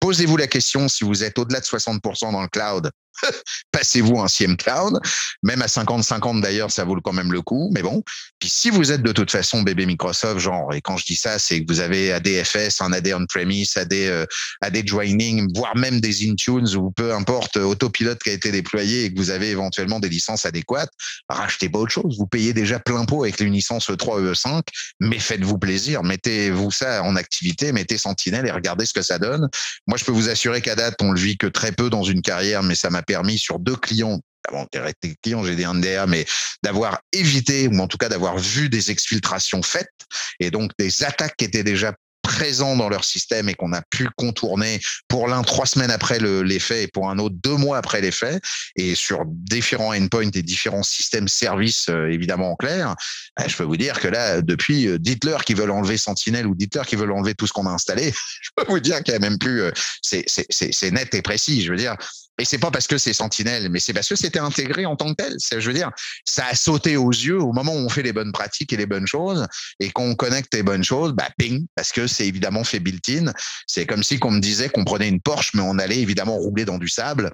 Posez-vous 0.00 0.36
la 0.36 0.48
question 0.48 0.88
si 0.88 1.04
vous 1.04 1.22
êtes 1.22 1.38
au-delà 1.38 1.60
de 1.60 1.64
60% 1.64 2.32
dans 2.32 2.42
le 2.42 2.48
cloud, 2.48 2.90
passez-vous 3.72 4.20
un 4.20 4.28
CM 4.28 4.56
Cloud. 4.56 4.98
Même 5.42 5.62
à 5.62 5.66
50-50 5.66 6.40
d'ailleurs, 6.40 6.70
ça 6.70 6.84
vaut 6.84 7.00
quand 7.00 7.12
même 7.12 7.32
le 7.32 7.42
coup. 7.42 7.70
Mais 7.72 7.82
bon. 7.82 8.02
Puis 8.38 8.48
si 8.48 8.70
vous 8.70 8.92
êtes 8.92 9.02
de 9.02 9.12
toute 9.12 9.30
façon 9.30 9.62
bébé 9.62 9.86
Microsoft, 9.86 10.38
genre, 10.38 10.72
et 10.74 10.80
quand 10.80 10.96
je 10.96 11.04
dis 11.04 11.16
ça, 11.16 11.38
c'est 11.38 11.64
que 11.64 11.72
vous 11.72 11.80
avez 11.80 12.12
ADFS, 12.12 12.80
un 12.80 12.92
AD 12.92 13.08
on-premise, 13.14 13.76
AD, 13.76 13.92
euh, 13.92 14.26
AD 14.60 14.86
joining, 14.86 15.48
voire 15.54 15.76
même 15.76 16.00
des 16.00 16.28
Intunes 16.28 16.74
ou 16.76 16.90
peu 16.90 17.14
importe, 17.14 17.56
autopilote 17.56 18.22
qui 18.22 18.30
a 18.30 18.32
été 18.32 18.50
déployé 18.50 19.04
et 19.04 19.12
que 19.12 19.18
vous 19.18 19.30
avez 19.30 19.50
éventuellement 19.50 20.00
des 20.00 20.08
licences 20.08 20.46
adéquates, 20.46 20.90
rachetez 21.28 21.68
pas 21.68 21.78
autre 21.78 21.92
chose. 21.92 22.16
Vous 22.18 22.26
payez 22.26 22.52
déjà 22.52 22.78
plein 22.78 23.04
pot 23.04 23.24
avec 23.24 23.40
une 23.40 23.52
licence 23.52 23.90
E3, 23.90 24.32
E5, 24.32 24.62
mais 25.00 25.18
faites-vous 25.18 25.58
plaisir. 25.58 26.02
Mettez-vous 26.02 26.70
ça 26.70 27.02
en 27.02 27.16
activité, 27.16 27.72
mettez 27.72 27.98
Sentinel 27.98 28.46
et 28.46 28.50
regardez 28.50 28.86
ce 28.86 28.94
que 28.94 29.02
ça 29.02 29.18
donne. 29.18 29.48
Moi, 29.86 29.98
je 29.98 30.04
peux 30.04 30.12
vous 30.12 30.28
assurer 30.28 30.60
qu'à 30.60 30.74
date, 30.74 30.96
on 31.00 31.12
le 31.12 31.20
vit 31.20 31.36
que 31.36 31.46
très 31.46 31.72
peu 31.72 31.90
dans 31.90 32.02
une 32.02 32.22
carrière, 32.22 32.62
mais 32.62 32.74
ça 32.74 32.90
m'a 32.90 33.02
permis 33.06 33.38
sur 33.38 33.58
deux 33.58 33.76
clients. 33.76 34.20
Avant 34.48 34.66
des 35.02 35.16
clients, 35.22 35.44
j'ai 35.44 35.56
des 35.56 35.66
NDA, 35.66 36.06
mais 36.06 36.24
d'avoir 36.62 37.00
évité, 37.12 37.66
ou 37.66 37.78
en 37.80 37.88
tout 37.88 37.98
cas 37.98 38.08
d'avoir 38.08 38.38
vu 38.38 38.68
des 38.68 38.92
exfiltrations 38.92 39.62
faites, 39.62 39.90
et 40.38 40.52
donc 40.52 40.70
des 40.78 41.02
attaques 41.02 41.36
qui 41.36 41.44
étaient 41.44 41.64
déjà 41.64 41.92
présents 42.26 42.76
dans 42.76 42.88
leur 42.88 43.04
système 43.04 43.48
et 43.48 43.54
qu'on 43.54 43.72
a 43.72 43.82
pu 43.82 44.08
contourner 44.16 44.80
pour 45.06 45.28
l'un 45.28 45.42
trois 45.42 45.64
semaines 45.64 45.92
après 45.92 46.18
l'effet 46.18 46.82
et 46.82 46.88
pour 46.88 47.08
un 47.08 47.18
autre 47.18 47.36
deux 47.42 47.56
mois 47.56 47.78
après 47.78 48.00
l'effet 48.00 48.40
et 48.74 48.96
sur 48.96 49.22
différents 49.26 49.94
endpoints 49.94 50.30
et 50.34 50.42
différents 50.42 50.82
systèmes 50.82 51.28
services 51.28 51.88
euh, 51.88 52.10
évidemment 52.10 52.52
en 52.52 52.56
clair, 52.56 52.96
bah, 53.36 53.44
je 53.46 53.56
peux 53.56 53.62
vous 53.62 53.76
dire 53.76 54.00
que 54.00 54.08
là 54.08 54.42
depuis 54.42 54.88
euh, 54.88 54.98
dites-leur 54.98 55.44
qu'ils 55.44 55.56
veulent 55.56 55.70
enlever 55.70 55.98
Sentinel 55.98 56.48
ou 56.48 56.56
dites-leur 56.56 56.84
qu'ils 56.84 56.98
veulent 56.98 57.12
enlever 57.12 57.34
tout 57.34 57.46
ce 57.46 57.52
qu'on 57.52 57.66
a 57.66 57.70
installé, 57.70 58.12
je 58.42 58.50
peux 58.56 58.64
vous 58.68 58.80
dire 58.80 59.02
qu'il 59.04 59.14
y 59.14 59.16
a 59.16 59.20
même 59.20 59.38
plus 59.38 59.62
euh, 59.62 59.70
c'est 60.02 60.90
net 60.90 61.14
et 61.14 61.22
précis, 61.22 61.62
je 61.62 61.70
veux 61.70 61.78
dire 61.78 61.96
et 62.38 62.44
c'est 62.44 62.58
pas 62.58 62.70
parce 62.70 62.86
que 62.86 62.98
c'est 62.98 63.12
Sentinelle, 63.12 63.68
mais 63.70 63.80
c'est 63.80 63.92
parce 63.92 64.08
que 64.08 64.16
c'était 64.16 64.38
intégré 64.38 64.86
en 64.86 64.96
tant 64.96 65.14
que 65.14 65.22
tel. 65.22 65.36
Je 65.50 65.66
veux 65.66 65.74
dire, 65.74 65.90
ça 66.24 66.46
a 66.46 66.54
sauté 66.54 66.96
aux 66.96 67.10
yeux 67.10 67.40
au 67.40 67.52
moment 67.52 67.72
où 67.72 67.78
on 67.78 67.88
fait 67.88 68.02
les 68.02 68.12
bonnes 68.12 68.32
pratiques 68.32 68.72
et 68.72 68.76
les 68.76 68.86
bonnes 68.86 69.06
choses 69.06 69.46
et 69.80 69.90
qu'on 69.90 70.14
connecte 70.14 70.54
les 70.54 70.62
bonnes 70.62 70.84
choses, 70.84 71.12
bah 71.12 71.28
ping, 71.38 71.66
parce 71.74 71.92
que 71.92 72.06
c'est 72.06 72.26
évidemment 72.26 72.64
fait 72.64 72.80
built-in. 72.80 73.32
C'est 73.66 73.86
comme 73.86 74.02
si 74.02 74.18
qu'on 74.18 74.32
me 74.32 74.40
disait 74.40 74.68
qu'on 74.68 74.84
prenait 74.84 75.08
une 75.08 75.20
Porsche, 75.20 75.54
mais 75.54 75.62
on 75.62 75.78
allait 75.78 75.98
évidemment 75.98 76.36
rouler 76.36 76.64
dans 76.64 76.78
du 76.78 76.88
sable 76.88 77.32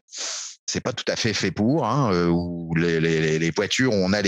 c'est 0.73 0.81
pas 0.81 0.95
tout 0.95 1.05
à 1.09 1.17
fait 1.17 1.35
fait 1.35 1.51
pour. 1.51 1.87
Hein, 1.87 2.11
euh, 2.15 2.29
où 2.29 2.75
les, 2.75 2.99
les, 2.99 3.39
les, 3.39 3.51
voitures, 3.51 3.93
on 3.93 4.13
a 4.15 4.23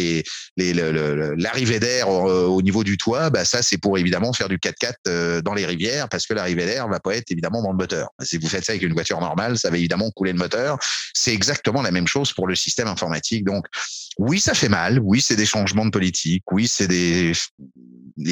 l'arrivée 0.56 1.80
d'air 1.80 2.08
euh, 2.08 2.44
au, 2.46 2.60
niveau 2.60 2.84
du 2.84 2.98
toit. 2.98 3.30
Bah 3.30 3.46
ça, 3.46 3.62
c'est 3.62 3.78
pour 3.78 3.96
évidemment 3.96 4.32
faire 4.34 4.48
du 4.48 4.58
4x4 4.58 4.92
euh, 5.08 5.40
dans 5.40 5.54
les 5.54 5.64
rivières, 5.64 6.08
parce 6.10 6.26
que 6.26 6.34
l'arrivée 6.34 6.66
d'air 6.66 6.86
va 6.88 7.00
pas 7.00 7.16
être 7.16 7.30
évidemment 7.30 7.62
dans 7.62 7.70
le 7.70 7.78
moteur. 7.78 8.10
Si 8.22 8.36
vous 8.36 8.48
faites 8.48 8.64
ça 8.64 8.72
avec 8.72 8.82
une 8.82 8.92
voiture 8.92 9.20
normale, 9.20 9.58
ça 9.58 9.70
va 9.70 9.78
évidemment 9.78 10.10
couler 10.10 10.32
le 10.32 10.38
moteur. 10.38 10.78
C'est 11.14 11.32
exactement 11.32 11.80
la 11.80 11.90
même 11.90 12.06
chose 12.06 12.32
pour 12.34 12.46
le 12.46 12.54
système 12.54 12.88
informatique. 12.88 13.44
Donc, 13.44 13.64
oui, 14.18 14.38
ça 14.38 14.52
fait 14.52 14.68
mal. 14.68 15.00
Oui, 15.02 15.22
c'est 15.22 15.36
des 15.36 15.46
changements 15.46 15.86
de 15.86 15.90
politique. 15.90 16.44
Oui, 16.52 16.68
c'est 16.68 16.86
des 16.86 17.32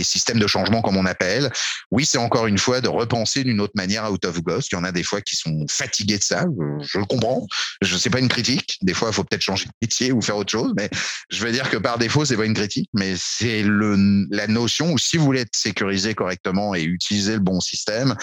systèmes 0.03 0.39
de 0.39 0.47
changement 0.47 0.83
comme 0.83 0.97
on 0.97 1.07
appelle. 1.07 1.51
Oui, 1.91 2.07
c'est 2.07 2.19
encore 2.19 2.47
une 2.47 2.59
fois 2.59 2.81
de 2.81 2.89
repenser 2.89 3.45
d'une 3.45 3.61
autre 3.61 3.73
manière 3.77 4.11
out 4.11 4.25
of 4.25 4.43
box. 4.43 4.69
Il 4.71 4.77
y 4.77 4.79
en 4.79 4.85
a 4.85 4.93
des 4.93 5.03
fois 5.03 5.21
qui 5.21 5.37
sont 5.37 5.67
fatigués 5.69 6.19
de 6.19 6.23
ça. 6.23 6.45
Je, 6.81 6.99
le 6.99 7.05
comprends. 7.05 7.47
Je 7.81 7.97
sais 8.03 8.11
pas 8.11 8.19
une 8.19 8.29
critique. 8.29 8.79
Des 8.83 8.95
fois, 8.95 9.09
il 9.11 9.15
faut 9.15 9.25
peut-être 9.25 9.43
changer 9.43 9.67
de 9.67 9.73
métier 9.81 10.13
ou 10.13 10.21
faire 10.21 10.37
autre 10.37 10.51
chose. 10.51 10.73
Mais 10.77 10.89
je 11.31 11.45
veux 11.45 11.53
dire 11.53 11.71
que 11.71 11.77
par 11.77 11.99
défaut, 11.99 12.25
c'est 12.25 12.37
pas 12.37 12.47
une 12.47 12.55
critique, 12.55 12.91
mais 12.95 13.15
c'est 13.17 13.63
le 13.63 14.27
la 14.31 14.47
notion 14.47 14.93
où 14.93 14.99
si 14.99 15.17
vous 15.17 15.25
voulez 15.25 15.41
être 15.41 15.55
sécurisé 15.55 16.15
correctement 16.15 16.75
et 16.75 16.83
utiliser 16.83 17.35
le 17.35 17.41
bon 17.41 17.61
système, 17.61 18.15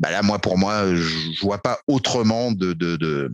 bah 0.00 0.10
là, 0.10 0.22
moi, 0.22 0.38
pour 0.38 0.58
moi, 0.58 0.94
je 0.94 1.40
vois 1.40 1.58
pas 1.58 1.80
autrement 1.86 2.52
de, 2.52 2.72
de, 2.72 2.96
de 2.96 3.30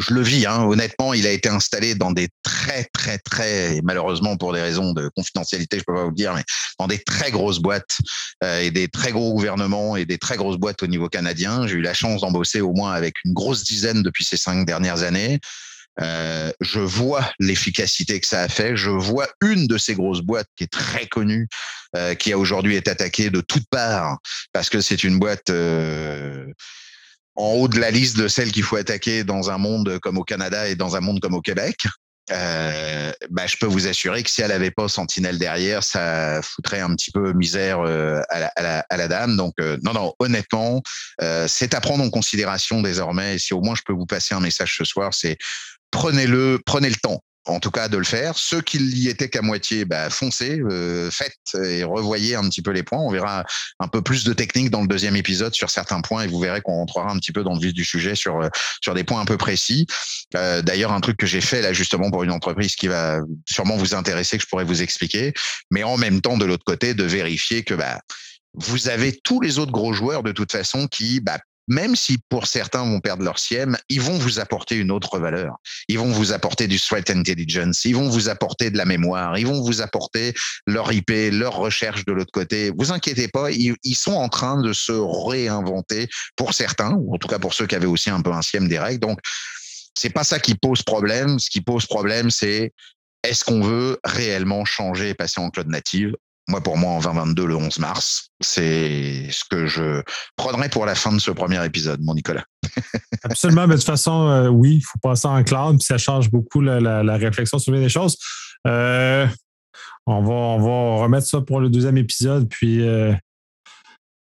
je 0.00 0.12
le 0.12 0.22
vis, 0.22 0.46
hein, 0.46 0.64
honnêtement, 0.64 1.14
il 1.14 1.26
a 1.26 1.30
été 1.30 1.48
installé 1.48 1.94
dans 1.94 2.10
des 2.10 2.28
très, 2.42 2.84
très, 2.92 3.18
très, 3.18 3.80
malheureusement 3.84 4.36
pour 4.36 4.52
des 4.52 4.60
raisons 4.60 4.92
de 4.92 5.08
confidentialité, 5.16 5.78
je 5.78 5.84
peux 5.86 5.94
pas 5.94 6.02
vous 6.02 6.10
le 6.10 6.14
dire, 6.14 6.34
mais 6.34 6.44
dans 6.78 6.86
des 6.86 6.98
très 6.98 7.30
grosses 7.30 7.60
boîtes 7.60 7.98
euh, 8.42 8.60
et 8.60 8.70
des 8.70 8.88
très 8.88 9.12
gros 9.12 9.32
gouvernements 9.32 9.96
et 9.96 10.04
des 10.04 10.18
très 10.18 10.36
grosses 10.36 10.56
boîtes 10.56 10.82
au 10.82 10.86
niveau 10.86 11.08
canadien. 11.08 11.66
J'ai 11.66 11.76
eu 11.76 11.82
la 11.82 11.94
chance 11.94 12.22
d'embosser 12.22 12.60
au 12.60 12.72
moins 12.72 12.92
avec 12.92 13.14
une 13.24 13.32
grosse 13.32 13.64
dizaine 13.64 14.02
depuis 14.02 14.24
ces 14.24 14.36
cinq 14.36 14.66
dernières 14.66 15.02
années. 15.02 15.40
Euh, 16.00 16.50
je 16.60 16.80
vois 16.80 17.30
l'efficacité 17.38 18.20
que 18.20 18.26
ça 18.26 18.42
a 18.42 18.48
fait. 18.48 18.76
Je 18.76 18.90
vois 18.90 19.28
une 19.42 19.66
de 19.66 19.78
ces 19.78 19.94
grosses 19.94 20.22
boîtes 20.22 20.48
qui 20.56 20.64
est 20.64 20.72
très 20.72 21.06
connue, 21.06 21.48
euh, 21.96 22.14
qui 22.14 22.32
a 22.32 22.38
aujourd'hui 22.38 22.76
été 22.76 22.90
attaquée 22.90 23.30
de 23.30 23.40
toutes 23.40 23.68
parts 23.70 24.18
parce 24.52 24.70
que 24.70 24.80
c'est 24.80 25.04
une 25.04 25.18
boîte 25.18 25.50
euh, 25.50 26.46
en 27.36 27.52
haut 27.52 27.68
de 27.68 27.78
la 27.78 27.90
liste 27.90 28.16
de 28.16 28.28
celles 28.28 28.52
qu'il 28.52 28.62
faut 28.62 28.76
attaquer 28.76 29.24
dans 29.24 29.50
un 29.50 29.58
monde 29.58 29.98
comme 30.00 30.18
au 30.18 30.24
Canada 30.24 30.68
et 30.68 30.76
dans 30.76 30.96
un 30.96 31.00
monde 31.00 31.20
comme 31.20 31.34
au 31.34 31.40
Québec. 31.40 31.86
Euh, 32.32 33.12
bah, 33.30 33.46
je 33.46 33.56
peux 33.58 33.66
vous 33.66 33.86
assurer 33.86 34.22
que 34.22 34.30
si 34.30 34.40
elle 34.40 34.52
avait 34.52 34.70
pas 34.70 34.88
Sentinelle 34.88 35.38
derrière, 35.38 35.82
ça 35.82 36.40
foutrait 36.42 36.80
un 36.80 36.94
petit 36.94 37.10
peu 37.10 37.34
misère 37.34 37.80
euh, 37.80 38.20
à, 38.30 38.40
la, 38.40 38.46
à, 38.56 38.62
la, 38.62 38.86
à, 38.88 38.96
la, 38.96 39.08
dame. 39.08 39.36
Donc, 39.36 39.54
euh, 39.60 39.76
non, 39.82 39.92
non, 39.92 40.14
honnêtement, 40.18 40.82
euh, 41.20 41.46
c'est 41.48 41.74
à 41.74 41.80
prendre 41.80 42.02
en 42.02 42.10
considération 42.10 42.80
désormais. 42.80 43.34
Et 43.34 43.38
si 43.38 43.52
au 43.52 43.60
moins 43.60 43.74
je 43.74 43.82
peux 43.84 43.92
vous 43.92 44.06
passer 44.06 44.34
un 44.34 44.40
message 44.40 44.76
ce 44.76 44.84
soir, 44.84 45.12
c'est 45.12 45.36
prenez-le, 45.90 46.60
prenez 46.64 46.88
le 46.88 46.96
temps 46.96 47.22
en 47.46 47.60
tout 47.60 47.70
cas 47.70 47.88
de 47.88 47.96
le 47.96 48.04
faire. 48.04 48.36
Ceux 48.36 48.60
qui 48.60 48.78
y 48.78 49.08
étaient 49.08 49.28
qu'à 49.28 49.42
moitié, 49.42 49.84
bah, 49.84 50.10
foncez, 50.10 50.60
euh, 50.60 51.10
faites 51.10 51.36
et 51.62 51.84
revoyez 51.84 52.34
un 52.34 52.48
petit 52.48 52.62
peu 52.62 52.70
les 52.70 52.82
points. 52.82 52.98
On 52.98 53.10
verra 53.10 53.44
un 53.80 53.88
peu 53.88 54.02
plus 54.02 54.24
de 54.24 54.32
technique 54.32 54.70
dans 54.70 54.80
le 54.80 54.86
deuxième 54.86 55.16
épisode 55.16 55.54
sur 55.54 55.70
certains 55.70 56.00
points 56.00 56.22
et 56.22 56.26
vous 56.26 56.40
verrez 56.40 56.60
qu'on 56.62 56.74
rentrera 56.74 57.10
un 57.10 57.18
petit 57.18 57.32
peu 57.32 57.42
dans 57.42 57.54
le 57.54 57.60
vif 57.60 57.74
du 57.74 57.84
sujet 57.84 58.14
sur 58.14 58.40
euh, 58.40 58.48
sur 58.82 58.94
des 58.94 59.04
points 59.04 59.20
un 59.20 59.26
peu 59.26 59.36
précis. 59.36 59.86
Euh, 60.36 60.62
D'ailleurs, 60.62 60.92
un 60.92 61.00
truc 61.00 61.16
que 61.16 61.26
j'ai 61.26 61.40
fait 61.40 61.60
là 61.60 61.72
justement 61.72 62.10
pour 62.10 62.22
une 62.22 62.30
entreprise 62.30 62.76
qui 62.76 62.88
va 62.88 63.20
sûrement 63.46 63.76
vous 63.76 63.94
intéresser, 63.94 64.38
que 64.38 64.42
je 64.42 64.48
pourrais 64.48 64.64
vous 64.64 64.82
expliquer, 64.82 65.32
mais 65.70 65.82
en 65.82 65.96
même 65.96 66.20
temps 66.20 66.38
de 66.38 66.44
l'autre 66.44 66.64
côté 66.64 66.94
de 66.94 67.04
vérifier 67.04 67.62
que 67.64 67.74
bah 67.74 68.00
vous 68.54 68.88
avez 68.88 69.12
tous 69.12 69.40
les 69.40 69.58
autres 69.58 69.72
gros 69.72 69.92
joueurs 69.92 70.22
de 70.22 70.32
toute 70.32 70.52
façon 70.52 70.86
qui 70.86 71.20
bah, 71.20 71.38
même 71.68 71.96
si 71.96 72.18
pour 72.28 72.46
certains 72.46 72.84
vont 72.84 73.00
perdre 73.00 73.22
leur 73.22 73.38
SIEM, 73.38 73.76
ils 73.88 74.00
vont 74.00 74.18
vous 74.18 74.38
apporter 74.38 74.76
une 74.76 74.90
autre 74.90 75.18
valeur. 75.18 75.56
Ils 75.88 75.98
vont 75.98 76.10
vous 76.10 76.32
apporter 76.32 76.66
du 76.66 76.78
threat 76.78 77.08
intelligence, 77.10 77.84
ils 77.84 77.96
vont 77.96 78.08
vous 78.08 78.28
apporter 78.28 78.70
de 78.70 78.76
la 78.76 78.84
mémoire, 78.84 79.38
ils 79.38 79.46
vont 79.46 79.62
vous 79.62 79.80
apporter 79.80 80.34
leur 80.66 80.92
IP, 80.92 81.10
leur 81.32 81.56
recherche 81.56 82.04
de 82.04 82.12
l'autre 82.12 82.32
côté. 82.32 82.70
Vous 82.76 82.92
inquiétez 82.92 83.28
pas, 83.28 83.50
ils, 83.50 83.76
sont 83.94 84.12
en 84.12 84.28
train 84.28 84.60
de 84.60 84.72
se 84.72 84.92
réinventer 84.92 86.08
pour 86.36 86.52
certains, 86.52 86.92
ou 86.92 87.14
en 87.14 87.18
tout 87.18 87.28
cas 87.28 87.38
pour 87.38 87.54
ceux 87.54 87.66
qui 87.66 87.74
avaient 87.74 87.86
aussi 87.86 88.10
un 88.10 88.20
peu 88.20 88.32
un 88.32 88.42
SIEM 88.42 88.68
direct. 88.68 89.00
Donc, 89.00 89.18
c'est 89.96 90.10
pas 90.10 90.24
ça 90.24 90.40
qui 90.40 90.54
pose 90.56 90.82
problème. 90.82 91.38
Ce 91.38 91.48
qui 91.48 91.60
pose 91.60 91.86
problème, 91.86 92.30
c'est 92.30 92.72
est-ce 93.22 93.44
qu'on 93.44 93.62
veut 93.62 93.98
réellement 94.04 94.64
changer 94.64 95.10
et 95.10 95.14
passer 95.14 95.40
en 95.40 95.50
cloud 95.50 95.68
native 95.68 96.14
moi, 96.48 96.60
pour 96.60 96.76
moi, 96.76 96.92
en 96.92 97.00
2022, 97.00 97.46
le 97.46 97.56
11 97.56 97.78
mars, 97.78 98.28
c'est 98.40 99.28
ce 99.30 99.44
que 99.48 99.66
je 99.66 100.02
prendrai 100.36 100.68
pour 100.68 100.84
la 100.84 100.94
fin 100.94 101.12
de 101.12 101.18
ce 101.18 101.30
premier 101.30 101.64
épisode, 101.64 102.00
mon 102.02 102.14
Nicolas. 102.14 102.44
Absolument, 103.22 103.66
mais 103.66 103.74
de 103.74 103.80
toute 103.80 103.86
façon, 103.86 104.28
euh, 104.28 104.48
oui, 104.48 104.76
il 104.76 104.82
faut 104.82 104.98
passer 105.02 105.26
en 105.26 105.42
cloud, 105.42 105.78
puis 105.78 105.86
ça 105.86 105.96
change 105.96 106.30
beaucoup 106.30 106.60
la, 106.60 107.16
réflexion 107.16 107.58
sur 107.58 107.72
les 107.72 107.88
choses. 107.88 108.18
Euh, 108.66 109.26
on, 110.06 110.22
va, 110.22 110.32
on 110.32 110.58
va 110.58 111.02
remettre 111.04 111.26
ça 111.26 111.40
pour 111.40 111.60
le 111.60 111.70
deuxième 111.70 111.96
épisode, 111.96 112.46
puis 112.48 112.86
euh, 112.86 113.14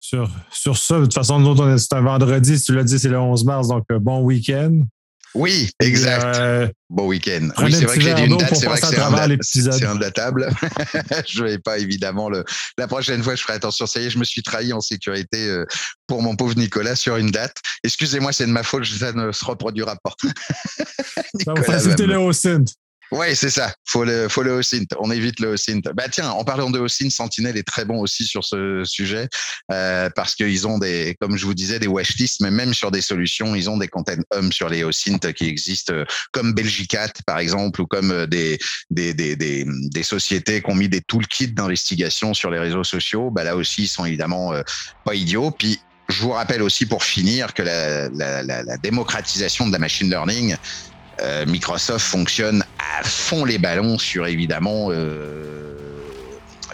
sur, 0.00 0.28
sur 0.50 0.76
ça, 0.76 0.98
de 0.98 1.04
toute 1.04 1.14
façon, 1.14 1.38
nous, 1.38 1.78
c'est 1.78 1.94
un 1.94 2.00
vendredi, 2.00 2.58
si 2.58 2.64
tu 2.64 2.74
l'as 2.74 2.84
dit, 2.84 2.98
c'est 2.98 3.08
le 3.08 3.20
11 3.20 3.44
mars, 3.44 3.68
donc 3.68 3.84
bon 4.00 4.20
week-end. 4.22 4.80
Oui, 5.34 5.70
exact. 5.80 6.36
Euh, 6.36 6.68
bon 6.88 7.06
week-end. 7.06 7.48
Oui, 7.58 7.72
c'est 7.72 7.84
vrai 7.84 7.96
que 7.96 8.02
j'ai 8.02 8.14
dit 8.14 8.24
une 8.24 8.36
date, 8.36 8.54
c'est 8.54 8.66
vrai 8.66 8.80
que 8.80 8.86
c'est 8.86 8.96
je 11.28 11.44
vais 11.44 11.58
pas 11.58 11.78
évidemment 11.78 12.28
le. 12.28 12.44
La 12.78 12.88
prochaine 12.88 13.22
fois, 13.22 13.34
je 13.36 13.42
ferai 13.42 13.54
attention. 13.54 13.86
Ça 13.86 14.00
y 14.00 14.06
est, 14.06 14.10
je 14.10 14.18
me 14.18 14.24
suis 14.24 14.42
trahi 14.42 14.72
en 14.72 14.80
sécurité 14.80 15.48
euh, 15.48 15.66
pour 16.06 16.22
mon 16.22 16.34
pauvre 16.34 16.56
Nicolas 16.56 16.96
sur 16.96 17.16
une 17.16 17.30
date. 17.30 17.56
Excusez-moi, 17.84 18.32
c'est 18.32 18.46
de 18.46 18.52
ma 18.52 18.62
faute, 18.62 18.84
ça 18.84 19.12
ne 19.12 19.30
se 19.30 19.44
reproduira 19.44 19.96
pas. 20.02 20.14
Ça 21.44 21.54
va 21.54 21.62
faciliter 21.62 22.06
le 22.06 22.18
Ouais, 23.12 23.34
c'est 23.34 23.50
ça. 23.50 23.74
Faut 23.84 24.04
le, 24.04 24.28
faut 24.28 24.42
le 24.42 24.52
OSINT. 24.52 24.86
On 25.00 25.10
évite 25.10 25.40
le 25.40 25.48
OSINT. 25.54 25.80
Bah 25.94 26.08
tiens, 26.08 26.30
en 26.30 26.44
parlant 26.44 26.70
de 26.70 26.78
OSINT, 26.78 27.10
Sentinel 27.10 27.56
est 27.56 27.66
très 27.66 27.84
bon 27.84 27.98
aussi 28.00 28.24
sur 28.24 28.44
ce 28.44 28.84
sujet 28.84 29.28
euh, 29.72 30.08
parce 30.14 30.36
qu'ils 30.36 30.68
ont 30.68 30.78
des, 30.78 31.16
comme 31.20 31.36
je 31.36 31.44
vous 31.44 31.54
disais, 31.54 31.80
des 31.80 31.88
washlists, 31.88 32.40
mais 32.40 32.52
même 32.52 32.72
sur 32.72 32.92
des 32.92 33.00
solutions, 33.00 33.56
ils 33.56 33.68
ont 33.68 33.78
des 33.78 33.88
content 33.88 34.12
hum 34.32 34.52
sur 34.52 34.68
les 34.68 34.84
OSINT 34.84 35.32
qui 35.34 35.48
existent, 35.48 35.92
euh, 35.92 36.04
comme 36.30 36.54
Belgicat 36.54 37.12
par 37.26 37.40
exemple, 37.40 37.80
ou 37.80 37.86
comme 37.86 38.12
euh, 38.12 38.26
des 38.26 38.58
des, 38.90 39.12
des, 39.12 39.34
des, 39.34 39.64
des 39.66 40.02
sociétés 40.04 40.62
qui 40.62 40.70
ont 40.70 40.76
mis 40.76 40.88
des 40.88 41.00
toolkits 41.00 41.48
d'investigation 41.48 42.32
sur 42.32 42.50
les 42.50 42.60
réseaux 42.60 42.84
sociaux. 42.84 43.30
Bah 43.30 43.42
là 43.42 43.56
aussi, 43.56 43.82
ils 43.82 43.88
sont 43.88 44.04
évidemment 44.04 44.52
euh, 44.52 44.62
pas 45.04 45.14
idiots. 45.16 45.50
Puis 45.50 45.80
je 46.08 46.22
vous 46.22 46.30
rappelle 46.30 46.62
aussi 46.62 46.86
pour 46.86 47.02
finir 47.02 47.54
que 47.54 47.62
la, 47.62 48.08
la, 48.10 48.42
la, 48.44 48.62
la 48.62 48.76
démocratisation 48.78 49.66
de 49.66 49.72
la 49.72 49.78
machine 49.78 50.08
learning 50.08 50.56
euh, 51.22 51.46
Microsoft 51.46 52.06
fonctionne 52.06 52.64
à 52.78 53.04
fond 53.04 53.44
les 53.44 53.58
ballons 53.58 53.98
sur 53.98 54.26
évidemment 54.26 54.88
euh, 54.90 55.76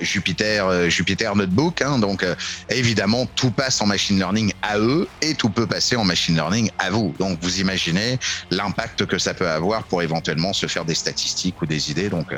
Jupiter, 0.00 0.66
euh, 0.66 0.88
Jupiter 0.88 1.34
Notebook. 1.34 1.82
Hein, 1.82 1.98
donc 1.98 2.24
évidemment, 2.68 3.26
tout 3.34 3.50
passe 3.50 3.80
en 3.80 3.86
machine 3.86 4.18
learning 4.18 4.52
à 4.62 4.78
eux 4.78 5.08
et 5.22 5.34
tout 5.34 5.48
peut 5.48 5.66
passer 5.66 5.96
en 5.96 6.04
machine 6.04 6.34
learning 6.34 6.70
à 6.78 6.90
vous. 6.90 7.14
Donc 7.18 7.38
vous 7.40 7.60
imaginez 7.60 8.18
l'impact 8.50 9.06
que 9.06 9.18
ça 9.18 9.34
peut 9.34 9.48
avoir 9.48 9.84
pour 9.84 10.02
éventuellement 10.02 10.52
se 10.52 10.66
faire 10.66 10.84
des 10.84 10.94
statistiques 10.94 11.60
ou 11.62 11.66
des 11.66 11.90
idées. 11.90 12.08
Donc 12.08 12.34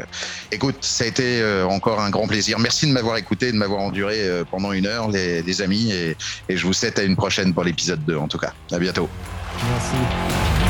écoute, 0.52 0.76
ça 0.80 1.04
a 1.04 1.06
été 1.09 1.42
encore 1.68 2.00
un 2.00 2.11
grand 2.11 2.26
plaisir. 2.26 2.59
Merci 2.59 2.86
de 2.86 2.92
m'avoir 2.92 3.16
écouté, 3.16 3.52
de 3.52 3.56
m'avoir 3.56 3.80
enduré 3.80 4.42
pendant 4.50 4.72
une 4.72 4.86
heure, 4.86 5.11
les, 5.11 5.62
amis, 5.62 5.90
et, 5.90 6.16
et 6.48 6.56
je 6.56 6.64
vous 6.64 6.72
souhaite 6.72 6.98
à 6.98 7.02
une 7.02 7.16
prochaine 7.16 7.52
pour 7.52 7.64
l'épisode 7.64 8.04
2 8.04 8.16
en 8.16 8.28
tout 8.28 8.38
cas. 8.38 8.52
À 8.70 8.78
bientôt. 8.78 9.09
Merci. 9.70 10.67